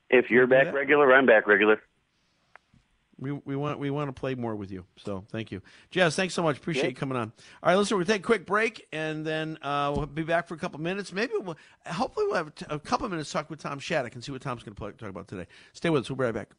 If 0.10 0.30
you're 0.30 0.48
back 0.48 0.74
regular, 0.74 1.14
I'm 1.14 1.26
back 1.26 1.48
regular. 1.48 1.82
We, 3.20 3.32
we 3.32 3.56
want 3.56 3.80
we 3.80 3.90
want 3.90 4.10
to 4.10 4.20
play 4.20 4.36
more 4.36 4.56
with 4.56 4.72
you. 4.72 4.86
So 4.98 5.26
thank 5.32 5.52
you, 5.52 5.62
Jazz. 5.90 6.16
Thanks 6.16 6.36
so 6.36 6.44
much. 6.44 6.58
Appreciate 6.58 6.90
you 6.90 6.96
coming 6.96 7.18
on. 7.18 7.32
All 7.64 7.70
right, 7.72 7.76
listen, 7.76 7.98
we'll 7.98 8.06
take 8.06 8.22
a 8.22 8.24
quick 8.24 8.46
break 8.46 8.88
and 8.92 9.26
then 9.26 9.58
uh, 9.64 9.92
we'll 9.96 10.06
be 10.06 10.22
back 10.22 10.48
for 10.48 10.54
a 10.54 10.58
couple 10.58 10.80
minutes. 10.80 11.12
Maybe 11.12 11.34
we'll, 11.40 11.58
hopefully 11.88 12.28
we'll 12.28 12.36
have 12.36 12.48
a 12.48 12.52
t- 12.52 12.66
a 12.70 12.78
couple 12.78 13.10
minutes 13.10 13.30
to 13.30 13.34
talk 13.34 13.50
with 13.50 13.60
Tom 13.60 13.80
Shattuck 13.80 14.14
and 14.14 14.24
see 14.24 14.32
what 14.32 14.42
Tom's 14.42 14.62
going 14.62 14.76
to 14.76 14.98
talk 14.98 15.10
about 15.10 15.28
today. 15.28 15.48
Stay 15.74 15.90
with 15.90 16.04
us. 16.04 16.10
We'll 16.10 16.18
be 16.18 16.26
right 16.26 16.34
back. 16.34 16.50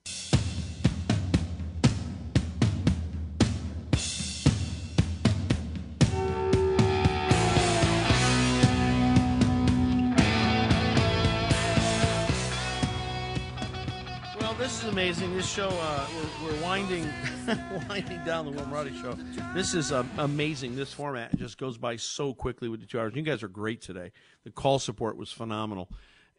Amazing. 14.98 15.36
This 15.36 15.48
show, 15.48 15.68
uh, 15.68 16.06
we're, 16.42 16.50
we're 16.50 16.60
winding, 16.60 17.08
winding 17.88 18.24
down 18.24 18.46
the 18.46 18.50
Will 18.50 18.66
Marotti 18.66 19.00
show. 19.00 19.16
This 19.54 19.72
is 19.72 19.92
um, 19.92 20.10
amazing. 20.18 20.74
This 20.74 20.92
format 20.92 21.38
just 21.38 21.56
goes 21.56 21.78
by 21.78 21.94
so 21.94 22.34
quickly 22.34 22.68
with 22.68 22.80
the 22.80 22.86
two 22.86 22.98
hours. 22.98 23.14
You 23.14 23.22
guys 23.22 23.44
are 23.44 23.48
great 23.48 23.80
today. 23.80 24.10
The 24.42 24.50
call 24.50 24.80
support 24.80 25.16
was 25.16 25.30
phenomenal, 25.30 25.88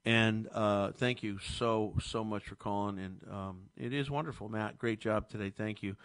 and 0.04 0.50
uh, 0.54 0.92
thank 0.92 1.24
you 1.24 1.40
so 1.40 1.94
so 2.02 2.26
much 2.26 2.50
for 2.50 2.56
calling. 2.56 3.00
And 3.00 3.22
um, 3.32 3.62
it 3.78 3.94
is 3.94 4.12
wonderful, 4.12 4.50
Matt. 4.50 4.78
Great 4.78 5.00
job 5.00 5.30
today. 5.30 5.52
Thank 5.52 5.82
you. 5.82 5.96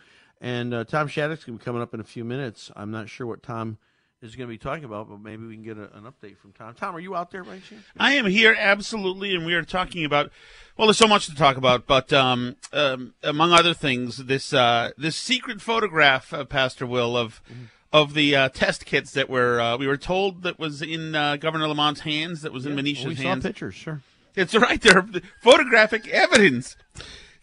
And 0.40 0.73
uh, 0.73 0.85
Tom 0.85 1.09
Shattuck's 1.09 1.47
to 1.47 1.53
be 1.53 1.59
coming 1.59 1.83
up 1.83 1.93
in 1.93 1.99
a 1.99 2.05
few 2.05 2.23
minutes. 2.25 2.71
I'm 2.77 2.93
not 2.93 3.09
sure 3.09 3.26
what 3.26 3.43
Tom 3.43 3.78
is 4.25 4.35
going 4.37 4.49
to 4.49 4.53
be 4.53 4.59
talking 4.59 4.85
about, 4.85 5.09
but 5.09 5.20
maybe 5.20 5.45
we 5.47 5.55
can 5.55 5.62
get 5.62 5.77
a, 5.77 5.95
an 5.97 6.05
update 6.05 6.39
from 6.39 6.53
Tom. 6.53 6.75
Tom, 6.75 6.97
are 6.97 7.01
you 7.01 7.14
out 7.14 7.31
there 7.31 7.45
by 7.45 7.59
chance? 7.59 7.85
I 7.99 8.14
am 8.14 8.27
here 8.27 8.57
absolutely, 8.59 9.35
and 9.35 9.45
we 9.45 9.55
are 9.55 9.62
talking 9.62 10.05
about. 10.05 10.31
Well, 10.77 10.89
there's 10.89 10.99
so 10.99 11.07
much 11.07 11.27
to 11.27 11.35
talk 11.35 11.57
about, 11.57 11.87
but 11.87 12.12
um, 12.12 12.57
um, 12.72 13.14
among 13.22 13.53
other 13.53 13.75
things, 13.75 14.16
this 14.16 14.53
uh, 14.53 14.91
this 14.97 15.14
secret 15.14 15.61
photograph, 15.61 16.33
uh, 16.33 16.45
Pastor 16.45 16.87
Will, 16.87 17.16
of 17.16 17.41
of 17.93 18.14
the 18.14 18.35
uh, 18.35 18.49
test 18.49 18.87
kits 18.87 19.12
that 19.12 19.31
were 19.31 19.61
uh, 19.61 19.77
we 19.77 19.87
were 19.87 19.97
told 19.97 20.43
that 20.43 20.59
was 20.59 20.83
in 20.83 21.14
uh, 21.14 21.37
Governor 21.37 21.68
Lamont's 21.68 22.01
hands, 22.01 22.43
that 22.43 22.53
was 22.53 22.66
in 22.66 22.75
Manisha's 22.75 23.07
we 23.07 23.14
saw 23.14 23.22
hands. 23.22 23.45
pictures, 23.45 23.75
sure. 23.75 24.03
It's 24.35 24.55
right 24.55 24.81
there, 24.81 25.07
photographic 25.41 26.09
evidence. 26.09 26.77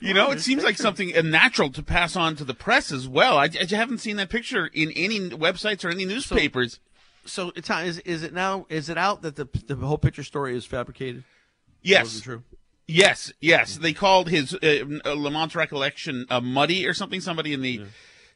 You 0.02 0.14
know, 0.16 0.32
it 0.32 0.41
seems 0.41 0.64
like 0.64 0.78
something 0.78 1.16
uh, 1.16 1.22
natural 1.22 1.70
to 1.72 1.84
pass 1.84 2.16
on 2.16 2.36
to 2.38 2.43
the 2.43 2.54
press 2.56 2.91
as 2.91 3.08
well. 3.08 3.38
I, 3.38 3.43
I 3.45 3.66
haven't 3.70 3.99
seen 3.99 4.18
that 4.18 4.30
picture 4.30 4.66
in 4.66 4.91
any 4.91 5.30
websites 5.30 5.86
or 5.86 5.89
any 5.89 6.06
newspapers. 6.06 6.80
So, 7.26 7.52
Tom, 7.52 7.86
is 7.86 7.99
is 7.99 8.24
it 8.24 8.34
now? 8.34 8.66
Is 8.68 8.89
it 8.89 8.97
out 8.97 9.22
that 9.22 9.36
the 9.36 9.47
the 9.68 9.76
whole 9.76 9.99
picture 9.99 10.24
story 10.24 10.56
is 10.58 10.66
fabricated? 10.66 11.24
Yes. 11.84 12.20
true. 12.20 12.43
Yes, 12.88 13.32
yes. 13.39 13.78
They 13.78 13.93
called 13.93 14.28
his 14.30 14.54
uh, 14.56 14.58
Lamont's 15.06 15.56
recollection 15.56 16.26
uh, 16.30 16.41
muddy 16.41 16.88
or 16.88 16.93
something. 16.93 17.22
Somebody 17.22 17.54
in 17.54 17.62
the 17.62 17.84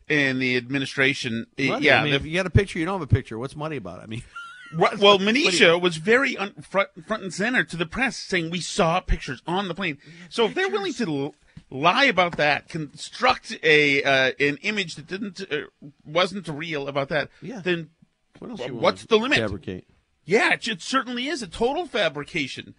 in 0.08 0.38
the 0.40 0.56
administration. 0.56 1.48
Uh, 1.60 1.64
Muddy. 1.64 1.86
Yeah. 1.86 2.00
I 2.00 2.04
mean, 2.04 2.12
the- 2.12 2.18
if 2.18 2.26
you 2.26 2.36
got 2.36 2.46
a 2.46 2.52
picture, 2.52 2.78
you 2.80 2.86
don't 2.86 3.00
have 3.00 3.10
a 3.10 3.14
picture. 3.14 3.40
What's 3.40 3.56
muddy 3.56 3.78
about 3.78 4.00
it? 4.00 4.04
I 4.04 4.06
mean, 4.06 4.24
Right, 4.74 4.98
well, 4.98 5.20
Manisha 5.28 5.80
was 5.82 5.98
very 5.98 6.38
un- 6.38 6.54
front, 6.62 6.90
front 7.08 7.24
and 7.24 7.34
center 7.34 7.64
to 7.64 7.76
the 7.78 7.86
press, 7.86 8.18
saying 8.18 8.50
we 8.52 8.62
saw 8.62 9.00
pictures 9.00 9.42
on 9.48 9.68
the 9.68 9.74
plane. 9.76 9.98
So 10.30 10.46
if 10.46 10.54
they're 10.54 10.70
willing 10.70 10.94
to 10.94 11.34
lie 11.76 12.06
about 12.06 12.38
that, 12.38 12.70
construct 12.70 13.58
a 13.64 14.04
uh, 14.04 14.32
an 14.40 14.58
image 14.62 14.96
that 14.96 15.08
didn't 15.08 15.42
uh, 15.52 15.62
wasn't 16.04 16.48
real 16.48 16.88
about 16.88 17.10
that, 17.10 17.30
Yeah. 17.42 17.62
then 17.62 17.90
what 18.40 18.52
else? 18.52 18.60
Well, 18.62 18.74
what's 18.74 19.06
the 19.06 19.18
limit? 19.18 19.38
Fabricate. 19.40 19.88
yeah, 20.26 20.54
it, 20.54 20.68
it 20.68 20.82
certainly 20.82 21.28
is 21.28 21.42
a 21.42 21.48
total 21.48 21.86
fabrication. 21.86 22.76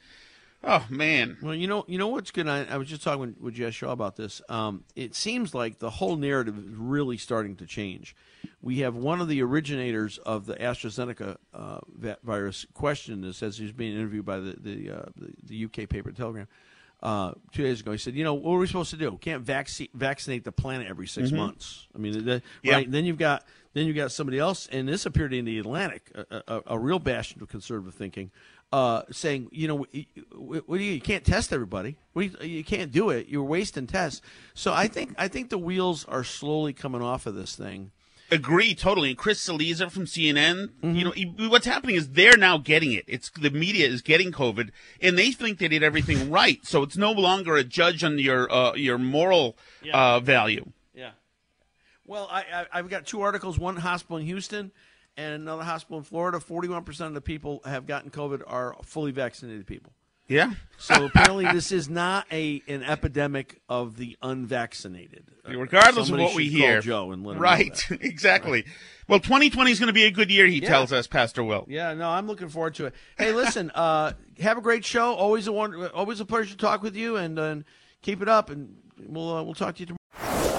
Oh 0.64 0.84
man, 0.90 1.36
Well, 1.42 1.55
you 1.55 1.68
know, 1.68 1.84
you 1.86 1.97
know 1.97 2.09
what's 2.09 2.30
good. 2.32 2.49
I, 2.49 2.64
I 2.64 2.76
was 2.76 2.88
just 2.88 3.03
talking 3.03 3.36
with, 3.38 3.55
Jazz 3.55 3.74
Shaw 3.74 3.92
about 3.92 4.16
this. 4.16 4.42
Um, 4.49 4.84
it 4.97 5.14
seems 5.14 5.55
like 5.55 5.78
the 5.78 5.90
whole 5.90 6.16
narrative 6.16 6.59
is 6.59 6.64
really 6.74 7.18
starting 7.18 7.55
to 7.57 7.66
change. 7.66 8.16
We 8.61 8.78
have 8.78 8.97
one 8.97 9.20
of 9.20 9.28
the 9.28 9.42
originators 9.42 10.18
of 10.18 10.47
the 10.47 10.55
AstraZeneca 10.57 11.36
uh, 11.55 11.78
virus 12.24 12.66
question 12.74 13.20
this 13.20 13.42
as 13.42 13.59
he's 13.59 13.70
being 13.72 13.94
interviewed 13.94 14.24
by 14.24 14.40
the 14.40 14.57
the, 14.59 14.90
uh, 14.90 15.05
the, 15.14 15.34
the 15.44 15.64
UK 15.66 15.88
paper 15.88 16.11
Telegram 16.11 16.49
uh, 17.07 17.33
two 17.53 17.63
days 17.63 17.81
ago. 17.81 17.93
He 17.93 17.99
said, 17.99 18.15
"You 18.15 18.25
know, 18.25 18.35
what 18.35 18.55
are 18.55 18.59
we 18.59 18.67
supposed 18.67 18.91
to 18.91 18.97
do? 18.97 19.11
We 19.13 19.19
can't 19.19 19.43
vaccine 19.43 19.89
vaccinate 19.95 20.43
the 20.45 20.51
planet 20.53 20.89
every 20.89 21.07
6 21.07 21.31
months. 21.31 21.87
I 21.95 21.99
mean, 21.99 22.25
the, 22.25 22.43
Yeah. 22.63 22.75
right? 22.75 22.91
Then 22.91 23.05
you've 23.05 23.17
got 23.19 23.45
then 23.75 23.87
you've 23.87 23.95
got 23.97 24.11
somebody 24.11 24.39
else, 24.39 24.67
and 24.73 24.89
this 24.89 25.07
appeared 25.07 25.33
in 25.33 25.45
the 25.45 25.59
Atlantic, 25.59 26.11
a, 26.15 26.43
a, 26.49 26.63
a 26.69 26.79
real 26.79 26.99
bastion 26.99 27.41
of 27.43 27.49
conservative 27.49 27.95
thinking." 27.95 28.31
Uh, 28.73 29.03
saying, 29.13 29.49
you 29.53 29.69
know, 29.69 29.77
what 30.35 30.67
do 30.79 30.83
you, 30.83 30.95
you 30.95 31.01
can't 31.01 31.25
test 31.25 31.53
everybody. 31.53 31.97
We, 32.15 32.33
you 32.43 32.65
can't 32.65 32.91
do 32.91 33.11
it. 33.11 33.29
You're 33.29 33.45
wasting 33.45 33.87
tests. 33.87 34.21
So 34.55 34.73
I 34.75 34.89
think 34.89 35.15
I 35.17 35.29
think 35.29 35.51
the 35.51 35.57
wheels 35.59 36.05
are 36.07 36.25
slowly 36.25 36.73
coming 36.73 37.01
off 37.01 37.27
of 37.27 37.37
this 37.37 37.55
thing. 37.55 37.93
Agree 38.31 38.74
totally. 38.74 39.11
And 39.11 39.18
Chris 39.18 39.45
Cillizza 39.47 39.91
from 39.91 40.05
CNN, 40.07 40.68
Mm-hmm. 40.83 40.95
you 40.97 41.05
know, 41.05 41.11
he- 41.12 41.49
what's 41.49 41.66
happening 41.66 41.97
is 41.97 42.11
they're 42.11 42.37
now 42.37 42.59
getting 42.59 42.93
it. 42.93 43.05
It's 43.07 43.31
the 43.31 43.51
media 43.51 43.87
is 43.87 44.03
getting 44.03 44.33
COVID, 44.33 44.70
and 45.01 45.16
they 45.18 45.31
think 45.31 45.59
they 45.59 45.68
did 45.68 45.83
everything 45.83 46.31
right. 46.41 46.64
So 46.66 46.83
it's 46.83 46.97
no 46.97 47.12
longer 47.12 47.57
a 47.57 47.64
judge 47.64 48.03
on 48.03 48.18
your 48.18 48.51
uh, 48.53 48.74
your 48.74 48.99
moral 48.99 49.57
uh, 49.93 50.20
value. 50.20 50.72
Yeah. 50.95 51.11
Well, 52.05 52.29
I, 52.31 52.41
I 52.53 52.66
I've 52.79 52.89
got 52.89 53.07
two 53.07 53.20
articles. 53.20 53.59
One 53.59 53.77
hospital 53.77 54.16
in 54.18 54.27
Houston, 54.27 54.72
and 55.16 55.35
another 55.43 55.62
hospital 55.64 55.99
in 55.99 56.05
Florida. 56.05 56.41
Forty-one 56.41 56.85
percent 56.85 57.09
of 57.09 57.14
the 57.14 57.20
people 57.20 57.61
have 57.64 57.87
gotten 57.87 58.11
COVID 58.11 58.43
are 58.47 58.77
fully 58.85 59.12
vaccinated 59.12 59.66
people. 59.66 59.93
Yeah. 60.29 60.53
So 60.79 61.07
apparently, 61.07 61.47
this 61.53 61.72
is 61.72 61.89
not 61.89 62.27
a 62.31 62.62
an 62.68 62.83
epidemic 62.83 63.61
of 63.68 63.97
the 63.97 64.16
unvaccinated. 64.22 65.24
regardless 65.47 66.09
Somebody 66.09 66.24
of 66.24 66.31
what 66.31 66.37
we 66.37 66.49
hear. 66.49 66.81
Joe 66.81 67.12
and 67.12 67.24
let 67.24 67.33
him 67.33 67.37
know 67.39 67.43
right, 67.43 67.87
exactly. 68.01 68.64
Well, 69.09 69.20
2020 69.20 69.70
is 69.70 69.79
going 69.79 69.87
to 69.87 69.93
be 69.93 70.05
a 70.05 70.11
good 70.11 70.31
year, 70.31 70.47
he 70.47 70.59
Yeah. 70.61 70.68
tells 70.68 70.93
us, 70.93 71.07
Pastor 71.07 71.43
Will. 71.45 71.64
Yeah, 71.68 71.95
no, 71.95 72.11
I'm 72.11 72.27
looking 72.27 72.49
forward 72.49 72.74
to 72.74 72.87
it. 72.87 72.95
Hey, 73.16 73.33
listen, 73.33 73.70
uh, 73.74 74.12
have 74.41 74.59
a 74.59 74.61
great 74.61 74.85
show. 74.85 75.14
Always 75.14 75.47
a 75.47 75.53
wonder, 75.53 75.89
always 75.95 76.18
a 76.20 76.24
pleasure 76.24 76.51
to 76.51 76.57
talk 76.57 76.83
with 76.83 76.97
you, 76.97 77.16
and 77.16 77.39
uh, 77.39 77.57
keep 78.03 78.20
it 78.20 78.29
up. 78.29 78.51
And 78.51 78.77
we'll 79.07 79.33
uh, 79.37 79.43
we'll 79.43 79.55
talk 79.55 79.77
to 79.77 79.81
you 79.81 79.87
tomorrow. 79.87 79.97